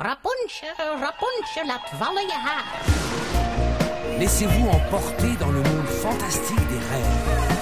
Rapunzel, 0.00 0.98
Rapunzel, 1.00 1.66
laat 1.66 1.90
vallen 1.98 2.22
je 2.22 2.32
haar. 2.32 2.64
Laissez-vous 4.18 4.68
emporter 4.68 5.36
dans 5.38 5.50
le 5.50 5.62
monde 5.62 5.88
fantastique 5.88 6.68
des 6.68 6.78
rêves. 6.90 7.56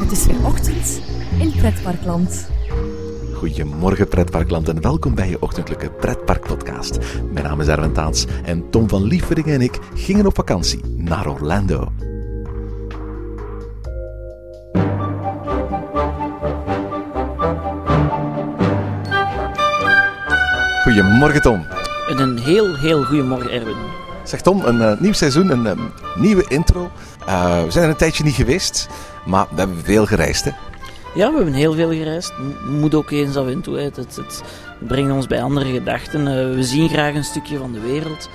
Het 0.00 0.12
is 0.12 0.26
weer 0.26 0.46
ochtend 0.46 1.00
in 1.38 1.52
Pretparkland. 1.56 2.48
Goedemorgen 3.40 4.08
pretparkland 4.08 4.68
en 4.68 4.80
welkom 4.80 5.14
bij 5.14 5.28
je 5.28 5.42
ochtendelijke 5.42 5.90
pretparkpodcast. 5.90 6.98
Mijn 7.32 7.44
naam 7.44 7.60
is 7.60 7.68
Erwin 7.68 7.92
Taats 7.92 8.26
en 8.44 8.70
Tom 8.70 8.88
van 8.88 9.02
Liefering 9.02 9.46
en 9.46 9.60
ik 9.60 9.78
gingen 9.94 10.26
op 10.26 10.34
vakantie 10.34 10.80
naar 10.96 11.26
Orlando. 11.26 11.92
Goedemorgen 20.82 21.42
Tom. 21.42 21.66
En 22.08 22.18
een 22.18 22.38
heel, 22.38 22.76
heel 22.76 23.04
goedemorgen, 23.04 23.50
Erwin. 23.50 23.76
Zeg 24.24 24.40
Tom, 24.40 24.64
een 24.64 24.80
eh, 24.80 25.00
nieuw 25.00 25.12
seizoen, 25.12 25.50
een 25.50 25.66
eh, 25.66 25.78
nieuwe 26.14 26.44
intro. 26.48 26.90
Eh, 27.26 27.64
we 27.64 27.70
zijn 27.70 27.84
er 27.84 27.90
een 27.90 27.96
tijdje 27.96 28.24
niet 28.24 28.34
geweest, 28.34 28.88
maar 29.26 29.46
we 29.50 29.58
hebben 29.58 29.84
veel 29.84 30.06
gereisd 30.06 30.44
hè. 30.44 30.50
Ja, 31.14 31.30
we 31.30 31.36
hebben 31.36 31.54
heel 31.54 31.74
veel 31.74 31.90
gereisd. 31.90 32.32
Moet 32.66 32.94
ook 32.94 33.10
eens 33.10 33.36
af 33.36 33.46
en 33.46 33.60
toe. 33.60 33.78
Het, 33.78 33.96
het, 33.96 34.16
het 34.16 34.42
brengt 34.78 35.12
ons 35.12 35.26
bij 35.26 35.42
andere 35.42 35.72
gedachten. 35.72 36.26
Eh, 36.26 36.54
we 36.54 36.62
zien 36.62 36.88
graag 36.88 37.14
een 37.14 37.24
stukje 37.24 37.58
van 37.58 37.72
de 37.72 37.80
wereld. 37.80 38.28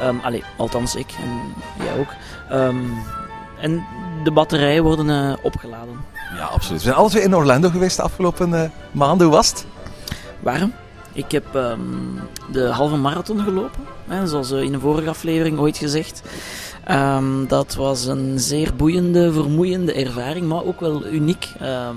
Ehm 0.00 0.16
allee, 0.22 0.44
althans 0.56 0.94
ik 0.94 1.10
en 1.22 1.54
jij 1.84 1.98
ook. 1.98 2.08
Ehm, 2.50 2.76
en 3.60 3.84
de 4.24 4.30
batterijen 4.30 4.82
worden 4.82 5.10
eh, 5.10 5.32
opgeladen. 5.42 6.00
Ja, 6.36 6.44
absoluut. 6.44 6.78
We 6.78 6.84
zijn 6.84 6.96
alle 6.96 7.08
twee 7.08 7.22
in 7.22 7.36
Orlando 7.36 7.68
geweest 7.70 7.96
de 7.96 8.02
afgelopen 8.02 8.54
eh, 8.54 8.70
maanden. 8.92 9.26
Hoe 9.26 9.36
was 9.36 9.48
het? 9.48 9.66
Waarom? 10.40 10.72
Ik 11.12 11.30
heb 11.30 11.54
ehm, 11.54 11.80
de 12.52 12.66
halve 12.66 12.96
marathon 12.96 13.40
gelopen. 13.40 13.86
Hè, 14.08 14.26
zoals 14.26 14.50
in 14.50 14.74
een 14.74 14.80
vorige 14.80 15.08
aflevering 15.08 15.58
ooit 15.58 15.76
gezegd. 15.76 16.22
Ehm, 16.84 17.46
dat 17.48 17.74
was 17.74 18.06
een 18.06 18.38
zeer 18.38 18.74
boeiende, 18.76 19.32
vermoeiende 19.32 19.92
ervaring, 19.92 20.46
maar 20.46 20.64
ook 20.64 20.80
wel 20.80 21.06
uniek. 21.06 21.48
Ehm, 21.60 21.96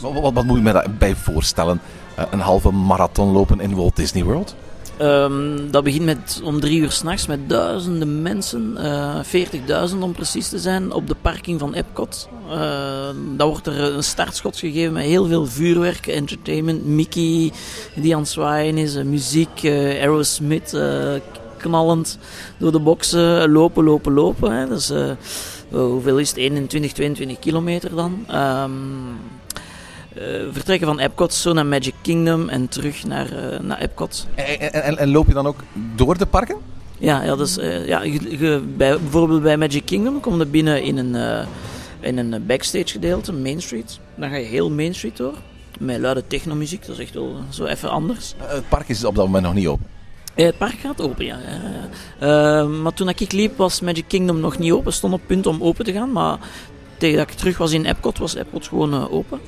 Wat, 0.00 0.12
wat, 0.12 0.32
wat 0.32 0.44
moet 0.44 0.56
je 0.56 0.62
me 0.62 0.72
daarbij 0.72 1.14
voorstellen? 1.14 1.80
Eh, 2.14 2.24
een 2.30 2.40
halve 2.40 2.70
marathon 2.70 3.32
lopen 3.32 3.60
in 3.60 3.74
Walt 3.74 3.96
Disney 3.96 4.24
World? 4.24 4.54
Ehm, 4.98 5.70
dat 5.70 5.84
begint 5.84 6.04
met 6.04 6.40
om 6.44 6.60
drie 6.60 6.80
uur 6.80 6.90
s'nachts 6.90 7.26
met 7.26 7.48
duizenden 7.48 8.22
mensen, 8.22 8.76
eh 8.76 9.18
40.000 9.22 10.02
om 10.02 10.12
precies 10.12 10.48
te 10.48 10.58
zijn, 10.58 10.92
op 10.92 11.06
de 11.06 11.16
parking 11.22 11.60
van 11.60 11.74
Epcot. 11.74 12.28
Ehm, 12.50 13.16
dan 13.36 13.48
wordt 13.48 13.66
er 13.66 13.80
een 13.80 14.02
startschot 14.04 14.58
gegeven 14.58 14.92
met 14.92 15.04
heel 15.04 15.26
veel 15.26 15.46
vuurwerk, 15.46 16.06
entertainment, 16.06 16.84
Mickey 16.86 17.52
die 17.94 18.14
aan 18.14 18.20
het 18.20 18.30
zwaaien 18.30 18.78
is, 18.78 18.94
eh, 18.94 19.04
muziek, 19.04 19.60
Aerosmith 19.64 20.72
knallend 21.60 22.18
door 22.58 22.72
de 22.72 22.80
boxen, 22.80 23.50
lopen, 23.50 23.84
lopen, 23.84 24.12
lopen. 24.12 24.52
Hè. 24.52 24.68
Dus, 24.68 24.90
eh, 24.90 25.10
hoeveel 25.68 26.18
is 26.18 26.28
het? 26.28 26.36
21, 26.38 26.92
22 26.92 27.38
kilometer 27.38 27.94
dan. 27.94 28.24
Ehm, 28.28 28.70
eh, 30.14 30.24
vertrekken 30.52 30.86
van 30.86 30.98
Epcot 30.98 31.34
zo 31.34 31.52
naar 31.52 31.66
Magic 31.66 31.94
Kingdom 32.02 32.48
en 32.48 32.68
terug 32.68 33.04
naar, 33.06 33.32
eh, 33.52 33.60
naar 33.60 33.78
Epcot. 33.78 34.26
En, 34.34 34.98
en, 34.98 35.10
loop 35.10 35.26
je 35.26 35.32
dan 35.34 35.46
ook 35.46 35.60
door 35.96 36.18
de 36.18 36.26
parken? 36.26 36.56
Ja, 36.98 37.22
ja, 37.22 37.36
dus, 37.36 37.54
ja 37.86 38.02
je- 38.02 38.38
je- 38.38 38.62
bij, 38.76 38.98
bijvoorbeeld 39.00 39.42
bij 39.42 39.56
Magic 39.56 39.84
Kingdom 39.84 40.20
kom 40.20 40.38
je 40.38 40.46
binnen 40.46 40.82
in 40.82 40.96
een, 40.98 41.46
in 42.00 42.18
een 42.18 42.46
backstage 42.46 42.86
gedeelte, 42.88 43.32
Main 43.32 43.62
Street. 43.62 43.98
Dan 44.14 44.28
ga 44.30 44.36
je 44.36 44.44
heel 44.46 44.70
Main 44.70 44.94
Street 44.94 45.16
door. 45.16 45.34
Met 45.78 45.98
luide 45.98 46.26
technomuziek, 46.26 46.86
dat 46.86 46.96
is 46.96 47.02
echt 47.02 47.14
wel 47.14 47.36
zo 47.48 47.64
even 47.64 47.90
anders. 47.90 48.34
Het 48.38 48.68
park 48.68 48.88
is 48.88 49.04
op 49.04 49.14
dat 49.14 49.24
moment 49.24 49.44
nog 49.44 49.54
niet 49.54 49.66
open. 49.66 49.86
Eh, 50.34 50.46
het 50.46 50.58
park 50.58 50.78
gaat 50.78 51.00
open, 51.02 51.24
ja. 51.24 51.38
ja. 51.38 51.88
Eh, 52.60 52.66
maar 52.68 52.92
toen 52.94 53.08
ik 53.08 53.32
liep 53.32 53.56
was 53.56 53.80
Magic 53.80 54.04
Kingdom 54.08 54.40
nog 54.40 54.58
niet 54.58 54.72
open. 54.72 54.92
Stond 54.92 55.12
op 55.14 55.20
punt 55.26 55.46
om 55.46 55.62
open 55.62 55.84
te 55.84 55.92
gaan, 55.92 56.12
maar 56.12 56.38
tegen 56.98 57.16
dat 57.18 57.30
ik 57.30 57.36
terug 57.36 57.58
was 57.58 57.72
in 57.72 57.84
Epcot, 57.84 58.18
was 58.18 58.34
Epcot 58.34 58.66
gewoon 58.66 58.92
eh, 58.94 59.12
open. 59.12 59.40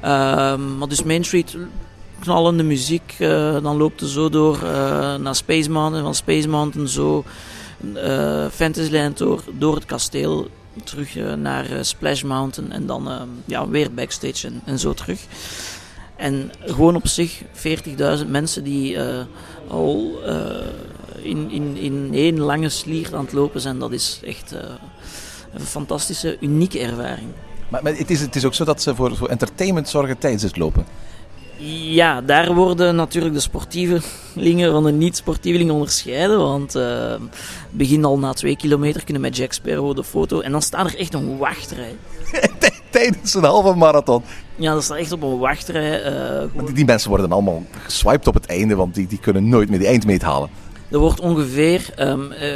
Eh, 0.00 0.56
maar 0.56 0.88
dus 0.88 1.02
Main 1.02 1.24
Street, 1.24 1.56
knallende 2.20 2.62
muziek. 2.62 3.14
eh, 3.18 3.62
dan 3.62 3.76
loopt 3.76 4.00
je 4.00 4.08
zo 4.08 4.28
door 4.28 4.54
eh, 4.62 5.14
naar 5.14 5.34
Space 5.34 5.70
Mountain, 5.70 6.04
van 6.04 6.14
Space 6.14 6.48
Mountain 6.48 6.88
zo 6.88 7.24
eh, 7.94 8.46
Fantasyland 8.50 9.18
door, 9.18 9.42
door 9.58 9.74
het 9.74 9.84
kasteel. 9.84 10.48
Terug 10.84 11.16
eh, 11.16 11.32
naar 11.34 11.70
eh, 11.70 11.78
Splash 11.82 12.22
Mountain 12.22 12.72
en 12.72 12.86
dan 12.86 13.10
eh, 13.10 13.20
ja, 13.44 13.68
weer 13.68 13.94
backstage 13.94 14.46
en, 14.46 14.60
en 14.64 14.78
zo 14.78 14.92
terug. 14.92 15.20
En 16.16 16.50
gewoon 16.66 16.96
op 16.96 17.06
zich 17.08 17.42
40.000 18.22 18.26
mensen 18.28 18.64
die 18.64 18.96
eh, 18.96 19.24
al 19.72 20.20
eh, 20.26 20.44
in, 21.22 21.50
in, 21.50 21.76
in 21.76 22.10
één 22.12 22.40
lange 22.40 22.68
slier 22.68 23.14
aan 23.14 23.24
het 23.24 23.32
lopen 23.32 23.60
zijn, 23.60 23.78
dat 23.78 23.92
is 23.92 24.20
echt 24.24 24.52
eh, 24.52 24.60
een 25.52 25.60
fantastische, 25.60 26.36
unieke 26.40 26.78
ervaring. 26.78 27.28
Maar, 27.68 27.82
maar 27.82 27.96
het, 27.96 28.10
is, 28.10 28.20
het 28.20 28.36
is 28.36 28.44
ook 28.44 28.54
zo 28.54 28.64
dat 28.64 28.82
ze 28.82 28.94
voor, 28.94 29.16
voor 29.16 29.28
entertainment 29.28 29.88
zorgen 29.88 30.18
tijdens 30.18 30.42
het 30.42 30.56
lopen. 30.56 30.86
Ja, 31.72 32.20
daar 32.20 32.54
worden 32.54 32.96
natuurlijk 32.96 33.34
de 33.34 33.40
sportievelingen 33.40 34.72
van 34.72 34.84
de 34.84 34.92
niet-sportievelingen 34.92 35.74
onderscheiden. 35.74 36.38
Want 36.38 36.74
eh 36.74 37.14
begin 37.72 38.04
al 38.04 38.18
na 38.18 38.32
twee 38.32 38.56
kilometer 38.56 39.04
kunnen 39.04 39.22
met 39.22 39.36
Jack 39.36 39.52
Sparrow 39.52 39.96
de 39.96 40.04
foto. 40.04 40.40
En 40.40 40.52
dan 40.52 40.62
staat 40.62 40.86
er 40.86 40.98
echt 40.98 41.14
een 41.14 41.38
wachtrij. 41.38 41.96
tijdens 43.02 43.34
een 43.34 43.44
halve 43.44 43.74
marathon. 43.74 44.22
Ja, 44.56 44.74
dat 44.74 44.84
staat 44.84 44.96
echt 44.96 45.12
op 45.12 45.22
een 45.22 45.38
wachtrij. 45.38 46.02
eh, 46.02 46.44
Die, 46.64 46.72
die 46.72 46.84
mensen 46.84 47.08
worden 47.10 47.32
allemaal 47.32 47.62
geswiped 47.84 48.26
op 48.26 48.34
het 48.34 48.46
einde, 48.46 48.74
want 48.74 48.94
die, 48.94 49.06
die 49.06 49.18
kunnen 49.18 49.48
nooit 49.48 49.68
meer 49.68 49.78
die 49.78 49.88
eindmeet 49.88 50.22
halen. 50.22 50.48
Er 50.90 50.98
wordt 50.98 51.20
ongeveer, 51.20 51.90
ehm, 51.96 52.32
eh, 52.32 52.48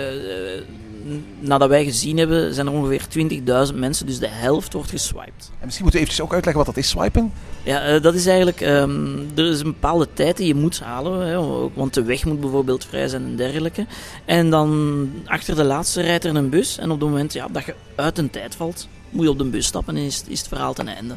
nadat 1.40 1.68
wij 1.68 1.84
gezien 1.84 2.16
hebben, 2.18 2.54
zijn 2.54 2.66
er 2.66 2.72
ongeveer 2.72 3.06
20.000 3.08 3.78
mensen. 3.78 4.06
Dus 4.06 4.18
de 4.18 4.28
helft 4.28 4.72
wordt 4.72 4.90
geswiped. 4.90 5.50
En 5.58 5.64
misschien 5.64 5.82
moeten 5.84 6.00
we 6.00 6.06
eventjes 6.06 6.20
ook 6.20 6.32
uitleggen 6.34 6.64
wat 6.64 6.74
dat 6.74 6.84
is, 6.84 6.90
swipen. 6.90 7.32
Ja, 7.62 7.80
eh, 7.82 8.02
dat 8.02 8.14
is 8.14 8.26
eigenlijk. 8.26 8.60
ehm, 8.60 9.16
er 9.34 9.50
is 9.50 9.58
een 9.60 9.64
bepaalde 9.64 10.08
tijd 10.12 10.36
die 10.36 10.46
je 10.46 10.54
moet 10.54 10.80
halen. 10.80 11.26
Hè, 11.28 11.38
want 11.74 11.94
de 11.94 12.02
weg 12.02 12.24
moet 12.24 12.40
bijvoorbeeld 12.40 12.84
vrij 12.84 13.08
zijn 13.08 13.24
en 13.24 13.36
dergelijke. 13.36 13.86
En 14.24 14.50
dan 14.50 15.10
achter 15.24 15.56
de 15.56 15.64
laatste 15.64 16.00
rijdt 16.02 16.24
er 16.24 16.36
een 16.36 16.48
bus. 16.50 16.78
En 16.78 16.90
op 16.90 17.00
het 17.00 17.08
moment 17.08 17.32
ja, 17.32 17.46
dat 17.52 17.64
je 17.64 17.74
uit 17.94 18.18
een 18.18 18.30
tijd 18.30 18.54
valt, 18.54 18.88
moet 19.16 19.24
je 19.24 19.30
op 19.30 19.38
de 19.38 19.44
bus 19.44 19.66
stappen 19.66 19.96
en 19.96 20.02
is, 20.02 20.22
is 20.26 20.38
het 20.38 20.48
verhaal 20.48 20.74
ten 20.74 20.88
einde. 20.88 21.16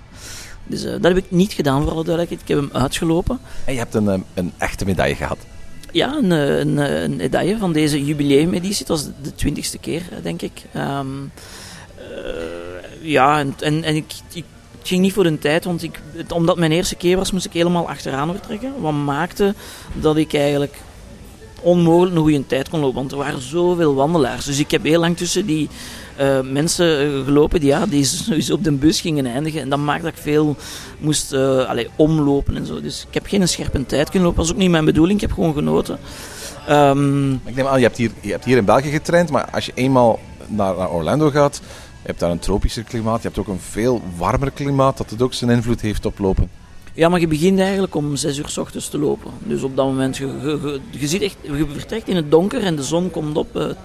Dus 0.67 0.83
eh, 0.83 0.91
dat 0.91 1.03
heb 1.03 1.17
ik 1.17 1.31
niet 1.31 1.53
gedaan, 1.53 1.81
voor 1.81 1.91
alle 1.91 2.03
duidelijkheid. 2.03 2.41
Ik 2.41 2.55
heb 2.55 2.57
hem 2.57 2.81
uitgelopen. 2.81 3.39
En 3.65 3.73
je 3.73 3.79
hebt 3.79 3.93
een, 3.93 4.09
eh, 4.09 4.19
een 4.33 4.51
echte 4.57 4.85
medaille 4.85 5.15
gehad. 5.15 5.37
Ja, 5.91 6.15
een, 6.15 6.31
eh, 6.31 6.57
een, 6.57 6.77
een 6.77 7.15
medaille 7.15 7.57
van 7.57 7.73
deze 7.73 8.05
jubileumeditie. 8.05 8.79
Het 8.79 8.87
was 8.87 9.05
de 9.21 9.35
twintigste 9.35 9.77
keer, 9.77 10.01
denk 10.23 10.41
ik. 10.41 10.61
Ehm, 10.73 11.07
eh, 11.95 12.03
ja, 13.01 13.39
en, 13.39 13.55
en, 13.59 13.83
en 13.83 13.95
ik, 13.95 14.13
ik 14.33 14.43
ging 14.83 15.01
niet 15.01 15.13
voor 15.13 15.23
de 15.23 15.39
tijd, 15.39 15.66
want 15.66 15.83
ik, 15.83 16.01
omdat 16.33 16.49
het 16.49 16.59
mijn 16.59 16.71
eerste 16.71 16.95
keer 16.95 17.17
was, 17.17 17.31
moest 17.31 17.45
ik 17.45 17.53
helemaal 17.53 17.89
achteraan 17.89 18.31
vertrekken. 18.31 18.81
Wat 18.81 18.93
maakte 18.93 19.53
dat 19.93 20.17
ik 20.17 20.33
eigenlijk 20.33 20.77
onmogelijk 21.61 22.16
een 22.16 22.21
goede 22.21 22.47
tijd 22.47 22.69
kon 22.69 22.79
lopen, 22.79 22.95
want 22.95 23.11
er 23.11 23.17
waren 23.17 23.41
zoveel 23.41 23.95
wandelaars. 23.95 24.45
Dus 24.45 24.59
ik 24.59 24.71
heb 24.71 24.83
heel 24.83 24.99
lang 24.99 25.17
tussen 25.17 25.45
die 25.45 25.69
eh, 26.19 26.40
mensen 26.41 27.00
eh, 27.00 27.25
gelopen 27.25 27.59
die, 27.59 27.69
ja, 27.69 27.85
die 27.85 28.03
sowieso 28.25 28.53
op 28.53 28.63
de 28.63 28.72
bus 28.72 29.02
gingen 29.02 29.25
eindigen. 29.25 29.62
En 29.62 29.69
dat 29.69 29.80
maakte 29.80 30.03
dat 30.03 30.13
ik 30.13 30.22
veel 30.22 30.56
moest 31.00 31.34
eh, 31.34 31.85
omlopen 31.96 32.56
en 32.56 32.66
zo. 32.66 32.81
Dus 32.81 33.06
ik 33.07 33.13
heb 33.13 33.25
geen 33.25 33.47
scherpe 33.47 33.85
tijd 33.85 34.09
kunnen 34.09 34.28
lopen. 34.28 34.38
Dat 34.40 34.47
was 34.47 34.52
ook 34.56 34.62
niet 34.62 34.72
mijn 34.72 34.85
bedoeling. 34.85 35.22
Ik 35.22 35.28
heb 35.28 35.35
gewoon 35.35 35.53
genoten. 35.53 36.00
Ehm, 36.68 37.34
Ik 37.34 37.56
neem 37.56 37.68
aan, 37.68 37.79
je 37.79 37.85
hebt, 37.85 37.97
hier, 37.97 38.12
je 38.22 38.31
hebt 38.31 38.46
hier 38.46 38.58
in 38.58 38.66
België 38.66 38.90
getraind, 38.90 39.29
maar 39.29 39.50
als 39.52 39.66
je 39.66 39.72
eenmaal 39.75 40.19
naar, 40.47 40.75
naar 40.75 40.91
Orlando 40.91 41.29
gaat, 41.29 41.62
je 42.02 42.08
hebt 42.08 42.19
daar 42.19 42.32
een 42.32 42.40
tropischer 42.40 42.84
klimaat, 42.84 43.22
je 43.22 43.28
hebt 43.28 43.40
ook 43.40 43.47
een 43.47 43.59
veel 43.59 44.02
warmer 44.17 44.52
klimaat, 44.52 44.97
dat 44.97 45.09
het 45.09 45.22
ook 45.22 45.34
zijn 45.34 45.49
invloed 45.49 45.82
heeft 45.82 46.05
op 46.05 46.20
lopen. 46.20 46.49
ja, 46.93 47.09
maar 47.09 47.20
je 47.20 47.28
begint 47.28 47.59
eigenlijk 47.59 47.96
om 47.96 48.16
6 48.16 48.38
uur 48.38 48.49
s 48.49 48.58
ochtends 48.58 48.90
te 48.90 48.97
lopen. 48.97 49.32
Dus 49.43 49.64
op 49.64 49.76
dat 49.76 49.85
moment, 49.85 50.17
je, 50.17 50.26
je, 50.26 50.59
je, 50.64 50.79
je 50.99 51.08
ziet 51.08 51.22
echt, 51.22 51.38
je 51.41 51.67
vertrekt 51.73 52.08
in 52.08 52.16
het 52.16 52.32
donker 52.32 52.64
en 52.64 52.76
de 52.76 52.84
zon 52.84 53.11
komt 53.11 53.38
op. 53.38 53.76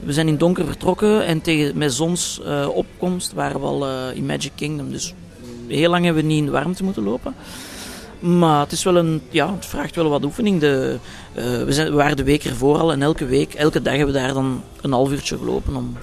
we 0.00 0.12
zijn 0.12 0.28
in 0.28 0.36
donker 0.36 0.64
vertrokken 0.64 1.26
en 1.26 1.40
tegen, 1.40 1.78
met 1.78 1.92
zonsopkomst 1.92 3.32
waren 3.32 3.60
we 3.60 3.66
al 3.66 3.86
eh, 3.86 4.16
in 4.16 4.26
Magic 4.26 4.52
Kingdom. 4.54 4.90
Dus 4.90 5.14
heel 5.66 5.90
lang 5.90 6.04
hebben 6.04 6.22
we 6.22 6.28
niet 6.28 6.38
in 6.38 6.44
de 6.44 6.50
warmte 6.50 6.84
moeten 6.84 7.02
lopen. 7.02 7.34
Maar 8.18 8.60
het, 8.60 8.72
is 8.72 8.82
wel 8.82 8.96
een, 8.96 9.22
ja, 9.30 9.54
het 9.54 9.66
vraagt 9.66 9.96
wel 9.96 10.08
wat 10.08 10.24
oefening. 10.24 10.60
De, 10.60 10.98
eh, 11.34 11.44
we, 11.44 11.72
zijn, 11.72 11.88
we 11.90 11.94
waren 11.94 12.16
de 12.16 12.24
week 12.24 12.44
ervoor 12.44 12.78
al 12.78 12.92
en 12.92 13.02
elke 13.02 13.26
week, 13.26 13.54
elke 13.54 13.82
dag 13.82 13.96
hebben 13.96 14.14
we 14.14 14.20
daar 14.20 14.34
dan 14.34 14.62
een 14.80 14.92
half 14.92 15.10
uurtje 15.10 15.38
gelopen 15.38 15.76
om, 15.76 15.96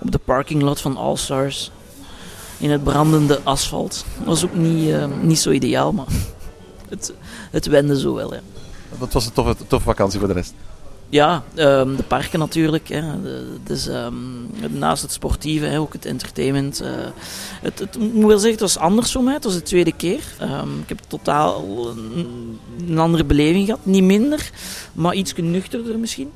op 0.00 0.10
de 0.10 0.18
parking 0.18 0.62
lot 0.62 0.80
van 0.80 0.96
All 0.96 1.16
Stars. 1.16 1.70
In 2.58 2.70
het 2.70 2.84
brandende 2.84 3.40
asfalt. 3.42 4.04
Dat 4.18 4.26
was 4.26 4.44
ook 4.44 4.54
niet, 4.54 4.90
eh, 4.90 5.06
niet 5.20 5.38
zo 5.38 5.50
ideaal, 5.50 5.92
maar 5.92 6.06
het, 6.88 7.12
het 7.50 7.66
wende 7.66 8.00
zo 8.00 8.14
wel. 8.14 8.34
Ja. 8.34 8.40
Wat 8.98 9.12
was 9.12 9.26
een 9.26 9.32
toffe, 9.32 9.56
toffe 9.66 9.86
vakantie 9.86 10.18
voor 10.18 10.28
de 10.28 10.34
rest? 10.34 10.54
Ja, 11.12 11.42
ehm, 11.54 11.96
de 11.96 12.02
parken 12.02 12.38
natuurlijk. 12.38 12.88
Hè. 12.88 13.02
Dus, 13.64 13.88
naast 14.68 15.02
het 15.02 15.12
sportieve, 15.12 15.66
hè, 15.66 15.78
ook 15.78 15.92
het 15.92 16.06
entertainment. 16.06 16.80
eh, 16.80 16.90
het, 17.62 17.78
het, 17.78 17.98
moet 17.98 18.26
wel 18.26 18.38
zeggen, 18.38 18.50
het 18.50 18.60
was 18.60 18.78
anders 18.78 19.12
voor 19.12 19.22
mij. 19.22 19.34
Het 19.34 19.44
was 19.44 19.54
de 19.54 19.62
tweede 19.62 19.92
keer. 19.92 20.22
Ehm, 20.38 20.78
ik 20.80 20.88
heb 20.88 20.98
totaal 21.08 21.64
een, 22.86 22.98
andere 22.98 23.24
beleving 23.24 23.64
gehad. 23.64 23.80
Niet 23.82 24.02
minder, 24.02 24.50
maar 24.92 25.14
iets 25.14 25.34
nuchterder 25.36 25.98
misschien. 25.98 26.30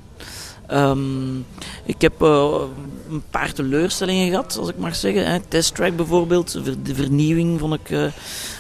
Ik 1.85 2.01
heb 2.01 2.23
eh, 2.23 2.61
een 3.11 3.23
paar 3.31 3.53
teleurstellingen 3.53 4.29
gehad, 4.29 4.57
als 4.59 4.69
ik 4.69 4.79
mag 4.79 4.97
zeggen. 4.97 5.27
Hè. 5.31 5.63
Track 5.73 5.97
bijvoorbeeld, 5.97 6.53
de 6.83 6.95
vernieuwing 6.95 7.61
vond 7.61 7.75
ik, 7.75 7.91
eh, 7.91 8.07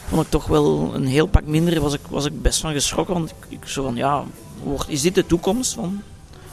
vond 0.08 0.22
ik 0.22 0.30
toch 0.30 0.46
wel 0.46 0.90
een 0.94 1.06
heel 1.06 1.26
pak 1.26 1.46
minder. 1.46 1.80
Was 1.80 1.94
ik, 1.94 2.00
was 2.10 2.24
ik 2.24 2.42
best 2.42 2.60
van 2.60 2.72
geschrokken, 2.72 3.14
want 3.14 3.34
ik 3.48 3.66
zo 3.66 3.82
van, 3.82 3.96
ja, 3.96 4.24
wordt, 4.62 4.88
is 4.88 5.00
dit 5.02 5.14
de 5.14 5.26
toekomst 5.26 5.74
van 5.74 6.02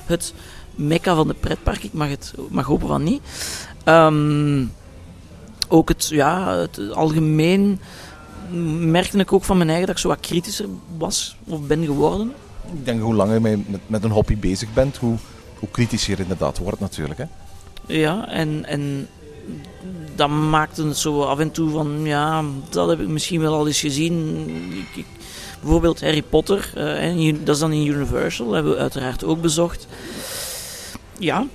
het 0.06 0.34
mekka 0.76 1.16
van 1.16 1.28
de 1.28 1.34
pretpark? 1.34 1.84
Ik 1.84 1.94
mag, 1.94 2.10
het, 2.10 2.34
mag 2.50 2.66
hopen 2.66 2.88
van 2.88 3.04
niet. 3.04 3.22
Ehm, 3.84 4.66
ook 5.68 5.90
het, 5.90 6.08
ja, 6.08 6.56
het 6.58 6.92
algemeen 6.94 7.80
merkte 8.80 9.18
ik 9.18 9.34
ook 9.34 9.44
van 9.44 9.58
mijn 9.58 9.70
eigen 9.70 9.88
dat 9.88 9.96
ik 9.96 10.02
zo 10.02 10.08
wat 10.08 10.20
kritischer 10.20 10.66
was 10.98 11.36
of 11.48 11.62
ben 11.62 11.86
geworden. 11.86 12.34
Ik 12.74 12.86
denk 12.86 13.02
hoe 13.02 13.14
langer 13.14 13.34
je 13.34 13.40
met, 13.68 13.80
met 13.88 14.04
een 14.04 14.12
hobby 14.12 14.38
bezig 14.38 14.74
bent, 14.74 14.98
hoe, 14.98 15.16
hoe 15.60 15.70
kritischer 15.70 16.16
je 16.18 16.22
inderdaad 16.22 16.58
wordt 16.58 16.80
natuurlijk. 16.80 17.20
Hè? 17.20 17.26
Ja, 17.88 18.28
en, 18.28 18.66
en 18.66 19.08
dat 20.16 20.30
maakte 20.30 20.88
het 20.88 20.98
zo 20.98 21.22
af 21.22 21.40
en 21.40 21.52
toe 21.52 21.70
van, 21.70 22.00
ja, 22.04 22.44
dat 22.70 22.90
heb 22.90 23.00
ik 23.00 23.08
misschien 23.08 23.42
wel 23.42 23.54
al 23.54 23.68
eens 23.68 23.80
gezien. 23.80 24.48
Ik, 24.72 24.96
ik- 24.96 25.13
bijvoorbeeld 25.64 26.02
Harry 26.02 26.22
Potter, 26.22 26.72
eh, 26.76 27.04
en 27.04 27.44
dat 27.44 27.56
is 27.56 27.62
dan 27.62 27.72
in 27.72 27.88
Universal, 27.88 28.52
hebben 28.52 28.72
we 28.72 28.78
uiteraard 28.78 29.24
ook 29.24 29.42
bezocht. 29.42 29.88
Ja. 31.20 31.48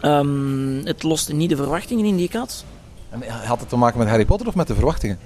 Ehm, 0.00 0.84
het 0.84 1.02
loste 1.02 1.34
niet 1.34 1.50
de 1.50 1.56
verwachtingen 1.56 2.04
in 2.04 2.16
die 2.16 2.26
ik 2.26 2.32
had. 2.32 2.64
En 3.10 3.22
had 3.28 3.60
het 3.60 3.68
te 3.68 3.76
maken 3.76 3.98
met 3.98 4.08
Harry 4.08 4.24
Potter 4.24 4.46
of 4.46 4.54
met 4.54 4.66
de 4.66 4.74
verwachtingen? 4.74 5.18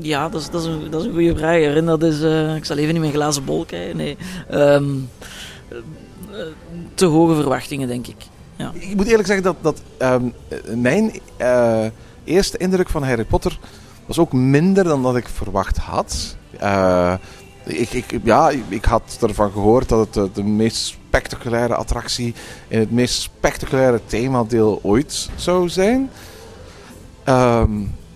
Ja, 0.00 0.28
dat 0.28 0.40
is, 0.40 0.50
dat 0.50 0.62
is, 0.62 0.66
een, 0.66 0.90
dat 0.90 1.00
is 1.00 1.06
een 1.06 1.12
goede 1.12 1.36
vraag. 1.36 1.62
En 1.62 1.86
dat 1.86 2.02
is, 2.02 2.22
eh, 2.22 2.56
ik 2.56 2.64
zal 2.64 2.76
even 2.76 2.94
in 2.94 3.00
mijn 3.00 3.12
glazen 3.12 3.44
bol 3.44 3.64
kijken. 3.64 3.96
Nee. 3.96 4.16
Ehm, 4.48 4.84
eh, 5.68 6.38
te 6.94 7.06
hoge 7.06 7.34
verwachtingen, 7.34 7.88
denk 7.88 8.06
ik. 8.06 8.16
Ja. 8.56 8.72
Ik 8.74 8.96
moet 8.96 9.06
eerlijk 9.06 9.26
zeggen 9.26 9.44
dat, 9.44 9.56
dat 9.60 9.82
ehm, 9.96 10.24
eh, 10.48 10.58
mijn 10.74 11.20
eerste 12.24 12.58
indruk 12.58 12.88
van 12.88 13.02
Harry 13.02 13.24
Potter 13.24 13.58
was 14.08 14.18
ook 14.18 14.32
minder 14.32 14.84
dan 14.84 15.02
dat 15.02 15.16
ik 15.16 15.28
verwacht 15.28 15.76
had. 15.76 16.36
Eh, 16.58 17.14
ik, 17.64 17.92
ik, 17.92 18.20
ja, 18.22 18.50
ik 18.68 18.84
had 18.84 19.18
ervan 19.20 19.50
gehoord 19.50 19.88
dat 19.88 20.14
het 20.14 20.34
de, 20.34 20.42
meest 20.42 20.76
spectaculaire 20.76 21.74
attractie 21.74 22.34
in 22.68 22.78
het 22.78 22.90
meest 22.90 23.20
spectaculaire 23.20 24.00
themadeel 24.06 24.80
ooit 24.82 25.28
zou 25.36 25.68
zijn. 25.68 26.10
Ehm, 27.24 27.70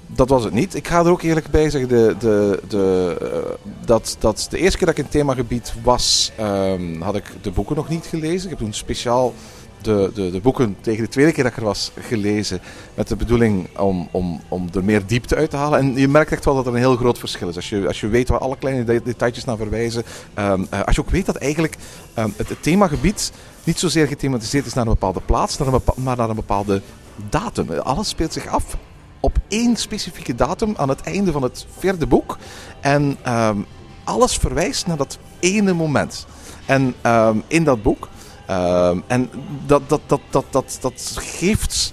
dat 0.07 0.29
was 0.29 0.45
het 0.45 0.53
niet. 0.53 0.75
Ik 0.75 0.89
ga 0.89 0.99
er 0.99 1.11
ook 1.11 1.23
eerlijk 1.23 1.51
bij 1.51 1.71
zeggen, 1.71 1.89
de, 1.89 2.15
de, 2.19 2.61
de, 2.69 3.17
eh, 3.21 3.69
dat, 3.85 4.17
dat 4.19 4.47
de 4.51 4.59
eerste 4.59 4.79
keer 4.79 4.87
dat 4.87 4.99
ik 4.99 5.05
in 5.05 5.11
het 5.11 5.19
themagebied 5.19 5.73
was, 5.83 6.33
ehm, 6.37 7.01
had 7.01 7.17
ik 7.17 7.25
de 7.41 7.51
boeken 7.51 7.77
nog 7.77 7.89
niet 7.89 8.07
gelezen. 8.07 8.45
Ik 8.45 8.49
heb 8.51 8.59
toen 8.59 8.73
speciaal 8.73 9.33
de, 9.83 10.11
de, 10.15 10.31
de 10.31 10.41
boeken 10.41 10.77
tegen 10.81 11.03
de 11.05 11.09
tweede 11.11 11.33
keer 11.33 11.43
dat 11.43 11.53
ik 11.53 11.59
er 11.59 11.65
was 11.65 11.93
gelezen. 12.01 12.61
Met 12.95 13.09
de 13.09 13.17
bedoeling 13.17 13.79
om, 13.79 14.09
om, 14.11 14.41
om 14.49 14.69
er 14.75 14.85
meer 14.85 15.07
diepte 15.07 15.37
uit 15.37 15.51
te 15.51 15.57
halen. 15.57 15.79
En 15.79 15.97
je 15.97 16.09
merkt 16.09 16.33
echt 16.33 16.45
wel 16.45 16.55
dat 16.55 16.67
er 16.67 16.73
een 16.73 16.79
heel 16.79 16.97
groot 16.97 17.19
verschil 17.19 17.49
is. 17.49 17.57
Als 17.57 17.69
je, 17.69 17.87
als 17.87 18.01
je 18.01 18.09
weet 18.09 18.29
waar 18.29 18.39
alle 18.39 18.57
kleine 18.57 18.85
de- 18.85 19.03
detailtjes 19.05 19.45
naar 19.45 19.57
verwijzen. 19.57 20.03
ehm, 20.35 20.65
eh, 20.71 20.81
als 20.83 20.95
je 20.97 21.01
ook 21.03 21.11
weet 21.11 21.27
dat 21.27 21.37
eigenlijk 21.37 21.77
ehm, 22.15 22.31
het, 22.37 22.49
themagebied 22.61 23.33
niet 23.65 23.79
zozeer 23.79 24.07
gethematiseerd 24.07 24.67
is 24.67 24.73
naar 24.75 24.85
een 24.87 24.93
bepaalde 24.93 25.21
plaats, 25.21 25.59
naar 25.59 25.69
een 25.73 25.81
maar 25.95 26.17
naar 26.17 26.29
een 26.29 26.37
bepaalde 26.37 26.83
datum. 27.29 27.71
Alles 27.71 28.09
speelt 28.09 28.33
zich 28.33 28.47
af 28.47 28.77
op 29.21 29.37
één 29.49 29.77
specifieke 29.77 30.35
datum 30.35 30.75
aan 30.77 30.89
het 30.89 31.01
einde 31.01 31.33
van 31.33 31.43
het 31.43 31.67
vierde 31.79 32.07
boek. 32.07 32.39
En 32.81 33.17
ehm, 33.23 33.57
alles 34.05 34.37
verwijst 34.37 34.87
naar 34.87 34.97
dat 34.97 35.19
ene 35.41 35.73
moment. 35.73 36.27
En 36.67 36.95
in 37.47 37.65
dat 37.65 37.83
boek. 37.83 38.09
Ehm, 38.47 38.99
en 39.07 39.31
dat, 39.67 39.83
dat, 39.87 40.01
dat, 40.07 40.21
dat, 40.31 40.45
dat, 40.51 40.79
dat 40.81 41.17
geeft 41.19 41.93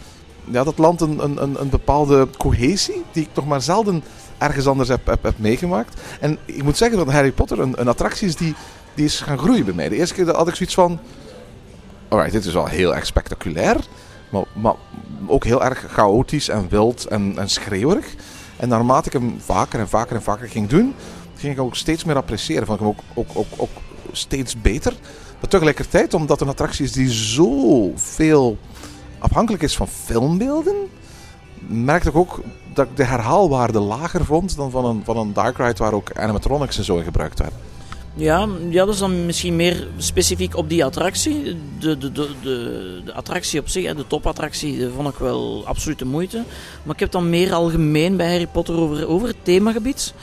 ja, 0.52 0.64
dat 0.64 0.78
land 0.78 1.02
een, 1.02 1.24
een, 1.24 1.62
een, 1.62 1.70
bepaalde 1.70 2.28
cohesie 2.38 3.04
die 3.12 3.24
ik 3.24 3.30
nog 3.34 3.48
maar 3.48 3.62
zelden 3.62 4.04
ergens 4.38 4.68
anders 4.68 4.90
heb, 4.90 5.06
heb, 5.06 5.24
heb 5.24 5.38
meegemaakt. 5.38 6.02
En 6.20 6.38
ik 6.46 6.64
moet 6.64 6.78
zeggen 6.78 6.98
dat 6.98 7.12
Harry 7.12 7.32
Potter 7.32 7.60
een, 7.60 7.74
een 7.82 7.88
attractie 7.88 8.28
is 8.28 8.36
die, 8.36 8.56
die 8.94 9.06
is 9.06 9.20
gaan 9.20 9.38
groeien 9.38 9.66
bij 9.66 9.74
mij. 9.74 9.90
De 9.90 9.96
eerste 9.96 10.14
keer 10.14 10.36
had 10.36 10.48
ik 10.48 10.56
zoiets 10.56 10.76
van... 10.76 11.00
Alright, 12.08 12.32
dit 12.34 12.46
is 12.46 12.54
wel 12.54 12.66
heel 12.66 12.96
erg 12.96 13.06
spectaculair. 13.06 13.78
Maar, 14.30 14.44
maar 14.54 14.74
ook 15.28 15.44
heel 15.44 15.64
erg 15.64 15.86
chaotisch 15.90 16.50
en 16.50 16.70
wild 16.70 17.06
en, 17.06 17.34
en 17.38 17.50
schreeuwerig. 17.50 18.16
En 18.58 18.70
naarmate 18.70 19.08
ik 19.08 19.14
hem 19.14 19.36
vaker 19.40 19.80
en 19.80 19.90
vaker 19.90 20.16
en 20.16 20.22
vaker 20.22 20.48
ging 20.48 20.68
doen, 20.68 20.96
ging 21.36 21.54
ik 21.54 21.60
ook 21.60 21.76
steeds 21.76 22.04
meer 22.04 22.16
appreciëren. 22.16 22.66
Vond 22.66 22.80
ik 22.80 22.86
hem 22.86 22.96
ook, 23.16 23.28
ook, 23.34 23.48
ook 23.58 23.70
steeds 24.12 24.62
beter. 24.62 24.94
Maar 25.40 25.50
tegelijkertijd, 25.50 26.14
omdat 26.14 26.42
een 26.42 26.48
attractie 26.48 26.86
is 26.86 26.92
die 26.92 27.10
zoveel 27.10 28.58
afhankelijk 29.20 29.64
is 29.64 29.76
van 29.76 29.88
filmbeelden, 29.88 30.76
merkte 31.68 32.10
ik 32.10 32.16
ook 32.16 32.42
dat 32.74 32.88
ik 32.88 32.98
de 32.98 33.04
herhaalwaarde 33.04 33.80
lager 33.80 34.26
vond 34.26 34.56
dan 34.56 34.72
van 34.72 34.86
een, 34.86 35.02
van 35.04 35.18
een 35.18 35.34
Dark 35.34 35.58
Ride 35.58 35.78
waar 35.78 35.94
ook 35.94 36.12
animatronics 36.14 36.78
en 36.78 36.84
zo 36.84 36.98
in 36.98 37.04
gebruikt 37.04 37.40
werden. 37.40 37.60
Ja, 38.16 38.48
ja, 38.70 38.86
dat 38.86 38.94
is 38.94 39.00
dan 39.00 39.26
misschien 39.26 39.56
meer 39.56 39.88
specifiek 39.98 40.56
op 40.56 40.70
die 40.70 40.86
attractie. 40.86 41.58
De, 41.80 41.98
de, 41.98 42.12
de, 42.12 42.30
de, 42.42 43.14
attractie 43.14 43.60
op 43.60 43.70
zich, 43.70 43.96
de 43.96 44.08
topattractie, 44.08 44.88
vond 44.96 45.08
ik 45.08 45.16
wel 45.16 45.64
absoluut 45.66 46.00
de 46.00 46.06
moeite. 46.06 46.44
Maar 46.84 46.94
ik 46.94 47.00
heb 47.00 47.12
dan 47.12 47.30
meer 47.30 47.54
algemeen 47.54 48.18
bij 48.18 48.30
Harry 48.30 48.48
Potter 48.48 48.76
over, 48.76 49.08
over 49.08 49.28
het 49.28 49.38
themagebied. 49.44 50.14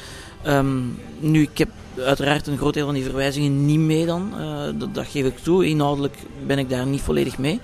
Ehm, 0.43 0.79
nu, 1.19 1.43
ik 1.43 1.59
heb 1.59 1.69
uiteraard 1.99 2.47
een 2.47 2.57
groot 2.57 2.75
deel 2.75 2.85
van 2.85 2.95
die 2.95 3.05
verwijzingen 3.05 3.67
niet 3.67 3.79
mee 3.79 4.07
dan. 4.07 4.33
eh, 4.39 4.69
dat, 4.79 4.95
dat 4.95 5.07
geef 5.07 5.25
ik 5.25 5.39
toe. 5.39 5.67
Inhoudelijk 5.67 6.17
ben 6.47 6.59
ik 6.59 6.69
daar 6.69 6.87
niet 6.87 7.01
volledig 7.01 7.39
mee. 7.39 7.61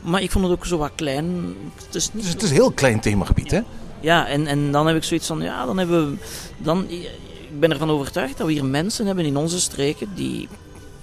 Maar 0.00 0.22
ik 0.22 0.30
vond 0.30 0.44
het 0.44 0.52
ook 0.52 0.66
zo 0.66 0.78
wat 0.78 0.92
klein. 0.94 1.54
Het 1.84 1.94
is 1.94 2.12
niet 2.12 2.22
Dus 2.22 2.32
het 2.32 2.42
is 2.42 2.48
een 2.48 2.54
heel 2.54 2.72
klein 2.72 3.00
themagebied, 3.00 3.50
hè? 3.50 3.60
ja, 4.00 4.26
en, 4.26 4.46
en 4.46 4.72
dan 4.72 4.86
heb 4.86 4.96
ik 4.96 5.04
zoiets 5.04 5.26
van, 5.26 5.40
ja, 5.40 5.66
dan 5.66 5.78
hebben 5.78 6.10
we... 6.10 6.16
Dan, 6.58 6.90
ik 6.90 7.60
ben 7.60 7.70
ervan 7.70 7.90
overtuigd 7.90 8.38
dat 8.38 8.46
we 8.46 8.52
hier 8.52 8.64
mensen 8.64 9.06
hebben 9.06 9.24
in 9.24 9.36
onze 9.36 9.60
streken 9.60 10.08
die... 10.14 10.48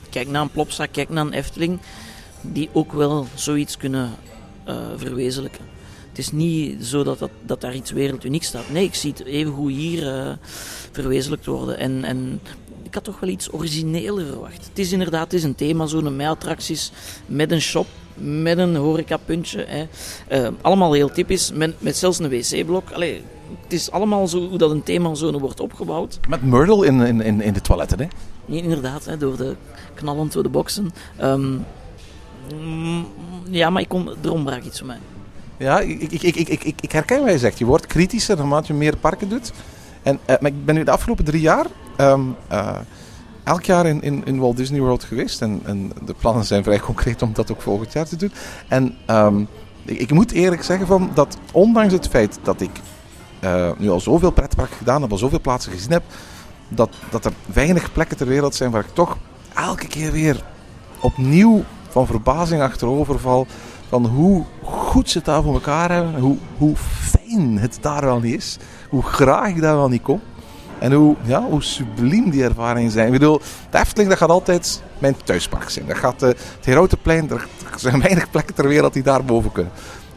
Kijk 0.09 0.27
naar 0.27 0.41
een 0.41 0.49
Plopsa, 0.49 0.85
kijk 0.85 1.09
naar 1.09 1.25
een 1.25 1.33
Efteling, 1.33 1.79
die 2.41 2.69
ook 2.71 2.93
wel 2.93 3.27
zoiets 3.33 3.77
kunnen 3.77 4.11
eh, 4.63 4.75
verwezenlijken. 4.95 5.65
Het 6.09 6.17
is 6.17 6.31
niet 6.31 6.85
zo 6.85 7.03
dat, 7.03 7.19
dat, 7.19 7.29
dat 7.41 7.61
daar 7.61 7.75
iets 7.75 7.91
werelduniek 7.91 8.43
staat. 8.43 8.69
Nee, 8.69 8.83
ik 8.83 8.95
zie 8.95 9.13
het 9.17 9.25
evengoed 9.25 9.71
hier 9.71 10.07
eh, 10.07 10.31
verwezenlijkt 10.95 11.45
worden. 11.45 11.77
En, 11.77 12.03
en 12.03 12.39
ik 12.83 12.93
had 12.93 13.03
toch 13.03 13.19
wel 13.19 13.29
iets 13.29 13.53
origineler 13.53 14.25
verwacht. 14.25 14.65
Het 14.67 14.79
is 14.79 14.91
inderdaad 14.91 15.23
het 15.23 15.33
is 15.33 15.43
een 15.43 15.55
themazone 15.55 16.09
met 16.09 16.27
attracties, 16.27 16.91
met 17.25 17.51
een 17.51 17.61
shop, 17.61 17.87
met 18.13 18.57
een 18.57 18.75
horecapuntje. 18.75 19.65
Hè. 19.67 19.87
Eh, 20.27 20.49
allemaal 20.61 20.93
heel 20.93 21.11
typisch, 21.11 21.51
met, 21.51 21.81
met 21.81 21.97
zelfs 21.97 22.19
een 22.19 22.29
wc-blok. 22.29 22.91
Allee, 22.91 23.21
het 23.63 23.73
is 23.73 23.91
allemaal 23.91 24.27
zo 24.27 24.47
hoe 24.47 24.57
dat 24.57 24.71
een 24.71 24.83
themazone 24.83 25.39
wordt 25.39 25.59
opgebouwd. 25.59 26.19
Met 26.27 26.43
Myrtle 26.43 26.85
in, 26.85 27.01
in, 27.01 27.21
in, 27.21 27.41
in 27.41 27.53
de 27.53 27.61
toiletten, 27.61 27.99
hè? 27.99 28.07
Nee, 28.45 28.61
inderdaad, 28.61 29.05
hè, 29.05 29.17
door 29.17 29.37
de 29.37 29.55
knallend 29.93 30.33
door 30.33 30.43
de 30.43 30.49
boksen. 30.49 30.91
Ehm, 31.17 31.57
mm, 32.55 33.07
ja, 33.49 33.69
maar 33.69 33.81
ik 33.81 33.87
kom, 33.87 34.09
er 34.21 34.31
ontbrak 34.31 34.63
iets 34.63 34.77
voor 34.77 34.87
mij. 34.87 34.99
Ja, 35.57 35.79
ik, 35.79 36.01
ik, 36.01 36.21
ik, 36.21 36.35
ik, 36.35 36.49
ik, 36.49 36.63
ik, 36.63 36.81
ik 36.81 36.91
herken 36.91 37.21
wat 37.21 37.31
je 37.31 37.37
zegt. 37.37 37.59
Je 37.59 37.65
wordt 37.65 37.87
kritischer 37.87 38.37
naarmate 38.37 38.67
je 38.67 38.73
meer 38.73 38.97
parken 38.97 39.29
doet. 39.29 39.51
En, 40.05 40.19
eh, 40.25 40.35
maar 40.39 40.51
ik 40.51 40.65
ben 40.65 40.75
nu 40.75 40.83
de 40.83 40.91
afgelopen 40.91 41.25
drie 41.25 41.41
jaar 41.41 41.65
ehm, 41.97 42.21
eh, 42.47 42.77
elk 43.43 43.63
jaar 43.63 43.85
in, 43.85 44.01
in, 44.01 44.21
in 44.25 44.39
Walt 44.39 44.57
Disney 44.57 44.79
World 44.79 45.03
geweest. 45.03 45.41
En, 45.41 45.61
en 45.63 45.91
de 46.05 46.13
plannen 46.13 46.45
zijn 46.45 46.63
vrij 46.63 46.79
concreet 46.79 47.21
om 47.21 47.33
dat 47.33 47.51
ook 47.51 47.61
volgend 47.61 47.93
jaar 47.93 48.05
te 48.05 48.15
doen. 48.15 48.31
En 48.67 48.95
ehm, 49.05 49.41
ik, 49.85 49.99
ik 49.99 50.11
moet 50.11 50.31
eerlijk 50.31 50.63
zeggen 50.63 50.87
van 50.87 51.11
dat 51.13 51.37
ondanks 51.51 51.93
het 51.93 52.07
feit 52.07 52.39
dat 52.43 52.61
ik 52.61 52.69
eh, 53.39 53.69
nu 53.77 53.89
al 53.89 53.99
zoveel 53.99 54.31
pretparken 54.31 54.77
gedaan 54.77 55.01
heb, 55.01 55.11
al 55.11 55.17
zoveel 55.17 55.41
plaatsen 55.41 55.71
gezien 55.71 55.91
heb, 55.91 56.03
dat, 56.67 56.89
dat 57.09 57.25
er 57.25 57.33
weinig 57.53 57.91
plekken 57.91 58.17
ter 58.17 58.27
wereld 58.27 58.55
zijn 58.55 58.71
waar 58.71 58.83
ik 58.83 58.93
toch 58.93 59.17
elke 59.55 59.87
keer 59.87 60.11
weer 60.11 60.43
opnieuw 61.01 61.63
van 61.89 62.05
verbazing 62.05 62.61
achterover 62.61 63.19
val 63.19 63.47
van 63.87 64.05
hoe 64.05 64.43
goed 64.63 65.09
ze 65.09 65.17
het 65.17 65.25
daar 65.25 65.43
voor 65.43 65.53
elkaar 65.53 65.91
hebben, 65.91 66.19
hoe, 66.19 66.37
hoe 66.57 66.75
fijn 66.75 67.57
het 67.57 67.77
daar 67.81 68.01
wel 68.01 68.19
niet 68.19 68.35
is, 68.35 68.57
hoe 68.95 69.03
graag 69.03 69.47
ik 69.47 69.61
daar 69.61 69.75
wel 69.75 69.89
niet 69.89 70.01
kom. 70.01 70.21
En 70.79 70.93
hoe, 70.93 71.15
ja, 71.23 71.43
hoe 71.43 71.63
subliem 71.63 72.29
die 72.29 72.43
ervaringen 72.43 72.91
zijn. 72.91 73.05
Ik 73.05 73.11
bedoel, 73.11 73.41
de 73.69 73.77
Efteling 73.77 74.09
dat 74.09 74.17
gaat 74.17 74.29
altijd 74.29 74.81
mijn 74.97 75.15
thuispark 75.23 75.69
zijn. 75.69 75.85
Dat 75.85 75.97
gaat, 75.97 76.23
eh, 76.23 76.29
het 76.29 76.65
Herautenplein, 76.65 77.29
er 77.29 77.47
er 77.75 77.79
zijn 77.79 78.01
weinig 78.01 78.29
plekken 78.29 78.55
ter 78.55 78.67
wereld 78.67 78.93
die 78.93 79.03
daar 79.03 79.25
boven 79.25 79.51
kunnen. 79.51 79.71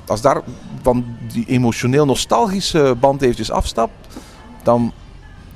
Als 0.07 0.21
daar 0.21 0.43
van 0.83 1.05
die 1.33 1.47
emotioneel 1.47 2.07
nostalgische 2.07 2.97
band 3.01 3.23
eventjes 3.23 3.51
afstapt, 3.51 3.93
dan, 4.63 4.93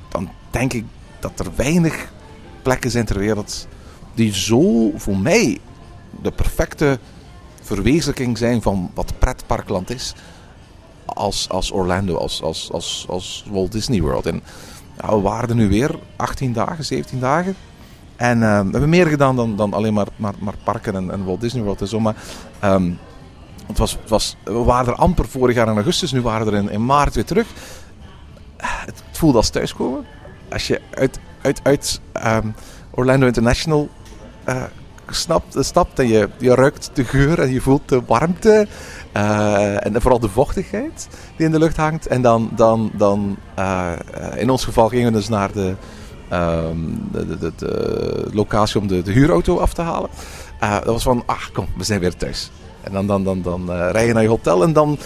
dan 0.09 0.29
denk 0.49 0.73
ik 0.73 0.85
dat 1.19 1.39
er 1.39 1.47
weinig 1.55 2.11
plekken 2.61 2.91
zijn 2.91 3.05
ter 3.05 3.19
wereld 3.19 3.67
die 4.13 4.33
zo 4.33 4.91
voor 4.95 5.17
mij 5.17 5.59
de 6.21 6.31
perfecte 6.31 6.99
verwezenlijking 7.61 8.37
zijn 8.37 8.61
van 8.61 8.91
wat 8.93 9.13
pretparkland 9.19 9.89
is. 9.89 10.13
Als, 11.13 11.49
als 11.49 11.71
Orlando, 11.71 12.15
als, 12.15 12.41
als, 12.41 12.69
als, 12.71 13.05
als 13.09 13.45
Walt 13.49 13.71
Disney 13.71 14.01
World. 14.01 14.25
En 14.25 14.43
we 14.95 15.19
waren 15.21 15.49
er 15.49 15.55
nu 15.55 15.69
weer 15.69 15.99
18 16.15 16.53
dagen, 16.53 16.85
17 16.85 17.19
dagen. 17.19 17.55
En 18.15 18.43
eh, 18.43 18.59
we 18.59 18.71
hebben 18.71 18.89
meer 18.89 19.07
gedaan 19.07 19.35
dan, 19.35 19.55
dan 19.55 19.73
alleen 19.73 19.93
maar, 19.93 20.07
maar, 20.15 20.33
maar 20.39 20.53
parken 20.63 20.95
en, 20.95 21.11
en 21.11 21.25
Walt 21.25 21.41
Disney 21.41 21.63
World 21.63 21.81
en 21.81 21.87
zo. 21.87 21.99
Maar 21.99 22.15
ehm, 22.59 22.91
het 23.67 23.77
was, 23.77 23.91
het 23.91 24.09
was, 24.09 24.37
we 24.43 24.63
waren 24.63 24.93
er 24.93 24.99
amper 24.99 25.27
vorig 25.27 25.55
jaar 25.55 25.67
in 25.67 25.75
augustus, 25.75 26.11
nu 26.11 26.21
waren 26.21 26.45
we 26.45 26.51
er 26.51 26.57
in, 26.57 26.69
in 26.69 26.85
maart 26.85 27.15
weer 27.15 27.25
terug. 27.25 27.47
Het 28.57 29.03
voelde 29.11 29.37
als 29.37 29.49
thuiskomen. 29.49 30.05
Als 30.51 30.67
je 30.67 30.81
uit, 30.89 31.19
uit, 31.41 31.59
uit 31.63 32.01
ehm, 32.11 32.47
Orlando 32.91 33.25
International 33.25 33.89
eh, 34.43 34.63
snapt, 35.15 35.55
stapt 35.59 35.99
en 35.99 36.07
je, 36.07 36.29
je 36.37 36.55
ruikt 36.55 36.89
de 36.93 37.03
geur 37.03 37.39
en 37.39 37.53
je 37.53 37.61
voelt 37.61 37.89
de 37.89 38.01
warmte. 38.07 38.67
eh, 39.11 39.85
en 39.85 40.01
vooral 40.01 40.19
de 40.19 40.29
vochtigheid 40.29 41.07
die 41.37 41.45
in 41.45 41.51
de 41.51 41.59
lucht 41.59 41.77
hangt. 41.77 42.07
En 42.07 42.21
dan, 42.21 42.49
dan, 42.55 42.91
dan 42.93 43.37
eh, 43.55 43.91
in 44.35 44.49
ons 44.49 44.63
geval 44.63 44.89
gingen 44.89 45.11
we 45.11 45.17
dus 45.17 45.29
naar 45.29 45.51
de, 45.51 45.75
ehm, 46.29 46.77
de, 47.11 48.29
locatie 48.31 48.79
om 48.79 48.87
de, 48.87 49.01
huurauto 49.05 49.57
af 49.57 49.73
te 49.73 49.81
halen. 49.81 50.09
Eh, 50.59 50.73
dat 50.73 50.85
was 50.85 51.03
van, 51.03 51.23
ach 51.25 51.51
kom, 51.51 51.67
we 51.77 51.83
zijn 51.83 51.99
weer 51.99 52.15
thuis. 52.15 52.51
En 52.83 52.91
dan, 52.91 53.07
dan, 53.07 53.23
dan, 53.23 53.41
dan 53.41 53.71
eh, 53.71 53.89
rij 53.91 54.07
je 54.07 54.13
naar 54.13 54.21
je 54.21 54.29
hotel 54.29 54.63
en 54.63 54.73
dan, 54.73 54.97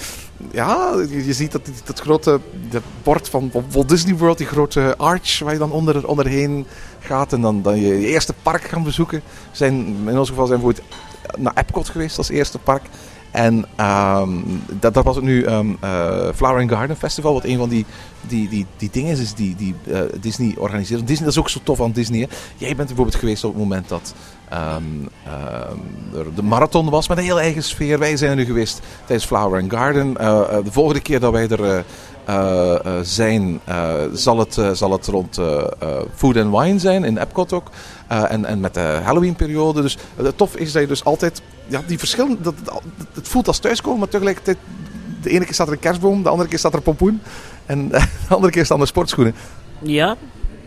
ja, 0.51 0.94
je, 1.10 1.34
ziet 1.34 1.51
dat, 1.51 1.62
dat 1.86 2.00
grote 2.00 2.39
dat 2.70 2.82
bord 3.03 3.29
van 3.29 3.51
Walt 3.72 3.89
Disney 3.89 4.15
World, 4.15 4.38
die 4.38 4.48
grote 4.48 4.98
arch 4.98 5.39
waar 5.39 5.53
je 5.53 5.60
dan 5.60 5.72
onder, 5.72 6.08
onderheen 6.08 6.65
gaat 7.00 7.34
en 7.34 7.41
dan, 7.41 7.62
dan 7.62 7.79
je, 7.79 8.00
je 8.00 8.08
eerste 8.08 8.34
park 8.44 8.63
gaan 8.63 8.84
bezoeken. 8.84 9.22
Zijn, 9.51 9.96
in 10.08 10.17
ons 10.17 10.29
geval 10.29 10.48
zijn 10.48 10.62
we 10.62 10.75
naar 11.38 11.53
Epcot 11.56 11.89
geweest 11.89 12.17
als 12.17 12.29
eerste 12.29 12.60
park. 12.60 12.84
En 13.32 13.65
ehm, 13.75 14.32
dat, 14.79 14.94
dat 14.94 15.03
was 15.03 15.15
het 15.15 15.25
nu 15.25 15.44
ehm 15.44 15.67
eh, 15.79 16.27
Flower 16.36 16.62
and 16.62 16.72
Garden 16.72 16.96
Festival, 16.96 17.34
wat 17.34 17.44
een 17.44 17.58
van 17.58 17.70
die, 17.70 17.86
die, 18.27 18.50
die, 18.50 18.65
die 18.77 18.89
dingen 18.91 19.12
is, 19.12 19.20
is 19.20 19.34
die, 19.34 19.56
die 19.56 19.75
eh, 19.91 20.01
Disney 20.20 20.56
organiseert. 20.58 21.08
Disney, 21.08 21.25
dat 21.25 21.34
is 21.34 21.39
ook 21.39 21.50
zo 21.50 21.60
tof 21.63 21.82
aan 21.82 21.91
Disney. 21.91 22.20
Hè. 22.20 22.27
Jij 22.58 22.75
bent 22.75 22.88
bijvoorbeeld 22.88 23.17
geweest 23.17 23.44
op 23.44 23.53
het 23.53 23.62
moment 23.62 23.89
dat 23.89 24.13
ehm, 24.50 24.84
ehm, 25.25 25.77
de 26.36 26.44
marathon 26.44 26.89
was 26.89 27.08
met 27.08 27.18
een 27.18 27.24
heel 27.24 27.39
eigen 27.39 27.63
sfeer. 27.63 28.00
Wij 28.00 28.18
zijn 28.18 28.32
er 28.32 28.36
nu 28.36 28.46
geweest 28.46 28.82
tijdens 29.06 29.27
Flower 29.27 29.62
and 29.62 29.72
Garden. 29.72 30.18
Eh, 30.18 30.39
eh, 30.39 30.63
de 30.63 30.72
volgende 30.72 31.01
keer 31.01 31.20
dat 31.20 31.32
wij 31.32 31.48
er 31.48 31.84
eh, 32.25 33.00
zijn, 33.01 33.60
zal, 34.13 34.39
het, 34.39 34.60
zal 34.74 34.92
het 34.92 35.08
rond 35.08 35.39
Food 36.16 36.38
and 36.38 36.58
Wine 36.58 36.80
zijn, 36.80 37.04
in 37.04 37.18
Epcot 37.18 37.54
ook. 37.54 37.70
En, 38.08 38.46
en 38.46 38.60
met 38.60 38.74
de 38.74 39.00
Halloween-periode. 39.04 39.82
Dus 39.82 39.98
het 40.16 40.38
tof 40.38 40.56
is 40.56 40.72
dat 40.72 40.82
je 40.82 40.88
dus 40.88 41.04
altijd 41.04 41.42
ja, 41.68 41.82
die 41.88 42.00
verschillen. 42.00 42.38
Dat, 42.42 42.54
dat, 42.63 42.82
het 43.13 43.27
voelt 43.27 43.48
als 43.48 43.60
thuiskomen, 43.60 44.00
maar 44.00 44.08
tegelijkertijd. 44.08 44.58
De 45.22 45.30
ene 45.30 45.46
keer 45.46 45.54
staat 45.54 45.68
er 45.68 45.74
een 45.74 45.80
kerstboom, 45.80 46.24
de 46.24 46.30
andere 46.30 46.50
keer 46.50 46.60
staat 46.60 46.72
er 46.72 46.77
een 46.77 46.84
pompoen. 46.84 47.22
En 47.66 47.89
de 48.27 48.36
andere 48.36 48.51
keer 48.54 48.66
staan 48.66 48.82
er 48.82 48.88
sportschoenen. 48.88 49.36
Ja, 49.82 50.16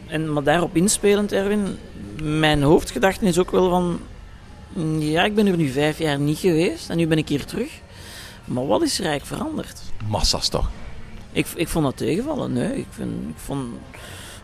en, 0.07 0.33
maar 0.33 0.43
daarop 0.43 0.77
inspelend, 0.77 1.33
Erwin, 1.33 1.79
mijn 2.23 2.63
hoofdgedachte 2.63 3.25
is 3.25 3.39
ook 3.39 3.51
wel 3.51 3.69
van... 3.71 4.01
mm, 4.73 5.01
Ja, 5.01 5.25
ik 5.25 5.35
ben 5.35 5.47
er 5.47 5.57
nu 5.57 5.69
vijf 5.69 5.99
jaar 5.99 6.19
niet 6.19 6.39
geweest 6.39 6.91
en 6.91 6.97
nu 6.97 7.07
ben 7.07 7.19
ik 7.19 7.29
hier 7.29 7.45
terug. 7.45 7.71
Maar 8.45 8.67
wat 8.67 8.83
is 8.83 8.99
er 9.01 9.07
eigenlijk 9.07 9.41
veranderd? 9.43 9.81
Massa's 10.09 10.49
toch? 10.49 10.71
Ik, 11.33 11.47
ik 11.55 11.69
vond 11.69 11.85
dat 11.85 11.97
tegenvallen, 11.97 12.53
nee. 12.53 12.77
Ik, 12.77 12.87
vind, 12.91 13.11
ik, 13.29 13.35
vond, 13.37 13.65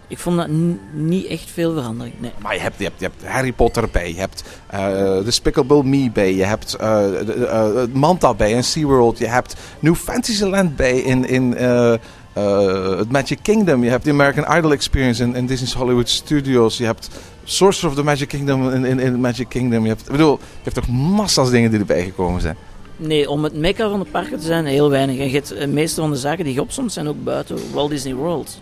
ik 0.09 0.19
vond 0.19 0.37
dat 0.37 0.49
niet 0.93 1.27
echt 1.27 1.51
veel 1.51 1.73
verandering, 1.75 2.15
nee. 2.21 2.31
Maar 2.43 2.55
je 2.55 2.61
hebt, 2.61 2.79
je 2.79 2.85
hebt, 2.85 3.01
je 3.01 3.07
hebt 3.07 3.25
Harry 3.27 3.53
Potter 3.53 3.89
bij, 3.93 4.09
je 4.13 4.19
hebt 4.19 4.43
eh 4.67 5.25
Despicable 5.25 5.83
Me 5.85 6.11
bij, 6.11 6.35
je 6.35 6.45
hebt 6.45 6.75
eh, 6.75 6.97
de- 7.11 7.25
de- 7.25 7.47
eh, 7.47 7.95
Manta 7.95 8.35
bij 8.35 8.51
in 8.51 8.65
SeaWorld, 8.65 9.19
je 9.19 9.27
hebt 9.27 9.55
New 9.79 9.95
Fantasyland 9.95 10.77
bij 10.77 10.99
in, 10.99 11.29
in 11.29 11.57
eh, 12.37 12.93
eh, 12.93 12.99
het 12.99 13.13
Magic 13.13 13.39
Kingdom, 13.43 13.85
je 13.85 13.91
hebt 13.91 14.05
de 14.05 14.11
American 14.11 14.57
Idol 14.57 14.73
Experience 14.73 15.23
in, 15.23 15.35
in 15.35 15.47
Disney's 15.47 15.73
Hollywood 15.73 16.09
Studios, 16.09 16.77
je 16.77 16.85
hebt 16.85 17.11
Sorcerer 17.45 17.91
of 17.91 17.97
the 17.97 18.03
Magic 18.03 18.29
Kingdom 18.29 18.71
in, 18.71 18.99
in, 18.99 19.21
Magic 19.21 19.49
Kingdom, 19.49 19.83
je 19.83 19.89
hebt, 19.89 20.01
ik 20.01 20.11
bedoel, 20.11 20.39
je 20.39 20.71
hebt 20.71 20.75
toch 20.75 20.89
massa's 20.89 21.51
dingen 21.51 21.71
die 21.71 21.81
erbij 21.81 22.05
gekomen 22.05 22.41
zijn. 22.41 22.57
Nee, 22.97 23.31
om 23.31 23.45
het 23.45 23.55
mekka 23.55 23.89
van 23.89 23.99
de 23.99 24.07
parken 24.11 24.39
te 24.39 24.45
zijn, 24.45 24.67
heel 24.67 24.91
weinig. 24.91 25.33
En 25.33 25.59
de 25.59 25.67
meeste 25.67 26.01
van 26.01 26.11
de 26.11 26.17
zaken 26.17 26.45
die 26.45 26.55
je 26.55 26.61
opsomt 26.61 26.93
zijn 26.93 27.09
ook 27.09 27.25
buiten 27.25 27.59
Walt 27.73 27.91
Disney 27.91 28.15
World. 28.15 28.61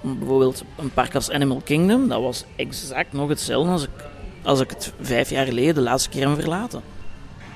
Bijvoorbeeld 0.00 0.64
een 0.76 0.90
park 0.90 1.14
als 1.14 1.30
Animal 1.30 1.60
Kingdom, 1.64 2.08
dat 2.08 2.22
was 2.22 2.44
exact 2.56 3.12
nog 3.12 3.28
hetzelfde 3.28 3.72
als 3.72 3.88
als 4.42 4.60
ik 4.60 4.70
het 4.70 4.92
vijf 5.00 5.30
jaar 5.30 5.46
geleden 5.46 5.74
de 5.74 5.80
laatste 5.80 6.08
keer 6.08 6.28
heb 6.28 6.40
verlaten. 6.40 6.82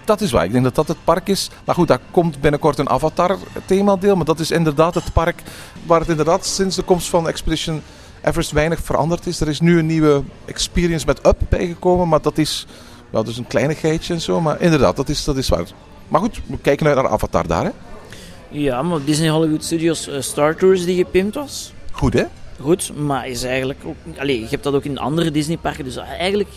Dat 0.04 0.21
is 0.21 0.30
waar. 0.30 0.44
Ik 0.44 0.52
denk 0.52 0.64
dat 0.64 0.75
dat 0.75 0.88
het 0.88 1.04
park 1.04 1.28
is. 1.28 1.50
Maar 1.64 1.75
goed, 1.75 1.88
daar 1.88 2.00
komt 2.11 2.40
binnenkort 2.40 2.78
een 2.78 2.88
Avatar-themadeel. 2.88 4.16
Maar 4.16 4.25
dat 4.25 4.40
is 4.40 4.50
inderdaad 4.50 4.94
het 4.94 5.12
park 5.12 5.42
waar 5.87 6.00
het 6.00 6.09
inderdaad 6.09 6.47
sinds 6.47 6.76
de 6.76 6.82
komst 6.82 7.09
van 7.09 7.28
Expedition 7.28 7.82
Everest 8.23 8.50
weinig 8.50 8.80
veranderd 8.82 9.26
is. 9.26 9.40
Er 9.40 9.49
is 9.49 9.61
nu 9.61 9.78
een 9.78 9.87
nieuwe 9.87 10.23
experience 10.44 11.06
met 11.06 11.26
Up 11.26 11.38
bijgekomen. 11.49 12.09
Maar 12.09 12.23
dat 12.23 12.38
is, 12.38 12.66
dat 13.11 13.28
is 13.28 13.38
een 13.38 13.47
kleinigheidje 13.47 14.14
en 14.14 14.21
zo. 14.21 14.40
Maar 14.40 14.61
inderdaad, 14.61 14.97
dat 14.97 15.09
is, 15.09 15.25
dat 15.25 15.37
is 15.37 15.49
waar. 15.49 15.66
Maar 16.09 16.21
goed, 16.21 16.40
we 16.47 16.59
kijken 16.59 16.87
uit 16.87 16.97
naar 16.97 17.09
Avatar 17.09 17.47
daar. 17.47 17.64
Hè? 17.64 17.71
Ja, 18.49 18.82
maar 18.82 19.04
Disney 19.04 19.28
Hollywood 19.28 19.64
Studios 19.64 20.09
eh, 20.09 20.21
Star 20.21 20.56
Tours 20.56 20.85
die 20.85 20.97
gepimpt 20.97 21.35
was. 21.35 21.73
Goed, 21.90 22.12
hè? 22.12 22.25
Goed, 22.61 22.97
maar 22.97 23.28
is 23.28 23.42
eigenlijk 23.42 23.78
ook... 23.85 23.97
Allee, 24.18 24.40
je 24.40 24.47
hebt 24.49 24.62
dat 24.62 24.75
ook 24.75 24.85
in 24.85 24.99
andere 24.99 25.30
Disneyparken, 25.30 25.85
dus 25.85 25.97
eigenlijk 25.97 26.49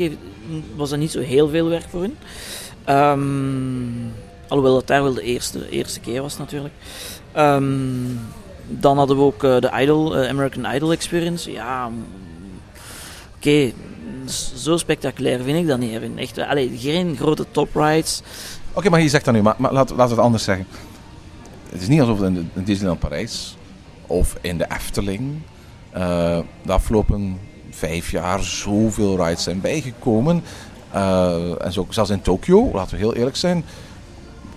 was 0.76 0.90
dat 0.90 1.00
niet 1.00 1.12
zo 1.12 1.20
heel 1.20 1.50
veel 1.50 1.70
werk 1.70 1.86
voor 1.90 2.02
hun. 2.02 2.18
Ehm, 2.86 3.22
alhoewel 4.48 4.74
dat 4.74 4.88
daar 4.88 5.04
wel 5.04 5.14
de 5.14 5.22
eerste, 5.22 5.70
eerste 5.70 6.00
keer 6.00 6.22
was 6.22 6.38
natuurlijk. 6.38 6.74
Ehm, 7.32 7.64
dan 8.68 8.98
hadden 8.98 9.18
we 9.18 9.24
ook 9.24 9.44
eh, 9.44 9.60
de 9.60 9.72
Idol, 9.82 10.18
eh, 10.18 10.30
American 10.30 10.76
Idol 10.76 10.92
Experience. 10.92 11.52
Ja, 11.52 11.88
mm, 11.88 12.06
oké, 13.36 13.72
zo 14.56 14.78
spectaculair 14.78 15.44
vind 15.44 15.58
ik 15.58 15.68
dat 15.68 15.80
niet. 15.80 15.94
Erwin. 15.94 16.18
Echt, 16.18 16.38
eh, 16.38 16.80
geen 16.80 17.16
grote 17.16 17.46
top 17.52 17.76
rides. 17.76 18.22
Oké, 18.74 18.90
maar 18.90 19.02
je 19.02 19.10
zegt 19.10 19.26
dat 19.26 19.34
nu. 19.34 19.42
Maar, 19.42 19.56
maar 19.58 19.74
laten, 19.74 19.96
we 19.96 20.02
het 20.02 20.18
anders 20.18 20.44
zeggen. 20.44 20.66
Het 21.70 21.82
is 21.82 21.88
niet 21.88 22.00
alsof 22.00 22.20
er 22.20 22.26
in, 22.26 22.52
Disneyland 22.54 23.00
Parijs 23.00 23.58
of 24.08 24.38
in 24.42 24.58
de 24.58 24.66
Efteling 24.76 25.42
eh, 25.92 26.40
de 26.62 26.72
afgelopen 26.72 27.40
vijf 27.70 28.12
jaar 28.12 28.44
zoveel 28.44 29.26
rides 29.26 29.44
zijn 29.44 29.62
bijgekomen. 29.62 30.44
Eh, 30.96 31.66
en 31.66 31.74
zo, 31.74 31.86
zelfs 31.90 32.10
in 32.10 32.22
Tokio, 32.22 32.70
laten 32.74 32.92
we 32.92 32.98
heel 32.98 33.16
eerlijk 33.16 33.36
zijn. 33.36 33.66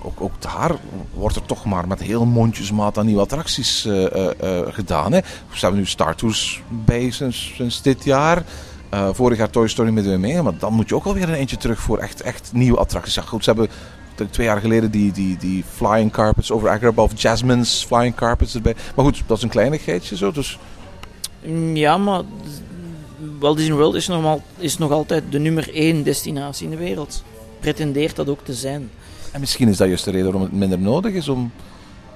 Ook, 0.03 0.21
ook 0.21 0.43
daar 0.43 0.73
wordt 1.15 1.37
er 1.37 1.47
toch 1.47 1.65
maar 1.65 1.89
met 1.89 2.03
heel 2.03 2.25
mondjesmaat 2.25 2.99
aan 2.99 3.07
nieuwe 3.07 3.21
attracties 3.21 3.85
eh, 3.85 4.27
eh, 4.27 4.67
gedaan. 4.75 5.13
Hè. 5.13 5.21
We 5.61 5.71
nu 5.73 5.87
Star 5.87 6.15
Tours 6.15 6.63
bij 6.69 7.11
sinds, 7.11 7.83
dit 7.83 8.05
jaar. 8.05 8.43
Vorig 9.13 9.39
jaar 9.39 9.51
Toy 9.51 9.69
Story 9.69 9.91
met 9.91 10.19
mee, 10.19 10.43
maar 10.43 10.59
dan 10.59 10.73
moet 10.73 10.89
je 10.89 10.95
ook 10.95 11.05
alweer 11.05 11.29
een 11.29 11.35
eentje 11.35 11.57
terug 11.57 11.81
voor 11.81 11.99
echt, 11.99 12.21
echt 12.21 12.51
nieuwe 12.53 12.79
attracties. 12.79 13.15
Ja, 13.15 13.23
goed, 13.23 13.45
ze 13.45 13.51
hebben 13.51 13.69
twee 14.31 14.47
jaar 14.47 14.61
geleden 14.61 14.91
die, 14.91 15.13
die, 15.13 15.37
die 15.37 15.65
Flying 15.75 16.13
Carpets 16.13 16.51
over 16.51 16.69
Agrabah 16.69 17.05
of 17.05 17.21
Jasmine's 17.21 17.85
Flying 17.85 18.15
Carpets 18.15 18.55
erbij. 18.55 18.75
Maar 18.95 19.05
goed, 19.05 19.23
dat 19.27 19.37
is 19.37 19.43
een 19.43 19.49
kleinigheidje 19.49 20.17
zo. 20.17 20.33
Dus 20.33 20.59
Mm, 21.45 21.77
Ja, 21.77 21.97
maar 21.97 22.23
Walt 23.39 23.57
Disney 23.57 23.77
World 23.77 23.95
is, 23.95 24.07
normaal, 24.07 24.43
is 24.59 24.79
nog 24.79 24.91
altijd 24.91 25.25
de 25.31 25.39
nummer 25.39 25.75
één 25.75 26.03
destinatie 26.03 26.65
in 26.65 26.71
de 26.71 26.77
wereld. 26.77 27.23
Pretendeert 27.61 28.17
dat 28.17 28.29
ook 28.29 28.45
te 28.45 28.55
zijn. 28.55 28.91
En 29.33 29.41
misschien 29.41 29.69
is 29.69 29.77
dat 29.77 29.89
juist 29.89 30.05
de 30.05 30.11
reden 30.11 30.25
waarom 30.25 30.43
het 30.43 30.53
minder 30.53 30.79
nodig 30.79 31.13
is 31.13 31.29
om, 31.29 31.53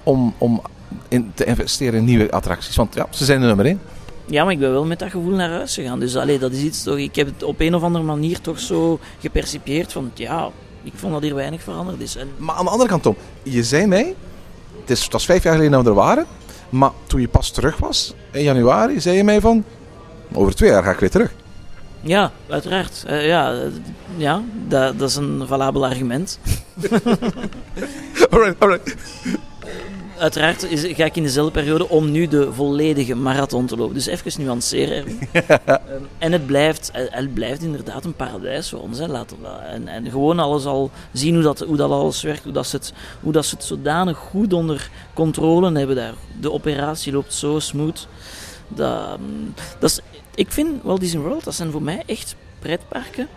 om, 0.02 0.34
om 0.38 0.62
in 1.08 1.30
te 1.34 1.44
investeren 1.44 1.98
in 1.98 2.04
nieuwe 2.04 2.30
attracties. 2.30 2.76
Want 2.76 2.94
ja, 2.94 3.06
ze 3.10 3.24
zijn 3.24 3.40
de 3.40 3.46
nummer 3.46 3.66
één. 3.66 3.80
Ja, 4.26 4.44
maar 4.44 4.52
ik 4.52 4.58
ben 4.58 4.72
wel 4.72 4.84
met 4.84 4.98
dat 4.98 5.10
gevoel 5.10 5.34
naar 5.34 5.50
huis 5.50 5.74
gegaan. 5.74 6.00
Dus 6.00 6.16
allee, 6.16 6.38
dat 6.38 6.52
is 6.52 6.62
iets 6.62 6.82
toch. 6.82 6.98
Ik 6.98 7.14
heb 7.14 7.26
het 7.26 7.42
op 7.42 7.60
een 7.60 7.74
of 7.74 7.82
andere 7.82 8.04
manier 8.04 8.40
toch 8.40 8.60
zo 8.60 8.98
gepercipieerd 9.20 9.92
van 9.92 10.10
ja, 10.14 10.50
ik 10.82 10.92
vond 10.94 11.12
dat 11.12 11.22
hier 11.22 11.34
weinig 11.34 11.62
veranderd 11.62 12.00
is. 12.00 12.16
En 12.16 12.28
Maar 12.36 12.54
aan 12.54 12.64
de 12.64 12.70
andere 12.70 12.88
kant, 12.88 13.02
Tom, 13.02 13.16
je 13.42 13.64
zei 13.64 13.86
mij, 13.86 14.14
het, 14.80 14.90
is, 14.90 15.02
het 15.02 15.12
was 15.12 15.24
vijf 15.24 15.42
jaar 15.42 15.52
geleden 15.52 15.72
dat 15.72 15.82
we 15.82 15.88
er 15.88 15.94
waren, 15.94 16.26
maar 16.68 16.90
toen 17.06 17.20
je 17.20 17.28
pas 17.28 17.50
terug 17.50 17.76
was, 17.76 18.14
in 18.30 18.42
januari, 18.42 19.00
zei 19.00 19.16
je 19.16 19.24
mij 19.24 19.40
van, 19.40 19.64
over 20.34 20.54
twee 20.54 20.70
jaar 20.70 20.82
ga 20.82 20.90
ik 20.90 20.98
weer 20.98 21.10
terug. 21.10 21.32
ja, 22.00 22.30
uiteraard. 22.48 23.04
Eh, 23.06 23.26
ja, 23.26 23.52
eh, 23.52 23.60
ja 24.16 24.42
dat, 24.68 24.98
dat 24.98 25.08
is 25.08 25.16
een 25.16 25.42
valabel 25.46 25.86
argument. 25.86 26.38
Alright, 28.30 28.56
alright. 28.58 28.96
Uiteraard 30.22 30.62
is, 30.62 30.86
ga 30.96 31.04
ik 31.04 31.16
in 31.16 31.22
dezelfde 31.22 31.52
periode 31.52 31.88
om 31.88 32.10
nu 32.10 32.26
de 32.26 32.52
volledige 32.52 33.14
marathon 33.14 33.66
te 33.66 33.76
lopen. 33.76 33.94
Dus 33.94 34.06
even 34.06 34.44
nuanceren. 34.44 35.04
Ehm, 35.32 36.02
en 36.18 36.32
het 36.32 36.46
blijft, 36.46 36.90
eh, 36.90 37.02
het 37.08 37.34
blijft 37.34 37.62
inderdaad 37.62 38.04
een 38.04 38.14
paradijs 38.14 38.68
voor 38.68 38.80
ons. 38.80 38.98
Hè. 38.98 39.06
Laten 39.06 39.36
we, 39.40 39.48
en, 39.48 39.88
en 39.88 40.10
gewoon 40.10 40.38
alles 40.38 40.64
al 40.64 40.90
zien 41.12 41.34
hoe 41.34 41.42
dat, 41.42 41.58
hoe 41.58 41.76
dat 41.76 41.90
alles 41.90 42.22
werkt. 42.22 42.44
Hoe 42.44 42.52
dat, 42.52 42.66
ze 42.66 42.76
het, 42.76 42.92
hoe 43.20 43.32
dat 43.32 43.46
ze 43.46 43.54
het 43.54 43.64
zodanig 43.64 44.16
goed 44.16 44.52
onder 44.52 44.90
controle 45.14 45.78
hebben 45.78 45.96
daar. 45.96 46.14
De 46.40 46.52
operatie 46.52 47.12
loopt 47.12 47.34
zo 47.34 47.58
smooth. 47.58 48.06
Dat, 48.68 49.18
mm, 49.18 49.54
dat 49.78 49.90
is, 49.90 50.00
ik 50.34 50.52
vind 50.52 50.82
Walt 50.82 51.00
Disney 51.00 51.22
World, 51.22 51.44
dat 51.44 51.54
zijn 51.54 51.70
voor 51.70 51.82
mij 51.82 52.02
echt 52.06 52.36
pretparken 52.58 53.28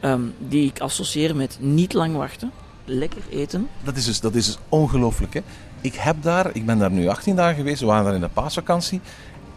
ehm, 0.00 0.22
die 0.38 0.66
ik 0.66 0.80
associeer 0.80 1.36
met 1.36 1.56
niet 1.60 1.92
lang 1.92 2.16
wachten, 2.16 2.50
lekker 2.84 3.22
eten. 3.30 3.68
Dat 3.84 3.96
is 3.96 4.04
dus, 4.04 4.20
dus 4.20 4.58
ongelooflijk. 4.68 5.34
Hè? 5.34 5.40
Ik 5.80 5.94
heb 5.94 6.22
daar, 6.22 6.50
ik 6.52 6.66
ben 6.66 6.78
daar 6.78 6.90
nu 6.90 7.08
18 7.08 7.36
dagen 7.36 7.56
geweest, 7.56 7.80
we 7.80 7.86
waren 7.86 8.04
daar 8.04 8.14
in 8.14 8.20
de 8.20 8.28
paasvakantie. 8.28 9.00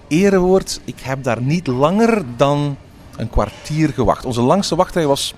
Erewoord, 0.07 0.81
ik 0.83 0.99
heb 0.99 1.23
daar 1.23 1.41
niet 1.41 1.67
langer 1.67 2.23
dan 2.37 2.77
een 3.17 3.29
kwartier 3.29 3.89
gewacht. 3.89 4.25
Onze 4.25 4.41
langste 4.41 4.75
wachtrij 4.75 5.07
was, 5.07 5.33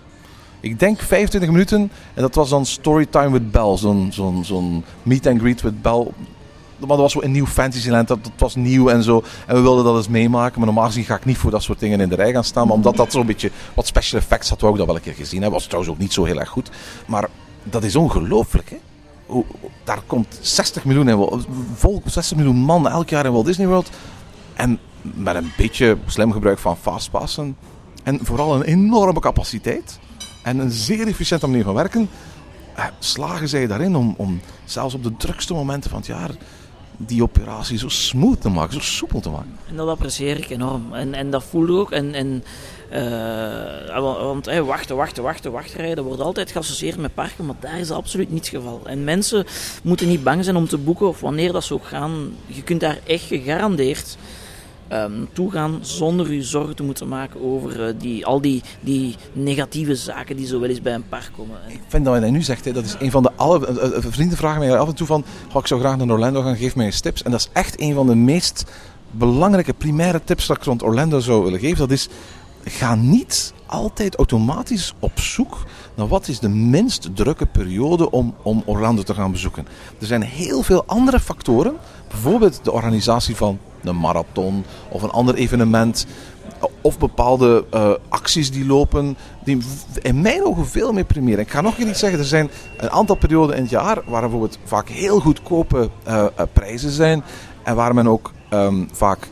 ik 0.59 0.79
denk 0.79 0.99
25 0.99 1.49
minuten. 1.49 1.91
En 2.13 2.21
dat 2.21 2.35
was 2.35 2.49
dan 2.49 2.65
Storytime 2.65 3.31
with 3.31 3.51
Bell, 3.51 3.77
zo'n 3.77 4.83
meet 5.03 5.27
and 5.27 5.39
greet 5.39 5.61
with 5.61 5.81
Bell. 5.81 6.07
Maar 6.79 6.87
dat 6.87 6.97
was 6.97 7.11
zo 7.11 7.21
een 7.21 7.31
nieuw 7.31 7.45
Fantasyland, 7.45 8.07
dat, 8.07 8.23
dat 8.23 8.31
was 8.37 8.55
nieuw 8.55 8.89
en 8.89 9.03
zo. 9.03 9.23
En 9.47 9.55
we 9.55 9.61
wilden 9.61 9.83
dat 9.83 9.95
eens 9.95 10.07
meemaken. 10.07 10.57
Maar 10.57 10.65
normaal 10.67 10.85
gezien 10.85 11.03
ga 11.05 11.15
ik 11.15 11.25
niet 11.25 11.37
voor 11.37 11.51
dat 11.51 11.63
soort 11.63 11.79
dingen 11.79 11.99
in 11.99 12.09
de 12.09 12.15
rij 12.15 12.31
gaan 12.31 12.43
staan. 12.43 12.67
Maar 12.67 12.75
omdat 12.75 12.95
dat 12.95 13.11
zo'n 13.11 13.25
beetje 13.25 13.51
wat 13.73 13.87
special 13.87 14.19
effects 14.19 14.49
had, 14.49 14.61
we 14.61 14.67
ook 14.67 14.77
dat 14.77 14.85
wel 14.85 14.95
een 14.95 15.01
keer 15.01 15.13
gezien 15.13 15.41
hebben. 15.41 15.59
Was 15.59 15.65
trouwens 15.67 15.93
ook 15.93 15.99
niet 15.99 16.13
zo 16.13 16.23
heel 16.25 16.39
erg 16.39 16.49
goed. 16.49 16.69
Maar 17.05 17.27
dat 17.63 17.83
is 17.83 17.95
ongelooflijk, 17.95 18.69
hè? 18.69 18.77
Daar 19.83 20.01
komt 20.05 20.37
60 20.41 20.85
miljoen, 20.85 21.09
in, 21.09 21.17
Wal- 21.17 21.39
volk, 21.75 22.03
60 22.05 22.37
miljoen 22.37 22.55
man 22.55 22.89
elk 22.89 23.09
jaar 23.09 23.25
in 23.25 23.31
Walt 23.31 23.45
Disney 23.45 23.67
World. 23.67 23.89
En 24.53 24.79
met 25.01 25.35
een 25.35 25.51
beetje 25.57 25.97
slim 26.05 26.31
gebruik 26.31 26.59
van 26.59 26.77
fastpassen. 26.77 27.55
En 28.03 28.19
vooral 28.23 28.55
een 28.55 28.61
enorme 28.61 29.19
capaciteit. 29.19 29.99
En 30.43 30.59
een 30.59 30.71
zeer 30.71 31.07
efficiënte 31.07 31.47
manier 31.47 31.63
van 31.63 31.73
werken. 31.73 32.09
eh, 32.75 32.85
Slagen 32.99 33.47
zij 33.49 33.67
daarin 33.67 33.95
om, 33.95 34.13
om 34.17 34.39
zelfs 34.65 34.93
op 34.93 35.03
de 35.03 35.15
drukste 35.17 35.53
momenten 35.53 35.89
van 35.89 35.99
het 35.99 36.07
jaar 36.07 36.29
die 36.97 37.23
operatie 37.23 37.77
zo 37.77 37.89
smooth 37.89 38.41
te 38.41 38.49
maken, 38.49 38.73
zo 38.73 38.79
soepel 38.79 39.19
te 39.19 39.29
maken. 39.29 39.57
En 39.69 39.75
dat 39.75 39.87
apprecieer 39.87 40.37
ik 40.37 40.49
enorm. 40.49 40.93
En, 40.93 41.13
en 41.13 41.29
dat 41.31 41.43
voel 41.43 41.63
ik 41.63 41.69
ook. 41.71 41.91
En, 41.91 42.13
en, 42.13 42.43
wa- 44.01 44.23
want 44.23 44.45
hey, 44.45 44.63
wachten, 44.63 44.95
wachten, 44.95 45.23
wachten, 45.23 45.51
wachtrijden, 45.51 46.03
wordt 46.03 46.21
altijd 46.21 46.51
geassocieerd 46.51 46.97
met 46.97 47.13
parken, 47.13 47.45
maar 47.45 47.55
daar 47.59 47.79
is 47.79 47.91
absoluut 47.91 48.31
niet 48.31 48.47
geval. 48.47 48.81
En 48.85 49.03
mensen 49.03 49.45
moeten 49.83 50.07
niet 50.07 50.23
bang 50.23 50.43
zijn 50.43 50.55
om 50.55 50.67
te 50.67 50.77
boeken 50.77 51.07
of 51.07 51.19
wanneer 51.19 51.51
dat 51.51 51.63
ze 51.63 51.73
ook 51.73 51.85
gaan. 51.85 52.31
Je 52.45 52.63
kunt 52.63 52.79
daar 52.79 52.99
echt 53.05 53.23
gegarandeerd 53.23 54.17
ehm 54.87 55.17
naartoe 55.17 55.51
gaan 55.51 55.77
zonder 55.81 56.33
je 56.33 56.43
zorgen 56.43 56.75
te 56.75 56.83
moeten 56.83 57.07
maken 57.07 57.41
over 57.43 57.87
eh, 57.87 57.93
die, 57.97 58.25
al 58.25 58.41
die, 58.41 58.61
die 58.79 59.15
negatieve 59.33 59.95
zaken 59.95 60.35
die 60.37 60.47
zo 60.47 60.59
wel 60.59 60.69
eens 60.69 60.81
bij 60.81 60.93
een 60.93 61.07
park 61.09 61.29
komen. 61.37 61.55
En- 61.65 61.71
Ik 61.71 61.79
vind 61.87 62.03
dat 62.05 62.13
wat 62.13 62.21
hij 62.23 62.31
nu 62.31 62.41
zegt, 62.41 62.65
hè, 62.65 62.71
dat 62.71 62.85
is 62.85 62.95
een 62.99 63.11
van 63.11 63.23
de 63.23 63.31
alle. 63.35 63.67
eh, 63.67 63.97
eh, 63.97 64.03
Vrienden 64.09 64.37
vragen 64.37 64.59
mij 64.59 64.77
af 64.77 64.87
en 64.87 64.95
toe 64.95 65.07
van: 65.07 65.25
"Goh, 65.51 65.61
ik 65.61 65.67
zou 65.67 65.79
graag 65.79 65.97
naar 65.97 66.09
Orlando 66.09 66.41
gaan, 66.41 66.55
geef 66.55 66.75
mij 66.75 66.85
eens 66.85 66.99
tips. 66.99 67.23
En 67.23 67.31
dat 67.31 67.39
is 67.39 67.49
echt 67.53 67.81
een 67.81 67.93
van 67.93 68.07
de 68.07 68.15
meest 68.15 68.63
belangrijke, 69.11 69.73
primaire 69.73 70.21
tips 70.23 70.47
dat 70.47 70.57
ik 70.57 70.63
rond 70.63 70.83
Orlando 70.83 71.19
zou 71.19 71.43
willen 71.43 71.59
geven. 71.59 71.77
Dat 71.77 71.91
is: 71.91 72.07
ga 72.69 72.95
niet 72.95 73.53
altijd 73.65 74.15
automatisch 74.15 74.93
op 74.99 75.19
zoek 75.19 75.57
naar 75.95 76.07
wat 76.07 76.27
is 76.27 76.39
de 76.39 76.49
minst 76.49 77.09
drukke 77.15 77.45
periode 77.45 78.11
om, 78.11 78.35
om 78.41 78.63
Orlando 78.65 79.03
te 79.03 79.13
gaan 79.13 79.31
bezoeken. 79.31 79.67
Er 79.99 80.05
zijn 80.05 80.21
heel 80.21 80.63
veel 80.63 80.83
andere 80.85 81.19
factoren, 81.19 81.77
bijvoorbeeld 82.07 82.59
de 82.63 82.71
organisatie 82.71 83.35
van 83.35 83.59
een 83.83 83.97
marathon 83.97 84.65
of 84.89 85.01
een 85.01 85.09
ander 85.09 85.35
evenement. 85.35 86.05
Of 86.81 86.99
bepaalde 86.99 87.65
eh, 87.71 87.91
acties 88.09 88.51
die 88.51 88.65
lopen, 88.65 89.17
die 89.43 89.57
in 90.01 90.21
mijn 90.21 90.45
ogen 90.45 90.67
veel 90.67 90.93
meer 90.93 91.03
primeren. 91.03 91.39
Ik 91.39 91.51
ga 91.51 91.61
nog 91.61 91.77
iets 91.77 91.99
zeggen, 91.99 92.19
er 92.19 92.25
zijn 92.25 92.49
een 92.77 92.89
aantal 92.89 93.15
perioden 93.15 93.55
in 93.55 93.61
het 93.61 93.71
jaar 93.71 94.01
waar 94.05 94.21
bijvoorbeeld 94.21 94.59
vaak 94.63 94.89
heel 94.89 95.19
goedkope 95.19 95.89
eh, 96.03 96.25
eh, 96.25 96.47
prijzen 96.53 96.91
zijn. 96.91 97.23
En 97.63 97.75
waar 97.75 97.93
men 97.93 98.07
ook 98.07 98.31
ehm, 98.49 98.85
vaak 98.91 99.29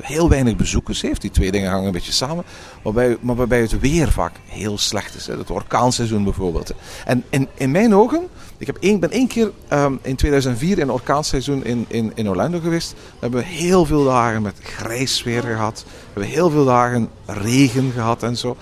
heel 0.00 0.28
weinig 0.28 0.56
bezoekers 0.56 1.02
heeft. 1.02 1.20
Die 1.20 1.30
twee 1.30 1.50
dingen 1.50 1.70
hangen 1.70 1.86
een 1.86 1.92
beetje 1.92 2.12
samen. 2.12 2.44
Waarbij, 2.82 3.16
maar 3.20 3.34
waarbij 3.34 3.60
het 3.60 3.80
weer 3.80 4.12
vaak 4.12 4.32
heel 4.44 4.78
slecht 4.78 5.14
is. 5.14 5.26
Hè. 5.26 5.36
Het 5.36 5.50
orkaanseizoen 5.50 6.24
bijvoorbeeld. 6.24 6.72
En 7.04 7.24
in, 7.30 7.48
in 7.54 7.70
mijn 7.70 7.94
ogen, 7.94 8.28
ik 8.58 8.66
heb 8.66 8.76
één, 8.80 9.00
ben 9.00 9.10
één 9.10 9.26
keer 9.26 9.50
ehm, 9.68 9.94
in 10.02 10.16
2004 10.16 10.78
in 10.78 10.90
orkaanseizoen 10.90 11.64
in, 11.64 11.84
in, 11.88 12.12
in 12.14 12.28
Orlando 12.28 12.60
geweest. 12.60 12.92
We 12.92 13.18
hebben 13.20 13.44
heel 13.44 13.84
veel 13.84 14.04
dagen 14.04 14.42
met 14.42 14.56
grijs 14.62 15.22
weer 15.22 15.42
gehad. 15.42 15.84
We 15.86 16.20
hebben 16.20 16.30
heel 16.30 16.50
veel 16.50 16.64
dagen 16.64 17.08
regen 17.26 17.90
gehad 17.92 18.22
en 18.22 18.36
zo. 18.36 18.56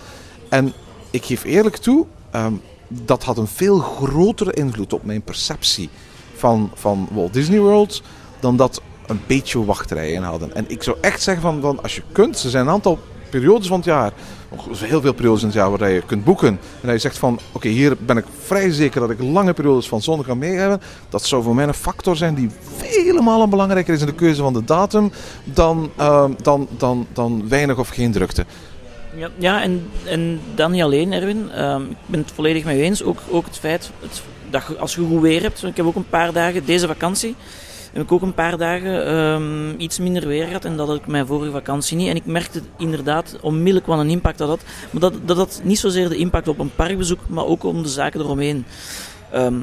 En 0.49 0.73
ik 1.11 1.25
geef 1.25 1.45
eerlijk 1.45 1.77
toe, 1.77 2.07
ehm, 2.31 2.53
dat 2.89 3.25
had 3.25 3.39
een 3.39 3.47
veel 3.47 3.79
grotere 3.79 4.53
invloed 4.53 4.93
op 4.93 5.05
mijn 5.05 5.23
perceptie 5.23 5.91
van, 6.35 6.71
van 6.75 7.09
Walt 7.11 7.33
Disney 7.33 7.59
World 7.59 8.03
dan 8.41 8.57
dat 8.57 8.81
een 9.07 9.21
beetje 9.27 9.65
wachtrijen 9.65 10.23
hadden. 10.23 10.55
En 10.55 10.65
ik 10.69 10.83
zou 10.83 10.97
echt 11.01 11.23
zeggen 11.23 11.43
van, 11.43 11.61
van 11.61 11.83
als 11.83 11.95
je 11.95 12.03
kunt, 12.13 12.43
er 12.43 12.51
zijn 12.51 12.67
een 12.67 12.73
aantal 12.73 12.99
periodes 13.31 13.67
van 13.67 13.77
het 13.77 13.87
jaar, 13.87 14.13
heel 14.77 15.01
veel 15.01 15.13
periodes 15.13 15.41
in 15.41 15.47
het 15.47 15.57
jaar 15.57 15.71
waar 15.71 15.91
je 15.91 16.03
kunt 16.07 16.25
boeken. 16.25 16.59
En 16.81 16.93
je 16.93 16.99
zegt 16.99 17.19
van, 17.19 17.39
oké, 17.53 17.69
hier 17.69 17.97
ben 17.99 18.17
ik 18.17 18.25
vrij 18.43 18.71
zeker 18.71 19.01
dat 19.01 19.11
ik 19.11 19.23
lange 19.23 19.53
periodes 19.53 19.89
van 19.89 20.03
zon 20.03 20.23
kan 20.23 20.39
meegeven. 20.39 20.81
Dat 21.09 21.25
zou 21.25 21.43
voor 21.43 21.55
mij 21.55 21.67
een 21.67 21.75
factor 21.75 22.17
zijn 22.17 22.35
die 22.35 22.51
vele 22.77 23.23
malen 23.23 23.51
belangrijker 23.51 23.95
is 23.95 24.01
in 24.01 24.07
de 24.07 24.15
keuze 24.15 24.43
van 24.43 24.53
de 24.53 24.65
datum 24.65 25.13
dan, 25.45 25.91
ehm, 25.97 26.33
dan, 26.43 26.69
dan, 26.77 27.07
dan 27.13 27.49
weinig 27.49 27.79
of 27.79 27.89
geen 27.89 28.13
drukte. 28.13 28.45
Ja, 29.39 29.63
en, 29.63 29.91
en 30.05 30.41
dan 30.55 30.71
niet 30.71 30.83
alleen, 30.83 31.13
Erwin. 31.13 31.51
Ehm, 31.51 31.83
ik 31.83 31.97
ben 32.07 32.21
het 32.21 32.33
volledig 32.35 32.65
mee 32.65 32.83
eens. 32.83 33.03
Ook, 33.03 33.19
ook 33.31 33.45
het 33.45 33.59
feit 33.59 33.91
dat 34.51 34.79
als 34.79 34.95
je 34.95 35.01
goed 35.01 35.21
weer 35.21 35.43
hebt. 35.43 35.63
Ik 35.63 35.77
heb 35.77 35.87
ook 35.87 35.95
een 35.95 36.09
paar 36.09 36.33
dagen, 36.33 36.65
deze 36.65 36.87
vakantie, 36.87 37.35
heb 37.97 38.05
ik 38.05 38.13
ook 38.13 38.23
een 38.23 38.35
paar 38.35 38.59
dagen 38.59 39.07
ehm, 39.07 39.81
iets 39.81 39.99
minder 39.99 40.27
weer 40.27 40.47
gehad. 40.47 40.65
En 40.65 40.77
dat 40.77 40.87
had 40.87 40.97
ik 40.97 41.07
mijn 41.07 41.27
vorige 41.27 41.51
vakantie 41.51 41.97
niet. 41.97 42.09
En 42.09 42.17
ik 42.17 42.27
merkte 42.27 42.61
inderdaad 42.79 43.37
onmiddellijk 43.41 43.87
wat 43.87 43.99
een 43.99 44.11
impact 44.11 44.39
dat 44.39 44.49
had. 44.49 44.63
Maar 44.91 45.01
dat, 45.01 45.15
dat 45.25 45.37
had 45.37 45.61
niet 45.65 45.79
zozeer 45.79 46.09
de 46.09 46.17
impact 46.17 46.49
op 46.49 46.59
een 46.59 46.75
parkbezoek, 46.75 47.21
maar 47.27 47.45
ook 47.45 47.65
om 47.65 47.83
de 47.83 47.89
zaken 47.89 48.21
eromheen. 48.21 48.65
Ehm, 49.31 49.57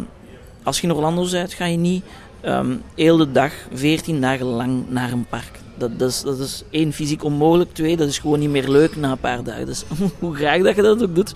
als 0.63 0.79
je 0.79 0.87
in 0.87 0.93
Orlando 0.93 1.29
bent, 1.29 1.53
ga 1.53 1.65
je 1.65 1.77
niet 1.77 2.03
ehm 2.41 2.75
heel 2.95 3.17
de 3.17 3.31
dag, 3.31 3.53
14 3.73 4.21
dagen 4.21 4.45
lang 4.45 4.83
naar 4.89 5.11
een 5.11 5.25
park. 5.29 5.62
Dat, 5.77 5.99
dat, 5.99 6.09
is, 6.09 6.21
dat 6.21 6.39
is 6.39 6.63
één, 6.69 6.93
fysiek 6.93 7.23
onmogelijk. 7.23 7.73
Twee, 7.73 7.97
dat 7.97 8.07
is 8.07 8.19
gewoon 8.19 8.39
niet 8.39 8.49
meer 8.49 8.69
leuk 8.69 8.95
na 8.95 9.11
een 9.11 9.17
paar 9.17 9.43
dagen. 9.43 9.65
Dus 9.65 9.83
hoe 10.19 10.35
graag 10.35 10.61
dat 10.61 10.75
je 10.75 10.81
dat 10.81 11.03
ook 11.03 11.15
doet. 11.15 11.33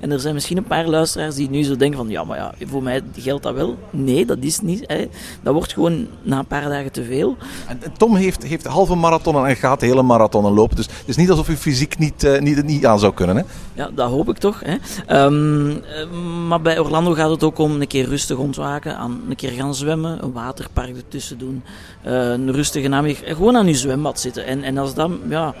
En 0.00 0.10
er 0.10 0.20
zijn 0.20 0.34
misschien 0.34 0.56
een 0.56 0.64
paar 0.64 0.86
luisteraars 0.86 1.34
die 1.34 1.50
nu 1.50 1.62
zo 1.62 1.76
denken 1.76 1.98
van... 1.98 2.08
Ja, 2.08 2.24
maar 2.24 2.38
ja, 2.38 2.54
voor 2.66 2.82
mij 2.82 3.02
geldt 3.16 3.42
dat 3.42 3.54
wel. 3.54 3.78
Nee, 3.90 4.26
dat 4.26 4.38
is 4.40 4.60
niet. 4.60 4.84
Hè. 4.86 5.08
Dat 5.42 5.54
wordt 5.54 5.72
gewoon 5.72 6.06
na 6.22 6.38
een 6.38 6.46
paar 6.46 6.68
dagen 6.68 6.92
te 6.92 7.04
veel. 7.04 7.36
En 7.66 7.80
Tom 7.96 8.16
heeft, 8.16 8.42
heeft 8.42 8.66
halve 8.66 8.94
marathonnen 8.94 9.46
en 9.46 9.56
gaat 9.56 9.80
de 9.80 9.86
hele 9.86 10.02
marathonnen 10.02 10.52
lopen. 10.52 10.76
Dus 10.76 10.86
het 10.86 11.08
is 11.08 11.16
niet 11.16 11.30
alsof 11.30 11.46
hij 11.46 11.56
fysiek 11.56 11.98
niet, 11.98 12.24
eh, 12.24 12.40
niet, 12.40 12.64
niet 12.64 12.86
aan 12.86 12.98
zou 12.98 13.14
kunnen. 13.14 13.36
Hè? 13.36 13.42
Ja, 13.74 13.90
dat 13.94 14.10
hoop 14.10 14.28
ik 14.28 14.38
toch. 14.38 14.62
Hè. 14.64 14.76
Ehm, 15.06 15.70
eh, 15.70 16.10
maar 16.48 16.60
bij 16.60 16.78
Orlando 16.78 17.14
gaat 17.14 17.30
het 17.30 17.42
ook 17.42 17.58
om 17.58 17.80
een 17.80 17.86
keer 17.86 18.08
rustig 18.08 18.36
ontwaken, 18.36 18.96
aan 18.96 19.20
een 19.28 19.36
keer 19.36 19.50
gaan 19.50 19.74
zwemmen, 19.74 20.22
een 20.22 20.32
waterpark 20.32 20.96
ertussen 20.96 21.38
doen, 21.38 21.62
eh, 22.02 22.12
een 22.12 22.52
rustige 22.52 22.88
namiddag, 22.88 23.36
gewoon 23.36 23.56
aan 23.56 23.66
zwembad 23.78 24.20
zitten. 24.20 24.44
En, 24.44 24.62
en 24.62 24.78
als, 24.78 24.94
dat, 24.94 25.10
ja, 25.28 25.54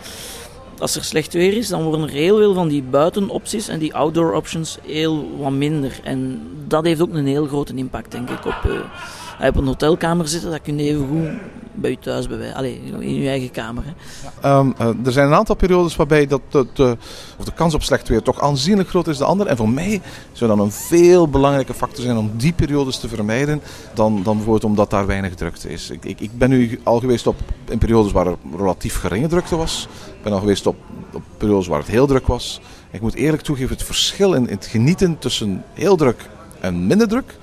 als 0.78 0.96
er 0.96 1.04
slecht 1.04 1.32
weer 1.32 1.56
is, 1.56 1.68
dan 1.68 1.82
worden 1.82 2.02
er 2.02 2.12
heel 2.12 2.36
veel 2.36 2.54
van 2.54 2.68
die 2.68 2.82
buitenopties 2.82 3.68
en 3.68 3.78
die 3.78 3.94
outdoor 3.94 4.32
options 4.32 4.78
heel 4.86 5.36
wat 5.38 5.52
minder. 5.52 6.00
En 6.04 6.42
dat 6.66 6.84
heeft 6.84 7.00
ook 7.00 7.14
een 7.14 7.26
heel 7.26 7.46
grote 7.46 7.74
impact, 7.74 8.10
denk 8.10 8.30
ik, 8.30 8.46
op... 8.46 8.70
eh, 9.38 9.48
op 9.48 9.56
een 9.56 9.66
hotelkamer 9.66 10.28
zitten, 10.28 10.50
dat 10.50 10.62
kun 10.62 10.78
je 10.78 10.90
even 10.90 11.06
goed 11.08 11.28
bij 11.80 11.90
je 11.90 11.98
thuis 11.98 12.28
bij, 12.28 12.54
Allee, 12.54 12.80
in 12.98 13.14
je 13.14 13.28
eigen 13.28 13.50
kamer. 13.50 13.84
Hè. 13.86 13.92
Ehm, 14.40 14.70
eh, 14.78 15.06
er 15.06 15.12
zijn 15.12 15.26
een 15.26 15.34
aantal 15.34 15.56
periodes 15.56 15.96
waarbij 15.96 16.26
dat, 16.26 16.40
dat, 16.48 16.66
eh, 16.74 16.90
of 17.38 17.44
de 17.44 17.52
kans 17.52 17.74
op 17.74 17.82
slecht 17.82 18.08
weer 18.08 18.22
toch 18.22 18.40
aanzienlijk 18.40 18.88
groter 18.88 19.12
is 19.12 19.18
dan 19.18 19.28
andere. 19.28 19.50
En 19.50 19.56
voor 19.56 19.68
mij 19.68 20.00
zou 20.32 20.50
dat 20.56 20.64
een 20.64 20.72
veel 20.72 21.28
belangrijke 21.28 21.74
factor 21.74 22.04
zijn 22.04 22.16
om 22.16 22.30
die 22.36 22.52
periodes 22.52 22.98
te 22.98 23.08
vermijden 23.08 23.60
dan, 23.94 24.22
dan 24.22 24.34
bijvoorbeeld 24.34 24.64
omdat 24.64 24.90
daar 24.90 25.06
weinig 25.06 25.34
drukte 25.34 25.68
is. 25.68 25.90
Ik, 25.90 26.04
ik, 26.04 26.20
ik 26.20 26.38
ben 26.38 26.50
nu 26.50 26.80
al 26.82 27.00
geweest 27.00 27.26
op, 27.26 27.36
in 27.68 27.78
periodes 27.78 28.12
waar 28.12 28.26
er 28.26 28.36
relatief 28.56 28.98
geringe 28.98 29.28
drukte 29.28 29.56
was. 29.56 29.88
Ik 30.06 30.22
ben 30.22 30.32
al 30.32 30.38
geweest 30.38 30.66
op, 30.66 30.76
op 31.12 31.22
periodes 31.36 31.66
waar 31.66 31.78
het 31.78 31.88
heel 31.88 32.06
druk 32.06 32.26
was. 32.26 32.60
Ik 32.90 33.00
moet 33.00 33.14
eerlijk 33.14 33.42
toegeven, 33.42 33.76
het 33.76 33.84
verschil 33.84 34.32
in 34.32 34.46
het 34.46 34.66
genieten 34.66 35.18
tussen 35.18 35.64
heel 35.72 35.96
druk 35.96 36.28
en 36.60 36.86
minder 36.86 37.08
druk 37.08 37.36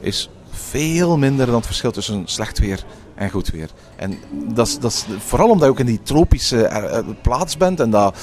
is 0.00 0.30
veel 0.50 1.18
minder 1.18 1.46
dan 1.46 1.54
het 1.54 1.66
verschil 1.66 1.90
tussen 1.90 2.22
slecht 2.24 2.58
weer 2.58 2.84
en 3.16 3.30
goed 3.30 3.50
weer. 3.50 3.70
En 3.96 4.18
dat 4.54 4.78
is, 4.82 5.06
vooral 5.18 5.50
omdat 5.50 5.64
je 5.64 5.70
ook 5.70 5.78
in 5.78 5.86
die 5.86 6.02
tropische 6.02 6.66
eh, 6.66 6.98
eh, 6.98 7.06
plaats 7.22 7.56
bent 7.56 7.80
en 7.80 7.90
dat 7.90 8.16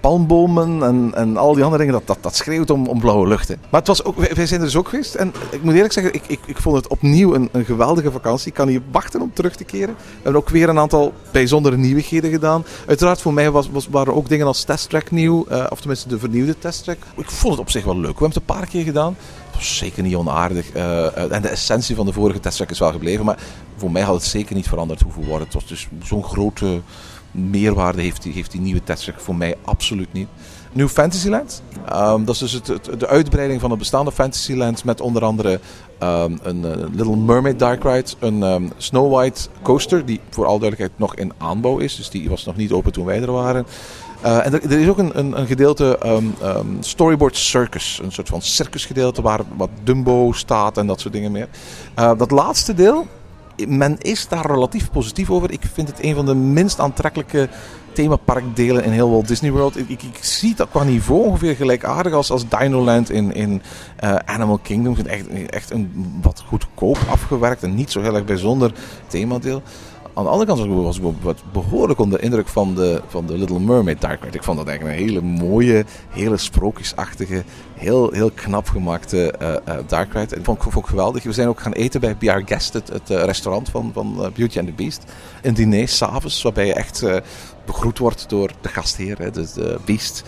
palmbomen 0.00 0.82
en, 0.82 1.10
en 1.14 1.36
al 1.36 1.54
die 1.54 1.64
andere 1.64 1.82
dingen, 1.84 1.98
dat, 1.98 2.06
dat, 2.06 2.22
dat 2.22 2.36
schreeuwt 2.36 2.70
om, 2.70 2.86
om 2.86 3.00
blauwe 3.00 3.26
luchten. 3.28 3.58
Maar 3.70 3.80
het 3.80 3.88
was 3.88 4.04
ook, 4.04 4.16
wij, 4.16 4.30
wij 4.34 4.46
zijn 4.46 4.60
er 4.60 4.66
dus 4.66 4.76
ook 4.76 4.88
geweest 4.88 5.14
en 5.14 5.32
ik 5.50 5.62
moet 5.62 5.74
eerlijk 5.74 5.92
zeggen, 5.92 6.14
ik, 6.14 6.22
ik, 6.26 6.40
ik 6.46 6.56
vond 6.56 6.76
het 6.76 6.88
opnieuw 6.88 7.34
een, 7.34 7.48
een 7.52 7.64
geweldige 7.64 8.10
vakantie. 8.10 8.48
Ik 8.48 8.54
kan 8.54 8.66
niet 8.66 8.82
wachten 8.90 9.20
om 9.20 9.32
terug 9.32 9.56
te 9.56 9.64
keren. 9.64 9.94
We 9.94 10.22
hebben 10.22 10.40
ook 10.40 10.48
weer 10.48 10.68
een 10.68 10.78
aantal 10.78 11.12
bijzondere 11.32 11.76
nieuwigheden 11.76 12.30
gedaan. 12.30 12.64
Uiteraard 12.86 13.20
voor 13.20 13.32
mij 13.32 13.50
was, 13.50 13.70
was, 13.70 13.88
waren 13.88 14.14
ook 14.14 14.28
dingen 14.28 14.46
als 14.46 14.64
testtrack 14.64 15.10
nieuw, 15.10 15.46
eh, 15.46 15.66
of 15.68 15.78
tenminste 15.78 16.08
de 16.08 16.18
vernieuwde 16.18 16.58
testtrack. 16.58 16.98
Ik 17.16 17.30
vond 17.30 17.52
het 17.52 17.62
op 17.62 17.70
zich 17.70 17.84
wel 17.84 17.94
leuk. 17.94 18.18
We 18.18 18.24
hebben 18.24 18.28
het 18.28 18.36
een 18.36 18.56
paar 18.56 18.66
keer 18.66 18.84
gedaan. 18.84 19.16
Was 19.56 19.76
zeker 19.76 20.02
niet 20.02 20.14
onaardig. 20.14 20.70
eh, 20.70 21.06
eh, 21.06 21.32
en 21.32 21.42
de 21.42 21.48
essentie 21.48 21.96
van 21.96 22.06
de 22.06 22.12
vorige 22.12 22.40
testtrack 22.40 22.70
is 22.70 22.78
wel 22.78 22.92
gebleven. 22.92 23.24
Maar 23.24 23.38
voor 23.76 23.90
mij 23.90 24.02
had 24.02 24.14
het 24.14 24.24
zeker 24.24 24.54
niet 24.54 24.68
veranderd 24.68 25.00
hoeven 25.00 25.24
worden. 25.24 25.44
Het 25.44 25.54
was 25.54 25.66
dus 25.66 25.88
zo'n 26.02 26.24
grote 26.24 26.80
meerwaarde 27.30 28.02
heeft 28.02 28.22
die, 28.22 28.32
heeft 28.32 28.50
die 28.50 28.60
nieuwe 28.60 28.84
Tetris 28.84 29.14
voor 29.16 29.36
mij 29.36 29.54
absoluut 29.64 30.12
niet. 30.12 30.28
New 30.72 30.88
Fantasyland. 30.88 31.62
Um, 31.92 32.24
dat 32.24 32.34
is 32.34 32.40
dus 32.40 32.52
het, 32.52 33.00
de 33.00 33.06
uitbreiding 33.06 33.60
van 33.60 33.70
het 33.70 33.78
bestaande 33.78 34.12
Fantasyland 34.12 34.84
met 34.84 35.00
onder 35.00 35.24
andere 35.24 35.60
um, 36.02 36.38
een 36.42 36.64
uh, 36.64 36.72
Little 36.92 37.16
Mermaid 37.16 37.58
Dark 37.58 37.82
Ride, 37.82 38.10
een 38.18 38.42
um, 38.42 38.72
Snow 38.76 39.12
White 39.12 39.48
coaster 39.62 40.06
die 40.06 40.20
voor 40.30 40.46
al 40.46 40.58
duidelijkheid 40.58 40.98
nog 40.98 41.14
in 41.14 41.32
aanbouw 41.38 41.78
is. 41.78 41.96
Dus 41.96 42.10
die 42.10 42.28
was 42.28 42.44
nog 42.44 42.56
niet 42.56 42.72
open 42.72 42.92
toen 42.92 43.04
wij 43.04 43.22
er 43.22 43.32
waren. 43.32 43.66
Uh, 44.26 44.46
en 44.46 44.52
er, 44.52 44.80
is 44.80 44.88
ook 44.88 44.98
een, 44.98 45.18
een, 45.18 45.38
een 45.38 45.46
gedeelte 45.46 45.98
um, 46.06 46.34
um, 46.42 46.76
Storyboard 46.80 47.36
Circus. 47.36 48.00
Een 48.02 48.12
soort 48.12 48.28
van 48.28 48.42
circusgedeelte 48.42 49.22
waar 49.22 49.40
wat 49.56 49.70
Dumbo 49.82 50.32
staat 50.32 50.78
en 50.78 50.86
dat 50.86 51.00
soort 51.00 51.14
dingen 51.14 51.32
meer. 51.32 51.48
Uh, 51.98 52.12
dat 52.16 52.30
laatste 52.30 52.74
deel, 52.74 53.06
men 53.68 53.98
is 53.98 54.28
daar 54.28 54.46
relatief 54.46 54.90
positief 54.90 55.30
over. 55.30 55.50
Ik 55.50 55.62
vind 55.72 55.88
het 55.88 56.04
een 56.04 56.14
van 56.14 56.26
de 56.26 56.34
minst 56.34 56.80
aantrekkelijke 56.80 57.48
themaparkdelen 57.92 58.84
in 58.84 58.90
heel 58.90 59.10
Walt 59.10 59.28
Disney 59.28 59.50
World. 59.50 59.78
Ik, 59.78 59.88
ik, 59.88 60.18
zie 60.20 60.54
dat 60.54 60.68
qua 60.70 60.82
niveau 60.82 61.24
ongeveer 61.24 61.56
gelijkaardig 61.56 62.12
als, 62.12 62.30
als 62.30 62.48
Dino 62.48 62.82
Land 62.82 63.10
in, 63.10 63.34
in 63.34 63.62
uh, 64.04 64.14
Animal 64.14 64.58
Kingdom. 64.58 64.94
Het 64.94 65.06
echt, 65.06 65.26
echt 65.50 65.70
een 65.70 66.18
wat 66.22 66.44
goedkoop 66.46 66.98
afgewerkt 67.10 67.62
en 67.62 67.74
niet 67.74 67.90
zo 67.90 68.00
heel 68.00 68.14
erg 68.14 68.24
bijzonder 68.24 68.72
themadeel. 69.06 69.62
Aan 70.16 70.24
de 70.24 70.30
andere 70.30 70.54
kant 70.54 70.72
was 70.72 70.98
ik 70.98 71.02
was 71.22 71.42
behoorlijk 71.52 71.98
onder 71.98 72.18
de 72.18 72.24
indruk 72.24 72.48
van 72.48 72.74
de, 72.74 73.02
van 73.06 73.26
de 73.26 73.38
Little 73.38 73.60
Mermaid 73.60 74.00
Dark 74.00 74.22
Ride. 74.24 74.36
Ik 74.36 74.42
vond 74.42 74.58
dat 74.58 74.66
eigenlijk 74.66 74.98
een 74.98 75.04
hele 75.04 75.20
mooie, 75.20 75.84
hele 76.08 76.36
sprookjesachtige, 76.36 77.44
heel, 77.76 78.10
heel 78.12 78.30
knap 78.30 78.68
gemaakte 78.68 79.34
uh, 79.42 79.74
Dark 79.86 80.12
Ride. 80.12 80.36
En 80.36 80.44
vond 80.44 80.64
ik, 80.64 80.74
ik 80.74 80.86
geweldig. 80.86 81.22
We 81.22 81.32
zijn 81.32 81.48
ook 81.48 81.60
gaan 81.60 81.72
eten 81.72 82.00
bij 82.00 82.14
BR 82.14 82.40
Guest, 82.44 82.72
het, 82.72 82.90
uh, 83.10 83.24
restaurant 83.24 83.68
van, 83.68 83.90
van 83.92 84.32
Beauty 84.34 84.58
and 84.58 84.66
the 84.66 84.74
Beast. 84.74 85.04
Een 85.42 85.54
diner 85.54 85.88
s'avonds, 85.88 86.42
waarbij 86.42 86.66
je 86.66 86.74
echt 86.74 87.04
begroet 87.66 87.98
wordt 87.98 88.28
door 88.28 88.50
de 88.60 88.68
gastheer, 88.68 89.18
hè, 89.18 89.30
dus 89.30 89.52
de 89.52 89.78
Beast. 89.84 90.24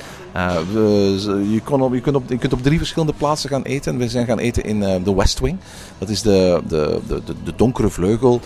We, 0.72 1.46
je, 1.50 1.60
kunt 1.60 1.82
op, 2.14 2.28
je 2.28 2.38
kunt 2.38 2.52
op 2.52 2.62
drie 2.62 2.78
verschillende 2.78 3.14
plaatsen 3.18 3.50
gaan 3.50 3.62
eten. 3.62 3.98
We 3.98 4.08
zijn 4.08 4.26
gaan 4.26 4.38
eten 4.38 4.62
in 4.62 4.80
de 4.80 5.14
West 5.14 5.40
Wing. 5.40 5.58
Dat 5.98 6.08
is 6.08 6.22
de, 6.22 6.62
de, 6.68 7.00
de, 7.06 7.22
de 7.44 7.52
donkere 7.56 7.88
vleugel 7.88 8.40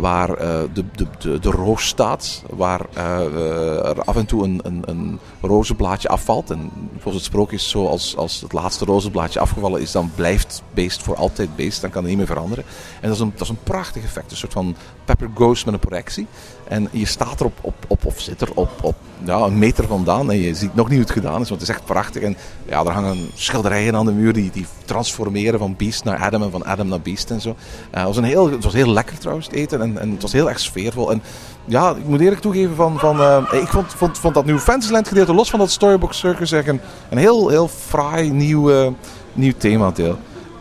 waar 0.00 0.36
de, 0.36 0.84
de, 0.92 1.06
de, 1.18 1.38
de, 1.38 1.50
roos 1.50 1.86
staat. 1.86 2.42
Waar 2.50 2.80
er 2.94 4.02
af 4.04 4.16
en 4.16 4.26
toe 4.26 4.44
een, 4.44 4.60
een, 4.62 4.82
een 4.86 5.18
rozenblaadje 5.40 6.08
afvalt. 6.08 6.50
En 6.50 6.70
volgens 6.92 7.14
het 7.14 7.32
sprookje 7.32 7.56
is 7.56 7.68
zo, 7.78 7.86
als, 7.88 8.16
als 8.16 8.40
het 8.40 8.52
laatste 8.52 8.84
rozenblaadje 8.84 9.40
afgevallen 9.40 9.80
is, 9.80 9.92
dan 9.92 10.10
blijft 10.14 10.62
beest 10.74 11.02
voor 11.02 11.16
altijd 11.16 11.56
beest. 11.56 11.80
Dan 11.80 11.90
kan 11.90 12.00
het 12.00 12.08
niet 12.08 12.18
meer 12.18 12.26
veranderen. 12.26 12.64
En 13.00 13.08
dat 13.08 13.16
is 13.16 13.20
een, 13.20 13.32
dat 13.32 13.40
is 13.40 13.48
een 13.48 13.62
prachtig 13.62 14.04
effect. 14.04 14.30
Een 14.30 14.36
soort 14.36 14.52
van 14.52 14.76
Pepper 15.04 15.30
Ghost 15.34 15.64
met 15.64 15.74
een 15.74 15.80
projectie. 15.80 16.26
En 16.68 16.88
je 16.90 17.06
staat 17.06 17.40
erop 17.40 17.58
op, 17.60 17.74
op, 17.86 18.04
of 18.04 18.20
zit 18.20 18.40
er 18.40 18.48
op, 18.54 18.70
op 18.80 18.94
ja, 19.24 19.38
een 19.38 19.58
meter 19.58 19.86
vandaan. 19.86 20.30
En 20.30 20.40
je 20.40 20.54
ziet 20.54 20.74
nog 20.74 20.88
niet 20.88 20.98
hoe 20.98 21.06
het 21.06 21.16
gedaan 21.16 21.40
is, 21.40 21.48
want 21.48 21.60
het 21.60 21.70
is 21.70 21.76
echt 21.76 21.84
prachtig. 21.84 22.22
En 22.22 22.36
ja, 22.68 22.84
er 22.84 22.90
hangen 22.90 23.30
schilderijen 23.34 23.96
aan 23.96 24.06
de 24.06 24.12
muur 24.12 24.32
die, 24.32 24.50
die 24.50 24.66
transformeren 24.84 25.58
van 25.58 25.74
Beast 25.76 26.04
naar 26.04 26.18
Adam 26.18 26.42
en 26.42 26.50
van 26.50 26.64
Adam 26.64 26.88
naar 26.88 27.00
Beast 27.00 27.30
en 27.30 27.40
zo. 27.40 27.48
Uh, 27.48 27.54
het, 27.90 28.04
was 28.04 28.16
een 28.16 28.24
heel, 28.24 28.50
het 28.50 28.64
was 28.64 28.72
heel 28.72 28.92
lekker 28.92 29.18
trouwens, 29.18 29.48
eten. 29.50 29.82
En, 29.82 29.98
en 29.98 30.10
het 30.10 30.22
was 30.22 30.32
heel 30.32 30.48
erg 30.48 30.60
sfeervol. 30.60 31.10
En 31.10 31.22
ja, 31.64 31.90
ik 31.90 32.06
moet 32.06 32.20
eerlijk 32.20 32.40
toegeven 32.40 32.74
van... 32.74 32.98
van 32.98 33.20
uh, 33.20 33.44
ik 33.52 33.68
vond, 33.68 33.94
vond, 33.94 34.18
vond 34.18 34.34
dat 34.34 34.44
New 34.44 34.58
Fantasyland 34.58 35.08
gedeelte, 35.08 35.34
los 35.34 35.50
van 35.50 35.58
dat 35.58 35.70
Storybook 35.70 36.12
Circus, 36.12 36.50
een, 36.50 36.80
een 37.10 37.18
heel, 37.18 37.48
heel 37.48 37.68
fraai 37.68 38.30
nieuw, 38.30 38.70
uh, 38.70 38.88
nieuw 39.32 39.52
themadeel. 39.58 40.18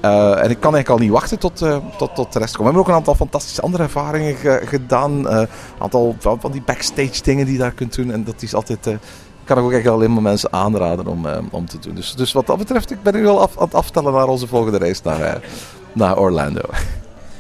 Uh, 0.08 0.44
en 0.44 0.50
ik 0.50 0.60
kan 0.60 0.76
eigenlijk 0.76 0.90
al 0.90 0.98
niet 0.98 1.12
wachten 1.12 1.40
tot, 1.40 1.62
uh, 1.62 1.78
tot, 1.98 2.16
tot 2.16 2.34
de 2.34 2.40
rest 2.40 2.58
komen. 2.58 2.72
We 2.72 2.78
hebben 2.78 2.82
ook 2.82 2.88
een 2.88 2.94
aantal 2.94 3.16
fantastische 3.16 3.62
andere 3.62 3.84
ervaringen 3.84 4.36
ge 4.36 4.62
gedaan. 4.66 5.20
Uh, 5.20 5.34
een 5.34 5.48
aantal 5.80 6.16
van, 6.20 6.40
van 6.40 6.52
die 6.52 6.62
backstage 6.62 7.24
dingen 7.24 7.46
die 7.46 7.54
je 7.54 7.60
daar 7.60 7.72
kunt 7.72 7.96
doen. 7.96 8.12
En 8.12 8.24
dat 8.24 8.42
is 8.42 8.54
altijd... 8.54 8.98
kan 9.44 9.58
ik 9.58 9.64
ook 9.64 9.72
echt 9.72 9.88
alleen 9.88 10.14
maar 10.14 10.22
mensen 10.22 10.54
aanraden 10.54 11.08
om, 11.08 11.26
om 11.52 11.66
te 11.66 11.80
doen. 11.80 11.96
Dus, 11.96 12.16
dus 12.16 12.34
wat 12.34 12.48
dat 12.48 12.58
betreft, 12.58 12.92
ik 12.92 13.04
ben 13.04 13.14
nu 13.14 13.28
al 13.28 13.42
af, 13.42 13.58
aan 13.58 13.66
het 13.66 13.76
aftellen 13.76 14.14
naar 14.14 14.28
onze 14.28 14.48
volgende 14.48 14.78
reis 14.78 15.02
naar, 15.02 15.42
naar 15.94 16.18
Orlando. 16.18 16.62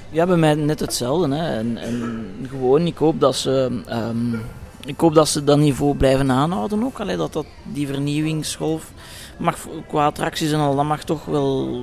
Ja, 0.09 0.25
bij 0.25 0.37
mij 0.37 0.55
net 0.55 0.79
hetzelfde. 0.79 1.35
Hè. 1.35 1.57
En, 1.57 1.77
en 1.77 2.25
gewoon, 2.49 2.85
ik 2.85 2.97
hoop 2.97 3.19
dat 3.19 3.35
ze... 3.35 3.81
Um, 3.91 4.41
ik 4.85 4.99
hoop 4.99 5.13
dat 5.13 5.27
ze 5.27 5.43
dat 5.43 5.57
niveau 5.57 5.95
blijven 5.95 6.31
aanhouden 6.31 6.83
ook. 6.83 6.99
Allee, 6.99 7.17
dat, 7.17 7.33
dat 7.33 7.45
die 7.63 7.87
vernieuwingsgolf 7.87 8.91
mag 9.37 9.57
qua 9.87 10.05
attracties 10.05 10.51
en 10.51 10.59
al, 10.59 10.75
dat 10.75 10.85
mag 10.85 11.03
toch 11.03 11.25
wel 11.25 11.81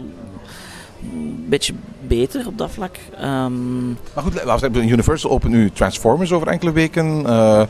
een 1.12 1.44
beetje 1.48 1.74
beter 2.06 2.46
op 2.46 2.58
dat 2.58 2.70
vlak. 2.70 2.96
Um... 3.22 3.98
Maar 4.14 4.24
goed, 4.24 4.74
Universal 4.74 5.30
opent 5.30 5.52
nu 5.52 5.70
Transformers 5.70 6.32
over 6.32 6.48
enkele 6.48 6.72
weken. 6.72 7.20
Uh, 7.20 7.62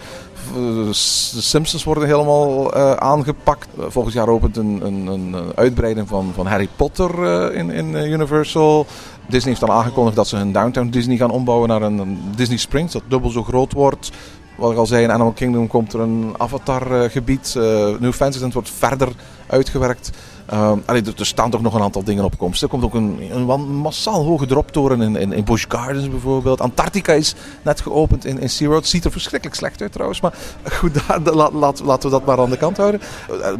de 0.54 0.92
Simpsons 0.92 1.84
worden 1.84 2.06
helemaal 2.06 2.76
uh, 2.76 2.92
aangepakt. 2.92 3.68
Volgend 3.78 4.14
jaar 4.14 4.28
opent 4.28 4.56
een, 4.56 4.80
een, 4.84 5.06
een 5.06 5.34
uitbreiding 5.54 6.08
van, 6.08 6.32
van 6.34 6.46
Harry 6.46 6.68
Potter 6.76 7.52
in, 7.54 7.70
in 7.70 7.94
Universal. 7.94 8.86
Disney 9.28 9.52
heeft 9.52 9.70
al 9.70 9.76
aangekondigd 9.76 10.16
dat 10.16 10.28
ze 10.28 10.36
hun 10.36 10.52
Downtown 10.52 10.88
Disney 10.88 11.16
gaan 11.16 11.30
ombouwen 11.30 11.68
naar 11.68 11.82
een, 11.82 11.98
een 11.98 12.18
Disney 12.36 12.58
Springs, 12.58 12.92
dat 12.92 13.02
dubbel 13.08 13.30
zo 13.30 13.42
groot 13.42 13.72
wordt. 13.72 14.10
Wat 14.56 14.72
ik 14.72 14.78
al 14.78 14.86
zei, 14.86 15.02
in 15.02 15.12
Animal 15.12 15.32
Kingdom 15.32 15.66
komt 15.66 15.92
er 15.92 16.00
een 16.00 16.34
Avatar-gebied. 16.36 17.54
New 18.00 18.12
Fantasyland 18.12 18.52
wordt 18.52 18.70
verder 18.70 19.08
uitgewerkt. 19.46 20.10
Allee, 20.46 21.02
er, 21.16 21.26
staan 21.26 21.50
toch 21.50 21.62
nog 21.62 21.74
een 21.74 21.82
aantal 21.82 22.04
dingen 22.04 22.24
op 22.24 22.38
komst. 22.38 22.62
Er 22.62 22.68
komt 22.68 22.84
ook 22.84 22.94
een, 22.94 23.18
een 23.30 23.76
massaal 23.76 24.24
hoge 24.24 24.46
droptoren 24.46 25.02
in, 25.02 25.16
in, 25.16 25.32
in 25.32 25.44
Busch 25.44 25.64
Gardens 25.68 26.08
bijvoorbeeld. 26.08 26.60
Antarctica 26.60 27.12
is 27.12 27.34
net 27.62 27.80
geopend 27.80 28.24
in, 28.24 28.38
in 28.38 28.50
SeaWorld. 28.50 28.86
Ziet 28.86 29.04
er 29.04 29.10
verschrikkelijk 29.10 29.58
slecht 29.58 29.82
uit 29.82 29.92
trouwens. 29.92 30.20
Maar 30.20 30.34
goed, 30.78 31.08
laten 31.52 31.86
we 31.86 32.10
dat 32.10 32.24
maar 32.24 32.38
aan 32.38 32.50
de 32.50 32.56
kant 32.56 32.76
houden. 32.76 33.00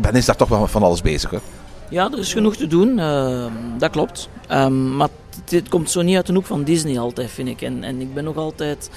Ben 0.00 0.14
is 0.14 0.24
daar 0.24 0.36
toch 0.36 0.48
wel 0.48 0.66
van 0.66 0.82
alles 0.82 1.02
bezig 1.02 1.30
hoor. 1.30 1.40
Ja, 1.88 2.10
er 2.12 2.18
is 2.18 2.32
genoeg 2.32 2.56
te 2.56 2.66
doen. 2.66 2.98
Uh, 2.98 3.46
dat 3.78 3.90
klopt. 3.90 4.28
Um, 4.50 4.96
maar 4.96 5.08
dit 5.44 5.68
komt 5.68 5.90
zo 5.90 6.02
niet 6.02 6.16
uit 6.16 6.26
de 6.26 6.32
hoek 6.32 6.46
van 6.46 6.64
Disney 6.64 6.98
altijd, 6.98 7.30
vind 7.30 7.48
ik. 7.48 7.62
En, 7.62 7.84
en 7.84 8.00
ik 8.00 8.14
ben 8.14 8.24
nog 8.24 8.36
altijd... 8.36 8.90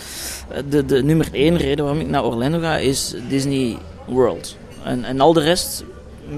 De, 0.70 0.86
de 0.86 1.04
nummer 1.04 1.28
één 1.32 1.58
reden 1.58 1.86
waarom 1.86 2.02
ik 2.02 2.10
naar 2.10 2.26
Orlando 2.26 2.60
ga, 2.60 2.78
is 2.78 3.16
Disney 3.30 3.78
World. 4.06 4.58
En, 4.84 5.04
en 5.04 5.20
al 5.22 5.34
de 5.34 5.42
rest 5.42 5.84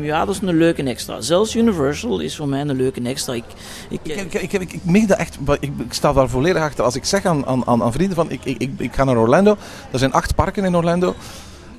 ja, 0.01 0.25
dat 0.25 0.35
is 0.35 0.41
een 0.41 0.57
leuke 0.57 0.83
extra. 0.83 1.21
Zelfs 1.21 1.55
Universal 1.55 2.19
is 2.19 2.35
voor 2.35 2.47
mij 2.47 2.61
een 2.61 2.75
leuke 2.75 3.01
extra. 3.01 3.33
Ik, 3.33 3.43
ik, 3.89 4.05
ik, 4.05 4.33
ik, 4.33 4.73
ik, 4.83 5.07
dat 5.07 5.17
echt, 5.17 5.37
ik, 5.59 5.71
ik 5.77 5.93
sta 5.93 6.13
daar 6.13 6.29
volledig 6.29 6.61
achter. 6.61 6.83
Als 6.83 6.95
ik 6.95 7.05
zeg 7.05 7.25
aan, 7.25 7.45
aan, 7.45 7.65
aan 7.65 7.91
vrienden 7.91 8.15
van, 8.15 8.31
ik, 8.31 8.45
ik, 8.45 8.71
ik 8.77 8.93
ga 8.93 9.03
naar 9.03 9.17
Orlando. 9.17 9.57
Er 9.91 9.99
zijn 9.99 10.13
acht 10.13 10.35
parken 10.35 10.65
in 10.65 10.75
Orlando. 10.75 11.15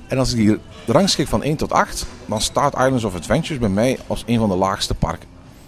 En 0.07 0.17
als 0.17 0.33
ik 0.33 0.37
die 0.37 0.57
rangschik 0.85 1.27
van 1.27 1.43
1 1.43 1.55
tot 1.55 1.71
8, 1.71 2.05
dan 2.25 2.41
staat 2.41 2.73
Islands 2.73 3.03
of 3.03 3.15
Adventures 3.15 3.59
bij 3.59 3.69
mij 3.69 3.97
als 4.07 4.23
een 4.27 4.39
van 4.39 4.49
de 4.49 4.55
laagste 4.55 4.93
parken. 4.93 5.27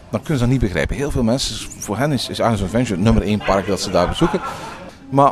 Dan 0.10 0.19
kunnen 0.19 0.38
ze 0.38 0.43
dat 0.43 0.53
niet 0.53 0.60
begrijpen. 0.60 0.95
Heel 0.95 1.12
veel 1.12 1.23
mensen, 1.23 1.71
voor 1.79 1.97
hen 1.97 2.12
is, 2.12 2.29
is 2.29 2.39
Islands 2.39 2.62
of 2.62 2.67
Adventure 2.67 2.99
nummer 2.99 3.23
1 3.23 3.39
park 3.39 3.67
dat 3.67 3.82
ze 3.82 3.91
daar 3.91 4.08
bezoeken. 4.08 4.41
Maar 5.10 5.32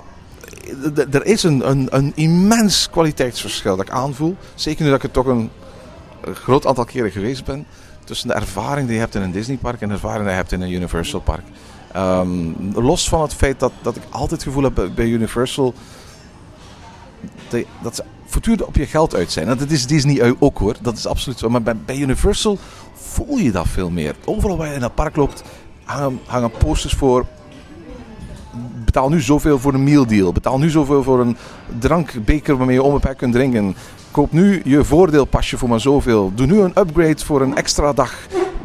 er 1.11 1.25
is 1.25 1.43
een, 1.43 1.69
een, 1.69 1.87
een 1.89 2.11
immens 2.15 2.89
kwaliteitsverschil 2.89 3.75
dat 3.75 3.85
ik 3.85 3.93
aanvoel. 3.93 4.35
Zeker 4.55 4.83
nu 4.83 4.87
dat 4.87 4.97
ik 4.97 5.03
het 5.03 5.13
toch 5.13 5.25
een 5.25 5.49
een 6.21 6.35
groot 6.35 6.65
aantal 6.65 6.85
keren 6.85 7.11
geweest 7.11 7.45
ben. 7.45 7.65
Tussen 8.03 8.27
de 8.27 8.33
ervaring 8.33 8.85
die 8.85 8.95
je 8.95 9.01
hebt 9.01 9.15
in 9.15 9.21
een 9.21 9.31
Disneypark 9.31 9.81
en 9.81 9.87
de 9.87 9.93
ervaring 9.93 10.21
die 10.21 10.29
je 10.29 10.35
hebt 10.35 10.51
in 10.51 10.61
een 10.61 10.71
Universal 10.71 11.19
Park. 11.19 11.43
Um, 11.95 12.55
los 12.73 13.09
van 13.09 13.21
het 13.21 13.33
feit 13.33 13.59
dat, 13.59 13.71
dat 13.81 13.95
ik 13.95 14.03
altijd 14.09 14.31
het 14.31 14.43
gevoel 14.43 14.63
heb 14.63 14.91
bij 14.95 15.05
Universal. 15.05 15.73
Dat, 17.81 17.95
ze 17.95 18.03
voortdurend 18.25 18.65
op 18.65 18.75
je 18.75 18.85
geld 18.85 19.15
uit 19.15 19.31
zijn. 19.31 19.47
Dat 19.47 19.69
is 19.69 19.87
Disney 19.87 20.35
ook 20.39 20.57
hoor, 20.57 20.75
dat 20.81 20.97
is 20.97 21.05
absoluut 21.05 21.39
zo. 21.39 21.49
Maar 21.49 21.61
bij, 21.61 21.75
bij 21.85 21.97
Universal 21.97 22.57
voel 22.93 23.37
je 23.37 23.51
dat 23.51 23.67
veel 23.67 23.89
meer. 23.89 24.15
Overal 24.25 24.57
waar 24.57 24.67
je 24.67 24.73
in 24.73 24.79
dat 24.79 24.95
park 24.95 25.15
loopt 25.15 25.43
hangen, 25.83 26.19
hangen 26.25 26.51
posters 26.51 26.93
voor 26.93 27.25
betaal 28.85 29.09
nu 29.09 29.21
zoveel 29.21 29.59
voor 29.59 29.73
een 29.73 29.83
meal 29.83 30.05
deal. 30.05 30.31
Betaal 30.31 30.59
nu 30.59 30.69
zoveel 30.69 31.03
voor 31.03 31.19
een 31.19 31.37
drankbeker 31.79 32.57
waarmee 32.57 32.75
je 32.75 32.83
onbeperkt 32.83 33.17
kunt 33.17 33.33
drinken. 33.33 33.75
Koop 34.11 34.31
nu 34.31 34.61
je 34.65 34.83
voordeelpasje 34.83 35.57
voor 35.57 35.69
maar 35.69 35.79
zoveel. 35.79 36.31
Doe 36.35 36.45
nu 36.45 36.59
een 36.59 36.79
upgrade 36.79 37.25
voor 37.25 37.41
een 37.41 37.55
extra 37.55 37.93
dag. 37.93 38.13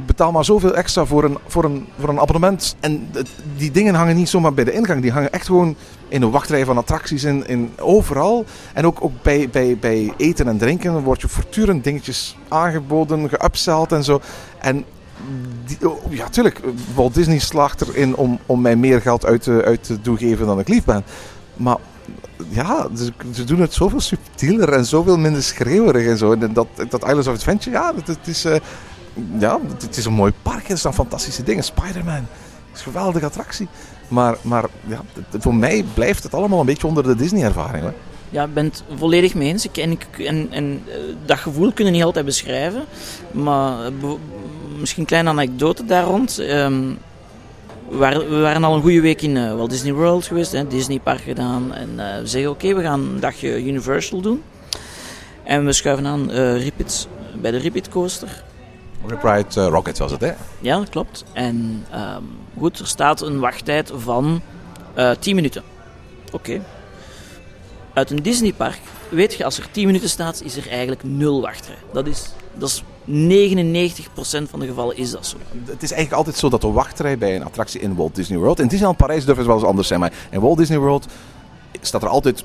Betaal 0.07 0.33
maar 0.33 0.45
zoveel 0.45 0.75
extra 0.75 1.05
voor 1.05 1.25
een, 1.25 1.39
voor 1.47 1.65
een, 1.65 1.87
voor 1.99 2.09
een 2.09 2.21
abonnement. 2.21 2.77
En 2.81 3.09
die 3.57 3.71
dingen 3.71 3.95
hangen 3.95 4.17
niet 4.17 4.29
zomaar 4.29 4.55
bij 4.55 4.65
de 4.65 4.73
ingang. 4.73 5.03
Die 5.03 5.13
hangen 5.13 5.33
echt 5.33 5.47
gewoon 5.47 5.77
in 6.09 6.21
de 6.21 6.29
wachtrij 6.29 6.65
van 6.65 6.79
attracties. 6.79 7.25
In, 7.25 7.47
in 7.47 7.73
overal. 7.81 8.45
En 8.73 8.87
ook, 8.87 8.99
ook 9.01 9.23
bij, 9.23 9.49
bij, 9.49 9.77
bij 9.81 10.13
eten 10.17 10.49
en 10.49 10.59
drinken 10.59 11.03
wordt 11.03 11.21
je 11.21 11.29
voortdurend 11.29 11.85
dingetjes 11.85 12.37
aangeboden, 12.49 13.29
geupseld 13.29 13.93
en 13.93 14.05
zo. 14.05 14.21
En 14.59 14.85
oh, 15.83 16.13
ja, 16.13 16.29
tuurlijk. 16.29 16.61
Walt 16.95 17.15
Disney 17.15 17.39
slaagt 17.39 17.81
erin 17.81 18.17
om, 18.17 18.39
om 18.47 18.61
mij 18.61 18.77
meer 18.77 19.01
geld 19.01 19.27
uit 19.27 19.43
te, 19.43 19.63
uit 19.65 19.85
te 19.85 20.01
toegeven 20.01 20.47
dan 20.47 20.59
ik 20.59 20.69
lief 20.69 20.85
ben. 20.85 21.05
Maar 21.57 21.77
ja, 22.49 22.89
ze, 23.33 23.45
doen 23.45 23.61
het 23.61 23.75
zoveel 23.75 24.01
subtieler 24.01 24.73
en 24.73 24.85
zoveel 24.85 25.19
minder 25.19 25.43
schreeuwerig 25.43 26.07
en 26.07 26.19
zo. 26.19 26.33
En 26.33 26.53
dat, 26.53 26.67
dat 26.89 27.05
Islands 27.05 27.27
of 27.27 27.35
Adventure, 27.35 27.77
ja, 27.77 27.93
het, 27.97 28.07
het 28.07 28.27
is, 28.27 28.45
uh, 28.45 28.57
ja, 29.39 29.59
het, 29.79 29.97
is 29.97 30.05
een 30.05 30.13
mooi 30.13 30.33
park. 30.43 30.69
Er 30.69 30.79
staan 30.79 30.95
fantastische 30.95 31.43
dingen. 31.43 31.65
Spider-Man 31.65 32.27
is 32.73 32.79
een 32.79 32.93
geweldige 32.93 33.27
attractie. 33.27 33.69
Maar, 34.09 34.37
maar 34.43 34.65
ja, 34.87 35.01
voor 35.39 35.55
mij 35.55 35.85
blijft 35.95 36.23
het 36.23 36.35
allemaal 36.35 36.61
een 36.61 36.67
beetje 36.67 36.87
onder 36.87 37.03
de 37.03 37.15
Disney-ervaring. 37.15 37.85
Ja, 38.31 38.45
ik 38.45 38.55
ben 38.55 38.65
het 38.65 38.83
volledig 38.97 39.35
mee 39.35 39.49
eens. 39.49 39.65
Ik, 39.65 39.77
en 39.77 39.99
en, 40.19 40.49
en 40.51 40.83
eh, 40.87 40.97
dat 41.27 41.39
gevoel 41.39 41.73
kunnen 41.73 41.93
niet 41.93 42.03
altijd 42.03 42.25
beschrijven. 42.25 42.85
Maar 43.31 43.85
eh, 43.85 43.93
misschien 44.79 45.01
een 45.01 45.09
kleine 45.09 45.29
anekdote 45.29 45.85
daar 45.85 46.05
rond. 46.05 46.39
Ehm, 46.39 46.85
we, 47.89 48.41
waren, 48.41 48.65
al 48.65 48.75
een 48.75 48.83
goede 48.83 49.01
week 49.01 49.23
in 49.23 49.37
eh, 49.37 49.55
Walt 49.55 49.71
Disney 49.71 49.93
World 49.93 50.27
geweest, 50.27 50.53
hè, 50.53 50.67
Disney 50.67 50.99
Park 50.99 51.21
gedaan. 51.21 51.75
En 51.75 51.89
eh, 51.99 52.21
we 52.21 52.27
zeggen, 52.27 52.51
oké, 52.51 52.75
we 52.75 52.83
gaan 52.83 53.01
een 53.01 53.21
dagje 53.21 53.65
Universal 53.65 54.21
doen. 54.21 54.43
En 55.45 55.65
we 55.65 55.73
schuiven 55.73 56.07
aan 56.07 56.31
eh 56.31 56.63
Ripid, 56.63 57.09
bij 57.35 57.51
de 57.51 57.57
Ripid 57.57 57.89
Coaster. 57.89 58.43
Rip 59.07 59.23
Ride 59.23 59.69
Rocket 59.69 59.99
was 59.99 60.11
het, 60.11 60.21
hè? 60.21 60.33
Ja, 60.61 60.79
dat 60.79 60.89
klopt. 60.89 61.25
En 61.33 61.85
ehm, 61.91 62.23
goed, 62.59 62.79
er 62.79 62.87
staat 62.87 63.21
een 63.21 63.39
wachttijd 63.39 63.93
van 63.97 64.41
eh 64.95 65.11
10 65.19 65.35
minuten. 65.35 65.63
Oké. 66.33 66.61
Uit 67.93 68.11
een 68.11 68.23
Disneypark 68.23 68.81
weet 69.09 69.35
je, 69.35 69.45
als 69.45 69.59
er 69.59 69.71
10 69.71 69.87
minuten 69.87 70.09
staat, 70.09 70.43
is 70.43 70.57
er 70.57 70.69
eigenlijk 70.69 71.03
nul 71.03 71.41
wachtrij. 71.41 71.77
Dat 71.93 72.07
is, 72.07 72.31
dat 72.59 72.69
is 72.69 72.83
99% 72.83 74.51
van 74.51 74.61
de 74.61 74.67
gevallen 74.67 74.97
is 74.97 75.11
dat 75.11 75.27
zo. 75.27 75.37
Het 75.65 75.83
is 75.83 75.91
eigenlijk 75.91 76.13
altijd 76.13 76.37
zo 76.37 76.49
dat 76.49 76.61
de 76.61 76.71
wachtrij 76.71 77.19
bij 77.19 77.37
een 77.37 77.45
attractie 77.45 77.81
in 77.81 77.95
Walt 77.95 78.15
Disney 78.15 78.39
World... 78.39 78.61
In 78.61 78.69
Disneyland 78.69 78.97
Parijs 78.97 79.25
durft 79.25 79.39
het 79.39 79.47
wel 79.47 79.57
eens 79.57 79.67
anders 79.67 79.89
zijn, 79.89 80.01
maar 80.01 80.13
in 80.31 80.41
Walt 80.41 80.59
Disney 80.59 80.79
World 80.79 81.07
staat 81.81 82.03
er 82.03 82.09
altijd 82.09 82.45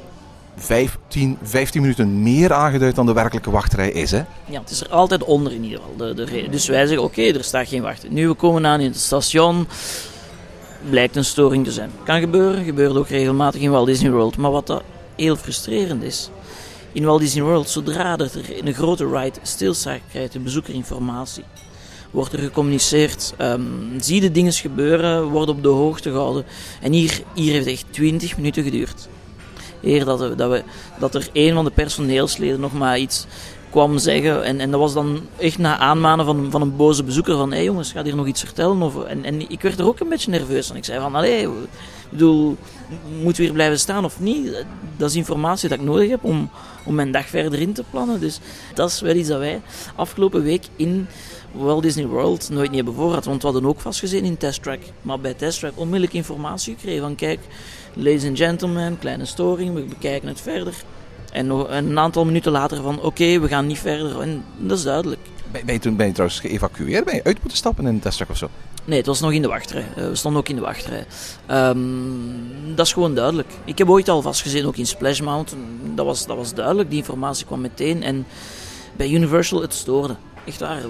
5, 0.55 0.97
10, 1.07 1.37
15 1.43 1.81
minuten 1.81 2.23
meer 2.23 2.53
aangeduid 2.53 2.95
dan 2.95 3.05
de 3.05 3.13
werkelijke 3.13 3.51
wachtrij 3.51 3.91
is, 3.91 4.11
hè? 4.11 4.23
Ja, 4.45 4.59
het 4.59 4.69
is 4.69 4.81
er 4.81 4.89
altijd 4.89 5.23
onder 5.23 5.53
in 5.53 5.63
ieder 5.63 5.79
geval. 5.79 5.95
De, 5.95 6.13
de, 6.13 6.47
dus 6.49 6.67
wij 6.67 6.85
zeggen, 6.85 7.03
oké, 7.05 7.21
er 7.21 7.43
staat 7.43 7.67
geen 7.67 7.81
wacht. 7.81 8.09
Nu 8.09 8.27
we 8.27 8.33
komen 8.33 8.65
aan 8.65 8.79
in 8.79 8.91
het 8.91 8.99
station, 8.99 9.67
blijkt 10.89 11.15
een 11.15 11.25
storing 11.25 11.65
te 11.65 11.71
zijn. 11.71 11.91
Kan 12.03 12.19
gebeuren, 12.19 12.63
gebeurt 12.63 12.95
ook 12.95 13.07
regelmatig 13.07 13.61
in 13.61 13.71
Walt 13.71 13.85
Disney 13.85 14.11
World. 14.11 14.37
Maar 14.37 14.51
wat 14.51 14.67
dat 14.67 14.83
heel 15.15 15.35
frustrerend 15.35 16.03
is, 16.03 16.29
in 16.93 17.05
Walt 17.05 17.19
Disney 17.19 17.43
World, 17.43 17.69
zodra 17.69 18.17
er 18.17 18.31
een 18.63 18.73
grote 18.73 19.07
ride 19.07 19.39
stilstaat, 19.41 19.99
krijgt 20.11 20.33
de 20.33 20.39
bezoeker 20.39 20.73
informatie. 20.73 21.43
Wordt 22.11 22.33
er 22.33 22.39
gecommuniceerd, 22.39 23.33
ehm, 23.37 23.61
zie 23.99 24.21
de 24.21 24.31
dingen 24.31 24.53
gebeuren, 24.53 25.23
wordt 25.23 25.49
op 25.49 25.63
de 25.63 25.69
hoogte 25.69 26.09
gehouden. 26.09 26.45
En 26.81 26.91
hier, 26.91 27.21
hier 27.33 27.51
heeft 27.51 27.65
het 27.65 27.73
echt 27.73 27.85
20 27.89 28.37
minuten 28.37 28.63
geduurd. 28.63 29.07
Eer 29.81 30.05
dat, 30.05 30.19
we, 30.19 30.35
dat, 30.35 30.49
we, 30.49 30.63
dat 30.99 31.15
er 31.15 31.29
een 31.33 31.53
van 31.53 31.65
de 31.65 31.71
personeelsleden 31.71 32.59
nog 32.59 32.73
maar 32.73 32.99
iets 32.99 33.25
kwam 33.69 33.97
zeggen. 33.97 34.43
En, 34.43 34.59
en 34.59 34.71
dat 34.71 34.79
was 34.79 34.93
dan 34.93 35.21
echt 35.37 35.57
na 35.57 35.77
aanmanen 35.77 36.25
van, 36.25 36.51
van 36.51 36.61
een 36.61 36.75
boze 36.75 37.03
bezoeker 37.03 37.35
van... 37.37 37.49
Hé 37.49 37.55
hey 37.55 37.65
jongens, 37.65 37.91
ga 37.91 38.03
hier 38.03 38.15
nog 38.15 38.27
iets 38.27 38.43
vertellen? 38.43 38.81
Of, 38.81 39.03
en, 39.03 39.23
en 39.23 39.49
ik 39.49 39.61
werd 39.61 39.79
er 39.79 39.87
ook 39.87 39.99
een 39.99 40.09
beetje 40.09 40.31
nerveus 40.31 40.67
van. 40.67 40.75
Ik 40.75 40.85
zei 40.85 40.99
van, 40.99 41.15
allee, 41.15 41.47
ik 42.11 42.17
bedoel, 42.17 42.57
moeten 43.21 43.35
we 43.35 43.43
hier 43.43 43.53
blijven 43.53 43.79
staan 43.79 44.05
of 44.05 44.19
niet? 44.19 44.65
Dat 44.97 45.09
is 45.09 45.15
informatie 45.15 45.69
dat 45.69 45.79
ik 45.79 45.85
nodig 45.85 46.09
heb 46.09 46.23
om, 46.23 46.49
om 46.85 46.95
mijn 46.95 47.11
dag 47.11 47.27
verder 47.27 47.59
in 47.59 47.73
te 47.73 47.83
plannen. 47.89 48.19
Dus 48.19 48.39
dat 48.73 48.89
is 48.89 49.01
wel 49.01 49.15
iets 49.15 49.27
dat 49.27 49.39
wij 49.39 49.61
afgelopen 49.95 50.43
week 50.43 50.65
in 50.75 51.07
Walt 51.51 51.83
Disney 51.83 52.05
World 52.05 52.49
nooit 52.49 52.67
niet 52.67 52.75
hebben 52.75 52.93
voorgehad. 52.93 53.25
Want 53.25 53.41
we 53.41 53.47
hadden 53.47 53.69
ook 53.69 53.79
vastgezien 53.79 54.23
in 54.23 54.37
Test 54.37 54.63
Track. 54.63 54.79
Maar 55.01 55.19
bij 55.19 55.33
Test 55.33 55.59
Track 55.59 55.73
onmiddellijk 55.75 56.13
informatie 56.13 56.75
gekregen 56.75 57.01
van... 57.01 57.15
Kijk, 57.15 57.39
ladies 57.93 58.25
and 58.25 58.37
gentlemen, 58.37 58.99
kleine 58.99 59.25
storing, 59.25 59.73
we 59.73 59.81
bekijken 59.81 60.27
het 60.27 60.41
verder. 60.41 60.73
En 61.31 61.47
nog 61.47 61.67
een 61.69 61.99
aantal 61.99 62.25
minuten 62.25 62.51
later 62.51 62.81
van, 62.81 63.01
oké, 63.01 63.39
we 63.39 63.47
gaan 63.47 63.67
niet 63.67 63.79
verder. 63.79 64.21
En 64.21 64.43
dat 64.57 64.77
is 64.77 64.83
duidelijk. 64.83 65.19
Ben, 65.51 65.73
je 65.73 65.79
toen 65.79 65.95
ben 65.95 66.05
je 66.07 66.11
trouwens 66.11 66.39
geëvacueerd? 66.39 67.05
Ben 67.05 67.15
je 67.15 67.23
uit 67.23 67.39
moeten 67.39 67.57
stappen 67.57 67.85
in 67.85 67.93
een 67.93 67.99
testtrack 67.99 68.29
of 68.29 68.37
zo? 68.37 68.49
Nee, 68.85 68.97
het 68.97 69.07
was 69.07 69.19
nog 69.19 69.31
in 69.31 69.41
de 69.41 69.47
wachtrij. 69.47 69.85
Eh, 69.95 70.07
we 70.07 70.15
stonden 70.15 70.41
ook 70.41 70.49
in 70.49 70.55
de 70.55 70.61
wachtrij. 70.61 71.05
Ehm, 71.45 71.77
dat 72.75 72.85
is 72.85 72.93
gewoon 72.93 73.15
duidelijk. 73.15 73.49
Ik 73.65 73.77
heb 73.77 73.89
ooit 73.89 74.09
al 74.09 74.21
vastgezien, 74.21 74.65
ook 74.65 74.77
in 74.77 74.87
Splash 74.87 75.19
Mountain. 75.19 75.63
Dat 75.95 76.05
was, 76.05 76.25
dat 76.25 76.37
was 76.37 76.53
duidelijk, 76.53 76.89
die 76.89 76.99
informatie 76.99 77.45
kwam 77.45 77.61
meteen. 77.61 78.03
En 78.03 78.25
bij 78.97 79.09
Universal, 79.09 79.61
het 79.61 79.73
stoorde. 79.73 80.15
Echt 80.45 80.59
waar. 80.59 80.81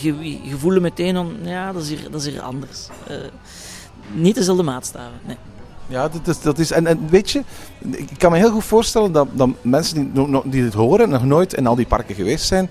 Je, 0.00 0.38
je 0.42 0.56
voelde 0.56 0.80
meteen 0.80 1.14
van, 1.14 1.36
ja, 1.42 1.72
dat 1.72 1.82
is 1.82 1.88
hier, 1.88 2.10
dat 2.10 2.20
is 2.20 2.32
hier 2.32 2.40
anders. 2.40 2.88
Eh, 3.06 3.16
niet 4.12 4.34
dezelfde 4.34 4.62
maatstaven, 4.62 5.20
nee. 5.26 5.36
Ja, 5.90 6.08
dat 6.08 6.26
is, 6.26 6.40
dat 6.40 6.58
is 6.58 6.70
en, 6.70 6.86
en 6.86 7.08
weet 7.08 7.30
je, 7.30 7.42
ik 7.90 8.18
kan 8.18 8.30
me 8.32 8.38
heel 8.38 8.50
goed 8.50 8.64
voorstellen 8.64 9.12
dat, 9.12 9.28
dat 9.32 9.48
mensen 9.62 10.12
die, 10.12 10.40
die 10.44 10.62
dit 10.62 10.74
horen, 10.74 11.08
nog 11.08 11.24
nooit 11.24 11.54
in 11.54 11.66
al 11.66 11.74
die 11.74 11.86
parken 11.86 12.14
geweest 12.14 12.46
zijn, 12.46 12.70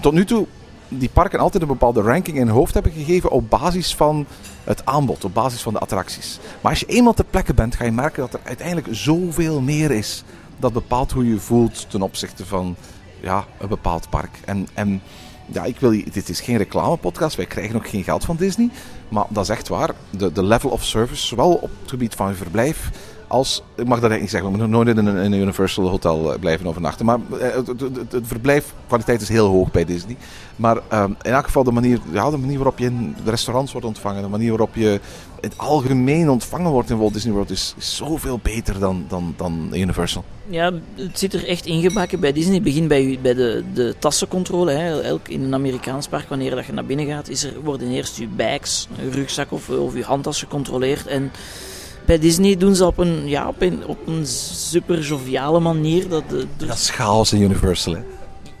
tot 0.00 0.12
nu 0.12 0.24
toe 0.24 0.46
die 0.88 1.10
parken 1.12 1.38
altijd 1.38 1.62
een 1.62 1.68
bepaalde 1.68 2.00
ranking 2.00 2.36
in 2.36 2.48
hoofd 2.48 2.74
hebben 2.74 2.92
gegeven 2.92 3.30
op 3.30 3.50
basis 3.50 3.94
van 3.94 4.26
het 4.64 4.86
aanbod, 4.86 5.24
op 5.24 5.34
basis 5.34 5.62
van 5.62 5.72
de 5.72 5.78
attracties. 5.78 6.38
Maar 6.60 6.70
als 6.70 6.80
je 6.80 6.86
eenmaal 6.86 7.14
ter 7.14 7.24
plekke 7.24 7.54
bent, 7.54 7.74
ga 7.74 7.84
je 7.84 7.92
merken 7.92 8.20
dat 8.22 8.34
er 8.34 8.40
uiteindelijk 8.44 8.86
zoveel 8.90 9.60
meer 9.60 9.90
is 9.90 10.24
dat 10.56 10.72
bepaalt 10.72 11.12
hoe 11.12 11.28
je 11.28 11.38
voelt 11.38 11.90
ten 11.90 12.02
opzichte 12.02 12.46
van 12.46 12.76
ja, 13.20 13.44
een 13.58 13.68
bepaald 13.68 14.10
park. 14.10 14.38
En, 14.44 14.68
en 14.74 15.02
ja, 15.46 15.64
ik 15.64 15.80
wil, 15.80 15.90
dit 15.90 16.28
is 16.28 16.40
geen 16.40 16.56
reclamepodcast, 16.56 17.36
wij 17.36 17.46
krijgen 17.46 17.76
ook 17.76 17.88
geen 17.88 18.04
geld 18.04 18.24
van 18.24 18.36
Disney. 18.36 18.70
Maar 19.12 19.24
dat 19.28 19.42
is 19.42 19.48
echt 19.48 19.68
waar. 19.68 19.90
De, 20.10 20.32
de 20.32 20.44
level 20.44 20.70
of 20.70 20.84
service, 20.84 21.26
zowel 21.26 21.52
op 21.52 21.70
het 21.80 21.90
gebied 21.90 22.14
van 22.14 22.28
je 22.28 22.34
verblijf 22.34 22.90
als, 23.32 23.62
ik 23.76 23.86
mag 23.86 24.00
dat 24.00 24.10
eigenlijk 24.10 24.20
niet 24.20 24.30
zeggen, 24.30 24.50
we 24.50 24.56
moeten 24.56 24.70
nooit 24.70 24.88
in 24.88 25.06
een, 25.06 25.24
in 25.24 25.32
een 25.32 25.40
Universal 25.40 25.88
Hotel 25.88 26.32
eh, 26.32 26.38
blijven 26.38 26.66
overnachten. 26.66 27.06
Maar 27.06 27.18
eh, 27.40 27.54
het, 28.10 28.26
verblijfkwaliteit 28.26 29.20
is 29.20 29.28
heel 29.28 29.46
hoog 29.46 29.70
bij 29.70 29.84
Disney. 29.84 30.16
Maar 30.56 30.78
ehm, 30.88 31.12
in 31.22 31.32
elk 31.32 31.44
geval 31.44 31.64
de 31.64 31.72
manier, 31.72 32.00
ja, 32.12 32.30
de 32.30 32.36
manier 32.36 32.56
waarop 32.56 32.78
je 32.78 32.84
in 32.84 33.16
de 33.24 33.30
restaurants 33.30 33.72
wordt 33.72 33.86
ontvangen, 33.86 34.22
de 34.22 34.28
manier 34.28 34.48
waarop 34.48 34.74
je 34.74 35.00
in 35.40 35.48
het 35.48 35.58
algemeen 35.58 36.30
ontvangen 36.30 36.70
wordt 36.70 36.90
in 36.90 36.98
Walt 36.98 37.12
Disney 37.12 37.32
World 37.32 37.50
is, 37.50 37.74
zoveel 37.78 38.40
beter 38.42 38.78
dan, 38.78 39.04
dan, 39.08 39.34
dan 39.36 39.70
Universal. 39.72 40.24
Ja, 40.46 40.72
het 40.94 41.18
zit 41.18 41.34
er 41.34 41.48
echt 41.48 41.66
ingebakken 41.66 42.20
bij 42.20 42.32
Disney. 42.32 42.54
Het 42.54 42.64
begint 42.64 42.88
bij, 42.88 43.18
bij 43.22 43.34
de, 43.34 43.64
de 43.74 43.94
tassencontrole. 43.98 44.72
Hè. 44.72 45.02
Elk, 45.02 45.28
in 45.28 45.42
een 45.42 45.54
Amerikaans 45.54 46.08
park, 46.08 46.28
wanneer 46.28 46.54
dat 46.54 46.66
je 46.66 46.72
naar 46.72 46.86
binnen 46.86 47.06
gaat, 47.06 47.28
is 47.28 47.44
er, 47.44 47.60
worden 47.62 47.88
eerst 47.88 48.18
je 48.18 48.28
bags, 48.28 48.88
je 49.02 49.10
rugzak 49.10 49.52
of, 49.52 49.68
of 49.68 49.96
je 49.96 50.04
handtas 50.04 50.38
gecontroleerd. 50.38 51.06
En 51.06 51.30
bij 52.06 52.18
Disney 52.18 52.56
doen 52.56 52.74
ze 52.74 52.86
op 52.86 52.98
een, 52.98 53.28
ja, 53.28 53.48
op 53.48 53.62
een, 53.62 53.86
op 53.86 54.06
een 54.06 54.26
super 54.26 55.00
joviale 55.00 55.60
manier. 55.60 56.08
Dat, 56.08 56.22
de- 56.28 56.46
de- 56.56 56.66
Dat 56.66 56.76
is 56.76 56.90
chaos 56.90 57.32
in 57.32 57.42
Universal. 57.42 57.94
Hè. 57.94 58.00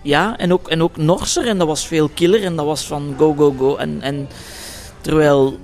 ja, 0.02 0.36
en 0.38 0.52
ook, 0.52 0.68
en 0.68 0.82
ook 0.82 0.96
Norser. 0.96 1.46
En 1.46 1.58
dat 1.58 1.66
was 1.66 1.86
veel 1.86 2.08
killer. 2.08 2.42
En 2.44 2.56
dat 2.56 2.66
was 2.66 2.86
van 2.86 3.14
go, 3.18 3.34
go, 3.34 3.54
go. 3.58 3.76
En, 3.76 4.00
en 4.00 4.28
terwijl, 5.00 5.58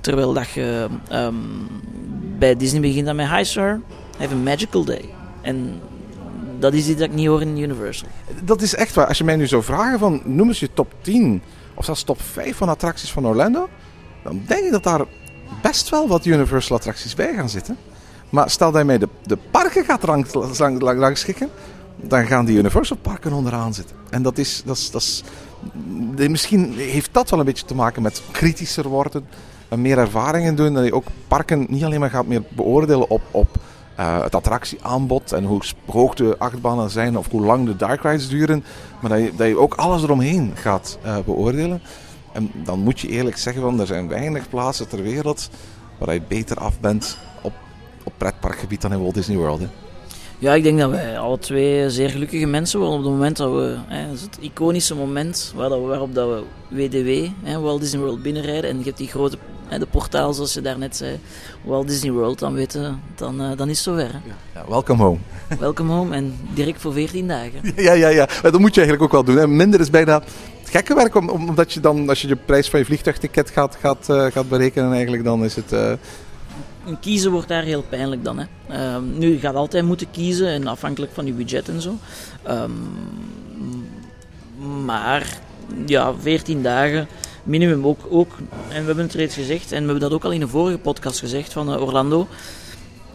terwijl 0.00 0.32
dat 0.32 0.48
je 0.50 0.86
ehm, 1.08 1.34
bij 2.38 2.56
Disney 2.56 2.80
begint 2.80 3.06
dat 3.06 3.14
met 3.14 3.28
Hi 3.28 3.44
sir, 3.44 3.80
have 4.18 4.34
a 4.34 4.38
magical 4.38 4.84
day. 4.84 5.04
En 5.42 5.80
dat 6.58 6.72
is 6.72 6.88
iets 6.88 6.98
dat 6.98 7.08
ik 7.08 7.14
niet 7.14 7.26
hoor 7.26 7.40
in 7.40 7.58
Universal. 7.58 8.08
Dat 8.44 8.62
is 8.62 8.74
echt 8.74 8.94
waar. 8.94 9.06
Als 9.06 9.18
je 9.18 9.24
mij 9.24 9.36
nu 9.36 9.46
zou 9.46 9.62
vragen 9.62 9.98
van 9.98 10.20
noem 10.24 10.48
eens 10.48 10.60
je 10.60 10.68
top 10.74 10.94
10 11.00 11.42
of 11.74 11.84
zelfs 11.84 12.02
top 12.02 12.22
5 12.22 12.56
van 12.56 12.68
attracties 12.68 13.12
van 13.12 13.26
Orlando, 13.26 13.68
dan 14.24 14.42
denk 14.46 14.64
ik 14.64 14.70
dat 14.70 14.82
daar 14.82 15.00
best 15.62 15.88
wel 15.88 16.08
wat 16.08 16.24
Universal 16.24 16.76
attracties 16.76 17.14
bij 17.14 17.34
gaan 17.34 17.48
zitten. 17.48 17.76
Maar 18.30 18.50
stel 18.50 18.70
dat 18.70 18.80
je 18.80 18.86
mij 18.86 18.98
de, 18.98 19.08
de 19.24 19.38
parken 19.50 19.84
gaat 19.84 20.04
rang, 20.04 20.34
lang, 20.58 20.80
lang, 20.80 21.00
rangschikken, 21.00 21.48
dan 21.96 22.26
gaan 22.26 22.44
die 22.44 22.58
Universal 22.58 22.96
parken 22.96 23.32
onderaan 23.32 23.74
zitten. 23.74 23.96
En 24.10 24.22
dat 24.22 24.38
is, 24.38 24.62
dat 24.64 24.90
dat 24.90 25.22
misschien 26.28 26.72
heeft 26.72 27.08
dat 27.12 27.30
wel 27.30 27.38
een 27.38 27.44
beetje 27.44 27.66
te 27.66 27.74
maken 27.74 28.02
met 28.02 28.22
kritischer 28.30 28.88
worden, 28.88 29.26
en 29.68 29.80
meer 29.80 29.98
ervaringen 29.98 30.54
doen, 30.54 30.74
dat 30.74 30.84
je 30.84 30.94
ook 30.94 31.06
parken 31.28 31.66
niet 31.68 31.84
alleen 31.84 32.00
maar 32.00 32.10
gaat 32.10 32.26
meer 32.26 32.42
beoordelen 32.48 33.10
op, 33.10 33.22
op 33.30 33.56
eh, 33.94 34.22
het 34.22 34.34
attractieaanbod 34.34 35.32
en 35.32 35.44
hoe 35.44 35.62
hoog 35.86 36.14
de 36.14 36.34
achtbanen 36.38 36.90
zijn 36.90 37.18
of 37.18 37.30
hoe 37.30 37.40
lang 37.40 37.66
de 37.66 37.76
dark 37.76 38.02
rides 38.02 38.28
duren, 38.28 38.64
maar 39.00 39.10
dat 39.10 39.20
je, 39.20 39.32
dat 39.36 39.46
je 39.46 39.58
ook 39.58 39.74
alles 39.74 40.02
eromheen 40.02 40.52
gaat 40.54 40.98
eh, 41.02 41.16
beoordelen. 41.24 41.80
En 42.36 42.50
dan 42.64 42.78
moet 42.78 43.00
je 43.00 43.08
eerlijk 43.08 43.36
zeggen, 43.36 43.62
van, 43.62 43.80
er 43.80 43.86
zijn 43.86 44.08
weinig 44.08 44.48
plaatsen 44.48 44.88
ter 44.88 45.02
wereld 45.02 45.50
waar 45.98 46.14
je 46.14 46.22
beter 46.28 46.56
af 46.56 46.80
bent 46.80 47.18
op, 47.42 47.52
op 48.04 48.12
pretparkgebied 48.16 48.80
dan 48.80 48.92
in 48.92 49.00
Walt 49.00 49.14
Disney 49.14 49.36
World. 49.36 49.60
Hè. 49.60 49.66
Ja, 50.38 50.54
ik 50.54 50.62
denk 50.62 50.78
dat 50.78 50.90
wij 50.90 51.18
alle 51.18 51.38
twee 51.38 51.90
zeer 51.90 52.10
gelukkige 52.10 52.46
mensen 52.46 52.78
worden 52.78 52.98
op 52.98 53.04
het 53.04 53.12
moment 53.12 53.36
dat 53.36 53.52
we... 53.52 53.76
Hè, 53.86 54.10
dat 54.10 54.20
het 54.20 54.38
iconische 54.40 54.94
moment 54.94 55.52
waar 55.56 55.68
dat 55.68 55.78
we, 55.78 55.86
waarop 55.86 56.14
dat 56.14 56.28
we 56.28 56.42
WDW, 56.68 57.32
hè, 57.42 57.60
Walt 57.60 57.80
Disney 57.80 58.00
World, 58.00 58.22
binnenrijden. 58.22 58.70
En 58.70 58.78
je 58.78 58.84
hebt 58.84 58.98
die 58.98 59.08
grote 59.08 59.38
hè, 59.66 59.78
de 59.78 59.86
portaal, 59.86 60.32
zoals 60.32 60.54
je 60.54 60.60
daarnet 60.60 60.96
zei, 60.96 61.18
Walt 61.64 61.88
Disney 61.88 62.12
World. 62.12 62.38
Dan 62.38 62.54
weten, 62.54 63.00
dan, 63.14 63.40
eh, 63.40 63.56
dan 63.56 63.68
is 63.68 63.84
het 63.84 63.84
zover. 63.84 64.12
Hè. 64.12 64.18
Ja, 64.54 64.68
welcome 64.68 65.02
home. 65.02 65.18
Welcome 65.58 65.92
home 65.92 66.14
en 66.14 66.38
direct 66.54 66.80
voor 66.80 66.92
14 66.92 67.28
dagen. 67.28 67.60
Ja, 67.76 67.92
ja, 67.92 68.08
ja. 68.08 68.28
Maar 68.42 68.52
dat 68.52 68.60
moet 68.60 68.74
je 68.74 68.80
eigenlijk 68.80 69.02
ook 69.02 69.12
wel 69.12 69.34
doen. 69.34 69.36
Hè. 69.36 69.46
Minder 69.48 69.80
is 69.80 69.90
bijna 69.90 70.22
gekke 70.76 70.94
werk, 70.94 71.14
om- 71.14 71.28
om- 71.28 71.48
omdat 71.48 71.72
je 71.72 71.80
dan, 71.80 72.08
als 72.08 72.20
je 72.20 72.26
de 72.26 72.36
prijs 72.36 72.68
van 72.70 72.78
je 72.78 72.84
vliegtuigticket 72.84 73.50
gaat, 73.50 73.76
gaat, 73.80 74.08
eh, 74.08 74.26
gaat 74.26 74.48
berekenen, 74.48 74.92
eigenlijk, 74.92 75.24
dan 75.24 75.44
is 75.44 75.54
het... 75.56 75.72
eh, 75.72 75.92
Een 76.86 77.00
kiezen 77.00 77.30
wordt 77.30 77.48
daar 77.48 77.62
heel 77.62 77.82
pijnlijk 77.88 78.24
dan. 78.24 78.38
Hè. 78.38 78.44
Ehm, 78.68 79.18
nu, 79.18 79.38
gaat 79.38 79.54
altijd 79.54 79.84
moeten 79.84 80.10
kiezen, 80.10 80.48
en 80.48 80.66
afhankelijk 80.66 81.12
van 81.14 81.26
je 81.26 81.32
budget 81.32 81.68
en 81.68 81.80
zo. 81.82 81.94
Ehm, 82.42 82.70
maar 84.84 85.38
ja, 85.86 86.12
14 86.20 86.62
dagen 86.62 87.08
minimum 87.42 87.86
ook, 87.86 88.00
ook. 88.10 88.32
En 88.68 88.80
we 88.80 88.86
hebben 88.86 89.04
het 89.04 89.14
reeds 89.14 89.34
gezegd, 89.34 89.72
en 89.72 89.78
we 89.80 89.84
hebben 89.84 90.00
dat 90.00 90.12
ook 90.12 90.24
al 90.24 90.32
in 90.32 90.42
een 90.42 90.48
vorige 90.48 90.78
podcast 90.78 91.18
gezegd 91.18 91.52
van 91.52 91.72
eh, 91.72 91.82
Orlando. 91.82 92.26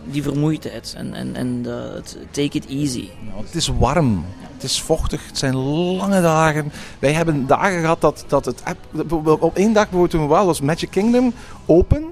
Die 0.05 0.23
vermoeidheid 0.23 0.93
en, 0.97 1.13
en, 1.13 1.35
en 1.35 1.61
de, 1.61 1.91
het 1.95 2.17
take 2.31 2.57
it 2.57 2.65
easy. 2.67 3.09
Het 3.35 3.55
is 3.55 3.67
warm, 3.67 4.25
het 4.53 4.63
is 4.63 4.81
vochtig, 4.81 5.27
het 5.27 5.37
zijn 5.37 5.55
lange 5.55 6.21
dagen. 6.21 6.71
Wij 6.99 7.13
hebben 7.13 7.47
dagen 7.47 7.79
gehad 7.79 8.01
dat, 8.01 8.23
dat 8.27 8.45
het... 8.45 8.61
app- 8.63 9.11
Op 9.41 9.55
één 9.55 9.73
dag 9.73 9.83
bijvoorbeeld 9.83 10.11
toen 10.11 10.21
we 10.21 10.27
waren, 10.27 10.45
was 10.45 10.61
Magic 10.61 10.89
Kingdom 10.89 11.33
open 11.65 12.11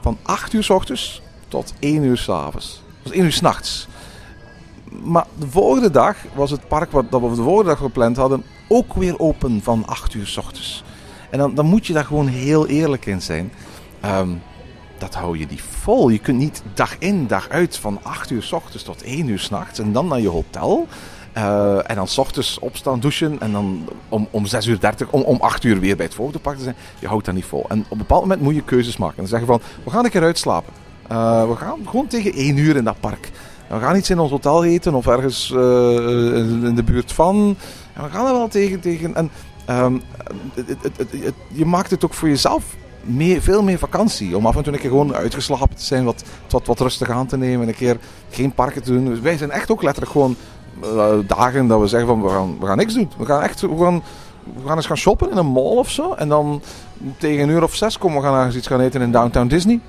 van 0.00 0.18
8 0.22 0.52
uur 0.52 0.62
s 0.64 0.70
ochtends 0.70 1.22
tot 1.48 1.72
1 1.78 2.02
uur 2.02 2.18
s 2.18 2.28
avonds. 2.28 2.82
Dat 2.86 3.02
was 3.02 3.12
1 3.12 3.24
uur 3.24 3.32
s'nachts. 3.32 3.88
Maar 5.02 5.26
de 5.38 5.46
volgende 5.48 5.90
dag 5.90 6.16
was 6.34 6.50
het 6.50 6.68
park 6.68 6.90
wat 6.90 7.10
dat 7.10 7.20
we 7.20 7.28
de 7.28 7.34
volgende 7.34 7.70
dag 7.70 7.78
gepland 7.78 8.16
hadden 8.16 8.44
ook 8.68 8.94
weer 8.94 9.18
open 9.18 9.62
van 9.62 9.86
8 9.86 10.14
uur 10.14 10.26
s 10.26 10.36
ochtends. 10.36 10.82
En 11.30 11.38
dan, 11.38 11.54
dan 11.54 11.66
moet 11.66 11.86
je 11.86 11.92
daar 11.92 12.04
gewoon 12.04 12.26
heel 12.26 12.66
eerlijk 12.66 13.06
in 13.06 13.22
zijn. 13.22 13.52
Ehm, 14.00 14.28
dat 15.00 15.14
hou 15.14 15.38
je 15.38 15.46
niet 15.48 15.62
vol. 15.80 16.08
Je 16.08 16.18
kunt 16.18 16.38
niet 16.38 16.62
dag 16.74 16.96
in, 16.98 17.26
dag 17.26 17.48
uit 17.48 17.76
van 17.76 17.98
8 18.02 18.30
uur 18.30 18.42
s 18.42 18.52
ochtends 18.52 18.84
tot 18.84 19.02
1 19.02 19.28
uur 19.28 19.38
s'nachts 19.38 19.78
en 19.78 19.92
dan 19.92 20.08
naar 20.08 20.20
je 20.20 20.28
hotel. 20.28 20.86
Eh, 21.32 21.90
en 21.90 21.94
dan 21.96 22.08
s 22.08 22.18
ochtends 22.18 22.58
opstaan, 22.58 23.00
douchen 23.00 23.40
en 23.40 23.52
dan 23.52 23.88
om, 24.08 24.28
om 24.30 24.46
6 24.46 24.66
uur 24.66 24.80
30, 24.80 25.08
om, 25.10 25.20
om 25.22 25.36
8 25.40 25.64
uur 25.64 25.80
weer 25.80 25.96
bij 25.96 26.06
het 26.06 26.14
volgende 26.14 26.40
park 26.40 26.56
te 26.56 26.62
zijn. 26.62 26.76
Je 26.98 27.06
houdt 27.06 27.24
dat 27.24 27.34
niet 27.34 27.44
vol. 27.44 27.64
En 27.68 27.80
op 27.80 27.90
een 27.90 27.98
bepaald 27.98 28.20
moment 28.22 28.40
moet 28.40 28.54
je 28.54 28.62
keuzes 28.62 28.96
maken. 28.96 29.14
En 29.16 29.20
dan 29.22 29.30
zeggen 29.40 29.46
van, 29.48 29.60
we 29.84 29.90
gaan 29.90 30.04
een 30.04 30.10
keer 30.10 30.22
uitslapen. 30.22 30.72
Eh, 31.08 31.48
we 31.48 31.56
gaan 31.56 31.78
gewoon 31.86 32.06
tegen 32.06 32.32
1 32.34 32.56
uur 32.56 32.76
in 32.76 32.84
dat 32.84 33.00
park. 33.00 33.30
We 33.68 33.78
gaan 33.78 33.96
iets 33.96 34.10
in 34.10 34.18
ons 34.18 34.30
hotel 34.30 34.64
eten 34.64 34.94
of 34.94 35.06
ergens 35.06 35.50
eh, 35.50 35.58
in 35.58 36.74
de 36.74 36.82
buurt 36.84 37.12
van. 37.12 37.56
En 37.92 38.02
we 38.02 38.10
gaan 38.10 38.26
er 38.26 38.32
wel 38.32 38.48
tegen. 38.48 38.80
tegen 38.80 39.14
en, 39.14 39.30
ehm, 39.64 39.98
het- 40.54 40.68
het- 40.96 41.34
je 41.48 41.64
maakt 41.64 41.90
het 41.90 42.04
ook 42.04 42.14
voor 42.14 42.28
jezelf 42.28 42.64
meer, 43.02 43.42
veel 43.42 43.62
meer 43.62 43.78
vakantie. 43.78 44.36
Om 44.36 44.46
af 44.46 44.56
en 44.56 44.62
toe 44.62 44.72
een 44.72 44.78
keer 44.78 44.90
gewoon 44.90 45.14
uitgeslapen 45.14 45.76
te 45.76 45.84
zijn, 45.84 46.04
wat, 46.04 46.24
wat, 46.48 46.66
wat 46.66 46.80
rustig 46.80 47.10
aan 47.10 47.26
te 47.26 47.36
nemen. 47.36 47.68
Een 47.68 47.74
keer 47.74 47.98
geen 48.30 48.52
parken 48.52 48.82
te 48.82 48.92
doen. 48.92 49.04
Dus 49.04 49.20
wij 49.20 49.36
zijn 49.36 49.50
echt 49.50 49.70
ook 49.70 49.82
letterlijk 49.82 50.12
gewoon 50.12 50.36
eh, 50.82 51.12
dagen 51.26 51.66
dat 51.66 51.80
we 51.80 51.86
zeggen 51.86 52.08
van 52.08 52.22
we 52.22 52.28
gaan, 52.28 52.56
we 52.60 52.66
gaan 52.66 52.76
niks 52.76 52.94
doen. 52.94 53.10
We 53.18 53.24
gaan 53.24 53.42
echt 53.42 53.60
we 53.60 53.78
gaan, 53.78 54.02
we 54.62 54.66
gaan 54.68 54.76
eens 54.76 54.86
gaan 54.86 54.96
shoppen 54.96 55.30
in 55.30 55.36
een 55.36 55.46
mall 55.46 55.76
of 55.76 55.90
zo. 55.90 56.12
En 56.12 56.28
dan 56.28 56.62
tegen 57.18 57.42
een 57.42 57.48
uur 57.48 57.62
of 57.62 57.74
zes 57.74 57.98
komen 57.98 58.20
we 58.20 58.26
gaan 58.26 58.36
ergens 58.36 58.56
iets 58.56 58.66
gaan 58.66 58.80
eten 58.80 59.00
in 59.00 59.12
Downtown 59.12 59.46
Disney. 59.46 59.80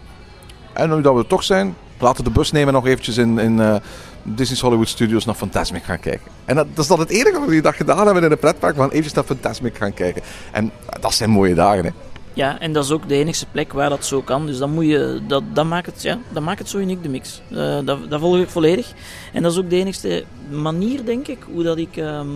En 0.73 0.89
nu 0.89 1.01
dat 1.01 1.13
we 1.13 1.19
er 1.19 1.27
toch 1.27 1.43
zijn, 1.43 1.75
laten 1.99 2.23
we 2.23 2.29
de 2.29 2.37
bus 2.37 2.51
nemen 2.51 2.67
en 2.67 2.73
nog 2.73 2.87
eventjes 2.87 3.17
in, 3.17 3.39
in 3.39 3.59
eh, 3.59 3.75
Disney's 4.23 4.61
Hollywood 4.61 4.87
Studios 4.87 5.25
naar 5.25 5.35
Fantasmic 5.35 5.83
gaan 5.83 5.99
kijken. 5.99 6.31
En 6.45 6.55
dat, 6.55 6.67
dat 6.69 6.79
is 6.79 6.87
dan 6.87 6.99
het 6.99 7.09
enige 7.09 7.31
wat 7.31 7.45
we 7.45 7.51
die 7.51 7.61
dag 7.61 7.77
gedaan 7.77 8.05
hebben 8.05 8.23
in 8.23 8.31
een 8.31 8.39
pretpark. 8.39 8.75
Gaan 8.75 8.89
eventjes 8.89 9.13
naar 9.13 9.23
Fantasmic 9.23 9.77
gaan 9.77 9.93
kijken. 9.93 10.21
En 10.51 10.71
dat 10.99 11.13
zijn 11.13 11.29
mooie 11.29 11.53
dagen, 11.53 11.85
hè. 11.85 11.91
Ja, 12.33 12.59
en 12.59 12.73
dat 12.73 12.83
is 12.83 12.91
ook 12.91 13.07
de 13.07 13.15
enige 13.15 13.45
plek 13.51 13.73
waar 13.73 13.89
dat 13.89 14.05
zo 14.05 14.21
kan. 14.21 14.45
Dus 14.45 14.57
dan 14.57 14.71
moet 14.71 14.85
je, 14.85 15.21
dat, 15.27 15.43
dat, 15.53 15.65
maakt, 15.65 15.85
het, 15.85 16.01
ja, 16.01 16.17
dat 16.33 16.43
maakt 16.43 16.59
het 16.59 16.69
zo 16.69 16.77
uniek, 16.77 17.03
de 17.03 17.09
mix. 17.09 17.41
Eh, 17.49 17.79
dat, 17.85 18.09
dat 18.09 18.19
volg 18.19 18.37
ik 18.37 18.49
volledig. 18.49 18.93
En 19.33 19.43
dat 19.43 19.51
is 19.51 19.57
ook 19.57 19.69
de 19.69 19.75
enige 19.75 20.23
manier, 20.49 21.05
denk 21.05 21.27
ik, 21.27 21.39
hoe 21.51 21.63
dat 21.63 21.77
ik, 21.77 21.97
ehm, 21.97 22.27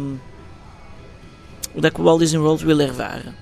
hoe 1.71 1.81
dat 1.81 1.91
ik 1.91 1.97
Walt 1.97 2.19
Disney 2.19 2.41
World 2.41 2.62
wil 2.62 2.79
ervaren. 2.79 3.36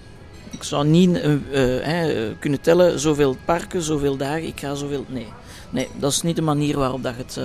Ik 0.49 0.63
zou 0.63 0.85
niet 0.85 1.19
eh, 1.19 2.27
eh, 2.27 2.31
kunnen 2.39 2.61
tellen 2.61 2.99
zoveel 2.99 3.35
parken, 3.45 3.81
zoveel 3.81 4.17
dagen, 4.17 4.47
ik 4.47 4.59
ga 4.59 4.75
zoveel... 4.75 5.05
Nee, 5.07 5.27
nee 5.69 5.87
dat 5.99 6.11
is 6.11 6.21
niet 6.21 6.35
de 6.35 6.41
manier 6.41 6.77
waarop 6.77 7.03
dat 7.03 7.13
het... 7.15 7.39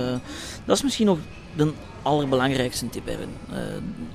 dat 0.65 0.77
is 0.77 0.83
misschien 0.83 1.05
nog 1.05 1.17
de 1.55 1.71
allerbelangrijkste 2.01 2.89
tip 2.89 3.07
hebben. 3.07 3.29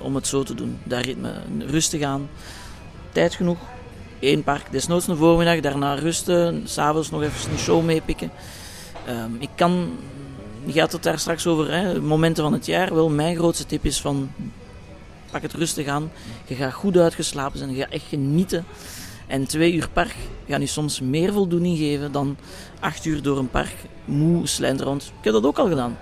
om 0.00 0.14
het 0.14 0.26
zo 0.26 0.42
te 0.42 0.54
doen. 0.54 0.78
Daar 0.84 1.02
ritme 1.02 1.32
rustig 1.58 2.02
aan. 2.02 2.28
Tijd 3.12 3.34
genoeg 3.34 3.58
één 4.24 4.42
park, 4.42 4.72
desnoods 4.72 5.06
een 5.06 5.16
voormiddag, 5.16 5.60
daarna 5.60 5.94
rusten, 5.94 6.62
s'avonds 6.64 7.10
nog 7.10 7.22
even 7.22 7.52
een 7.52 7.58
show 7.58 7.84
meepikken. 7.84 8.30
Ehm, 9.06 9.30
ik 9.38 9.48
kan, 9.54 9.90
je 10.64 10.80
had 10.80 10.92
het 10.92 11.02
daar 11.02 11.18
straks 11.18 11.46
over, 11.46 11.72
hè, 11.72 12.00
momenten 12.00 12.42
van 12.42 12.52
het 12.52 12.66
jaar. 12.66 12.94
Wel, 12.94 13.10
mijn 13.10 13.36
grootste 13.36 13.66
tip 13.66 13.84
is 13.84 14.00
van, 14.00 14.30
pak 15.30 15.42
het 15.42 15.52
rustig 15.52 15.86
aan. 15.86 16.10
Je 16.46 16.54
gaat 16.54 16.72
goed 16.72 16.96
uitgeslapen 16.96 17.58
zijn, 17.58 17.74
je 17.74 17.80
gaat 17.80 17.92
echt 17.92 18.06
genieten. 18.08 18.64
En 19.26 19.46
twee 19.46 19.74
uur 19.74 19.88
park 19.92 20.14
gaan 20.48 20.60
je 20.60 20.66
soms 20.66 21.00
meer 21.00 21.32
voldoening 21.32 21.78
geven 21.78 22.12
dan 22.12 22.36
acht 22.80 23.04
uur 23.04 23.22
door 23.22 23.38
een 23.38 23.50
park 23.50 23.74
moe 24.04 24.46
slenterend. 24.46 25.02
Ik 25.02 25.24
heb 25.24 25.32
dat 25.32 25.44
ook 25.44 25.58
al 25.58 25.68
gedaan. 25.68 25.96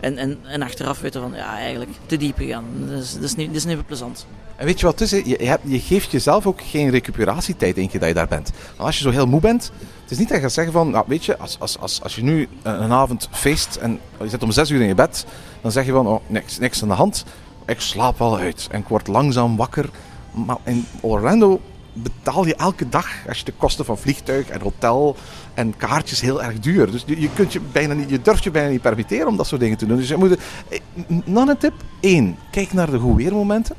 En, 0.00 0.18
en, 0.18 0.38
en 0.42 0.62
achteraf 0.62 1.00
weten 1.00 1.20
van, 1.20 1.32
ja, 1.34 1.56
eigenlijk 1.56 1.90
te 2.06 2.16
diep 2.16 2.36
gegaan. 2.36 2.64
Dat 2.88 3.02
is, 3.02 3.14
dat 3.14 3.22
is, 3.22 3.34
niet, 3.34 3.46
dat 3.46 3.56
is 3.56 3.64
niet 3.64 3.74
meer 3.74 3.84
plezant. 3.84 4.26
En 4.62 4.68
weet 4.68 4.80
je 4.80 4.86
wat 4.86 4.98
het 4.98 5.12
is? 5.12 5.22
Je, 5.24 5.58
je, 5.62 5.80
geeft 5.80 6.10
jezelf 6.10 6.46
ook 6.46 6.60
geen 6.62 6.90
recuperatietijd 6.90 7.76
één 7.76 7.88
keer 7.88 8.00
dat 8.00 8.08
je 8.08 8.14
daar 8.14 8.28
bent. 8.28 8.50
Want 8.66 8.80
als 8.80 8.96
je 8.96 9.02
zo 9.02 9.10
heel 9.10 9.26
moe 9.26 9.40
bent, 9.40 9.72
het 10.02 10.10
is 10.10 10.18
niet 10.18 10.28
dat 10.28 10.36
je 10.36 10.42
gaat 10.42 10.52
zeggen 10.52 10.72
van, 10.72 10.90
nou, 10.90 11.04
weet 11.08 11.24
je, 11.24 11.38
als, 11.38 11.56
als, 11.60 11.78
als, 11.78 12.02
als 12.02 12.14
je 12.14 12.22
nu 12.22 12.48
een, 12.62 12.92
avond 12.92 13.28
feest 13.30 13.76
en 13.76 14.00
je 14.20 14.28
zit 14.28 14.42
om 14.42 14.50
zes 14.50 14.70
uur 14.70 14.80
in 14.80 14.86
je 14.86 14.94
bed, 14.94 15.26
dan 15.60 15.72
zeg 15.72 15.86
je 15.86 15.92
van, 15.92 16.06
oh, 16.06 16.20
niks, 16.26 16.58
niks 16.58 16.82
aan 16.82 16.88
de 16.88 16.94
hand. 16.94 17.24
Ik 17.66 17.80
slaap 17.80 18.18
wel 18.18 18.38
uit 18.38 18.68
en 18.70 18.80
ik 18.80 18.88
word 18.88 19.06
langzaam 19.06 19.56
wakker. 19.56 19.90
Maar 20.32 20.56
in 20.64 20.86
Orlando 21.00 21.60
betaal 21.92 22.46
je 22.46 22.54
elke 22.54 22.88
dag, 22.88 23.08
als 23.28 23.38
je 23.38 23.44
de 23.44 23.54
kosten 23.56 23.84
van 23.84 23.98
vliegtuig 23.98 24.48
en 24.48 24.60
hotel 24.60 25.16
en 25.54 25.76
kaartjes 25.76 26.20
heel 26.20 26.42
erg 26.42 26.58
duur. 26.60 26.90
Dus 26.90 27.02
je, 27.06 27.20
je, 27.20 27.30
kunt 27.34 27.52
je, 27.52 27.60
bijna 27.60 27.94
niet, 27.94 28.10
je 28.10 28.22
durft 28.22 28.44
je 28.44 28.50
bijna 28.50 28.68
niet 28.68 28.82
permitteren 28.82 29.26
om 29.26 29.36
dat 29.36 29.46
soort 29.46 29.60
dingen 29.60 29.78
te 29.78 29.86
doen. 29.86 29.96
Dus 29.96 30.08
je 30.08 30.16
moet, 30.16 30.36
eh, 30.68 30.80
nog 31.24 31.48
een 31.48 31.58
tip. 31.58 31.74
Eén, 32.00 32.36
kijk 32.50 32.72
naar 32.72 32.90
de 32.90 32.98
goed 32.98 33.16
weermomenten. 33.16 33.76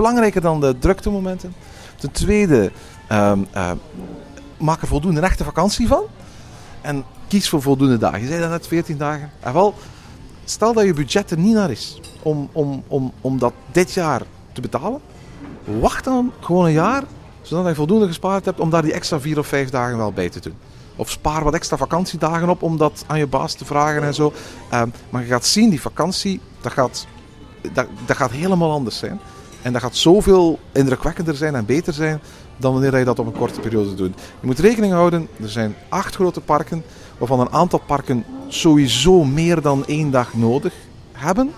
Belangrijker 0.00 0.40
dan 0.40 0.60
de 0.60 0.78
druktemomenten. 0.78 1.54
Ten 1.96 2.10
tweede, 2.10 2.70
ehm, 3.08 3.38
eh, 3.50 3.70
maak 4.58 4.82
er 4.82 4.88
voldoende 4.88 5.20
echte 5.20 5.44
vakantie 5.44 5.86
van. 5.86 6.02
En 6.80 7.04
kies 7.28 7.48
voor 7.48 7.62
voldoende 7.62 7.98
dagen. 7.98 8.20
Je 8.20 8.26
zei 8.26 8.40
dat 8.40 8.50
net 8.50 8.66
14 8.66 8.96
dagen. 8.96 9.30
En 9.40 9.52
wel, 9.52 9.74
stel 10.44 10.72
dat 10.72 10.84
je 10.84 10.94
budget 10.94 11.30
er 11.30 11.38
niet 11.38 11.54
naar 11.54 11.70
is 11.70 12.00
om, 12.22 12.48
om, 12.52 12.82
om, 12.88 13.12
om 13.20 13.38
dat 13.38 13.52
dit 13.72 13.92
jaar 13.92 14.22
te 14.52 14.60
betalen. 14.60 15.00
Wacht 15.64 16.04
dan 16.04 16.32
gewoon 16.40 16.64
een 16.64 16.72
jaar, 16.72 17.02
zodat 17.42 17.66
je 17.66 17.74
voldoende 17.74 18.06
gespaard 18.06 18.44
hebt 18.44 18.60
om 18.60 18.70
daar 18.70 18.82
die 18.82 18.92
extra 18.92 19.20
vier 19.20 19.38
of 19.38 19.46
vijf 19.46 19.70
dagen 19.70 19.96
wel 19.96 20.12
bij 20.12 20.28
te 20.28 20.40
doen. 20.40 20.54
Of 20.96 21.10
spaar 21.10 21.44
wat 21.44 21.54
extra 21.54 21.76
vakantiedagen 21.76 22.48
op 22.48 22.62
om 22.62 22.76
dat 22.76 23.04
aan 23.06 23.18
je 23.18 23.26
baas 23.26 23.54
te 23.54 23.64
vragen 23.64 24.02
en 24.02 24.14
zo. 24.14 24.32
Ehm, 24.70 24.88
maar 25.10 25.22
je 25.22 25.28
gaat 25.28 25.46
zien, 25.46 25.70
die 25.70 25.80
vakantie, 25.80 26.40
dat 26.60 26.72
gaat, 26.72 27.06
dat, 27.72 27.86
dat 28.06 28.16
gaat 28.16 28.30
helemaal 28.30 28.70
anders 28.70 28.98
zijn. 28.98 29.20
En 29.62 29.72
dat 29.72 29.82
gaat 29.82 29.96
zoveel 29.96 30.58
indrukwekkender 30.72 31.36
zijn 31.36 31.54
en 31.54 31.64
beter 31.64 31.92
zijn 31.92 32.20
dan 32.56 32.72
wanneer 32.72 32.98
je 32.98 33.04
dat 33.04 33.18
op 33.18 33.26
een 33.26 33.32
korte 33.32 33.60
periode 33.60 33.94
doet. 33.94 34.20
Je 34.40 34.46
moet 34.46 34.58
rekening 34.58 34.92
houden, 34.92 35.28
er 35.42 35.48
zijn 35.48 35.74
acht 35.88 36.14
grote 36.14 36.40
parken, 36.40 36.82
waarvan 37.18 37.40
een 37.40 37.52
aantal 37.52 37.80
parken 37.86 38.24
sowieso 38.48 39.24
meer 39.24 39.62
dan 39.62 39.86
één 39.86 40.10
dag 40.10 40.34
nodig 40.34 40.74
hebben. 41.12 41.50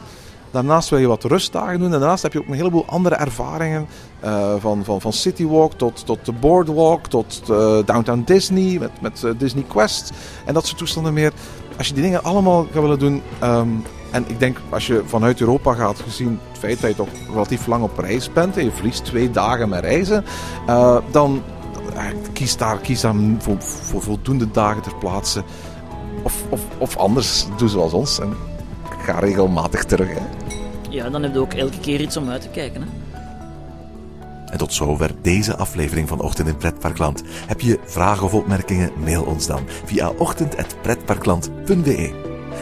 Daarnaast 0.51 0.89
wil 0.89 0.99
je 0.99 1.07
wat 1.07 1.25
rustdagen 1.25 1.79
doen. 1.79 1.93
En 1.93 2.01
daarnaast 2.01 2.23
heb 2.23 2.33
je 2.33 2.39
ook 2.39 2.47
een 2.47 2.55
heleboel 2.55 2.87
andere 2.87 3.15
ervaringen. 3.15 3.87
eh, 4.21 4.55
van, 4.59 4.85
van, 4.85 5.01
van 5.01 5.13
Citywalk 5.13 5.73
tot, 5.73 6.07
tot 6.07 6.25
de 6.25 6.33
Boardwalk, 6.33 7.07
tot 7.07 7.43
eh, 7.43 7.79
Downtown 7.85 8.23
Disney, 8.25 8.79
met, 8.79 8.91
met 9.01 9.25
eh, 9.25 9.31
Disney 9.39 9.65
Quest. 9.69 10.11
En 10.45 10.55
dat 10.55 10.67
soort 10.67 10.79
toestanden 10.79 11.13
meer. 11.13 11.33
Als 11.79 11.87
je 11.89 11.95
die 11.95 12.03
dingen 12.03 12.23
allemaal 12.25 12.67
gaat 12.73 12.83
willen 12.83 12.99
doen. 12.99 13.23
ehm, 13.41 13.69
en 14.13 14.25
ik 14.29 14.39
denk 14.39 14.59
als 14.69 14.87
je 14.87 15.03
vanuit 15.07 15.41
Europa 15.41 15.75
gaat, 15.75 16.01
gezien 16.01 16.39
het 16.49 16.59
feit 16.59 16.81
dat 16.81 16.91
je 16.91 16.97
toch 16.97 17.09
relatief 17.33 17.67
lang 17.67 17.83
op 17.83 17.99
reis 17.99 18.33
bent. 18.33 18.57
En 18.57 18.65
je 18.65 18.71
verliest 18.71 19.05
twee 19.05 19.31
dagen 19.31 19.69
met 19.69 19.81
reizen. 19.81 20.25
eh, 20.67 20.97
dan 21.11 21.43
eh, 21.95 22.05
kies 22.33 22.57
daar, 22.57 22.79
kies 22.79 23.01
daar 23.01 23.15
voor, 23.39 23.61
voor 23.61 24.03
voldoende 24.03 24.51
dagen 24.51 24.83
ter 24.83 24.95
plaatse. 24.95 25.43
Of, 26.23 26.43
of, 26.49 26.61
of 26.79 26.97
anders, 26.97 27.47
doe 27.57 27.69
zoals 27.69 27.93
ons. 27.93 28.21
En 28.21 28.35
ga 28.99 29.19
regelmatig 29.19 29.85
terug. 29.85 30.09
Hè. 30.09 30.21
Ja, 30.89 31.11
dan 31.11 31.23
heb 31.23 31.33
je 31.33 31.41
ook 31.41 31.55
elke 31.55 31.81
keer 31.81 32.01
iets 32.01 32.17
om 32.17 32.29
uit 32.29 32.43
te 32.43 32.49
kijken. 32.49 32.83
Hè. 32.83 32.89
En 34.53 34.59
tot 34.59 34.73
zover 34.73 35.11
deze 35.23 35.57
aflevering 35.57 36.09
van 36.09 36.21
Ochtend 36.21 36.49
in 36.49 36.57
Pretparkland. 36.57 37.23
Heb 37.47 37.61
je 37.61 37.79
vragen 37.85 38.25
of 38.25 38.35
opmerkingen? 38.35 38.91
Mail 39.05 39.23
ons 39.23 39.47
dan 39.47 39.63
via 39.85 40.13
ochtend.pretparkland.be. 40.19 42.32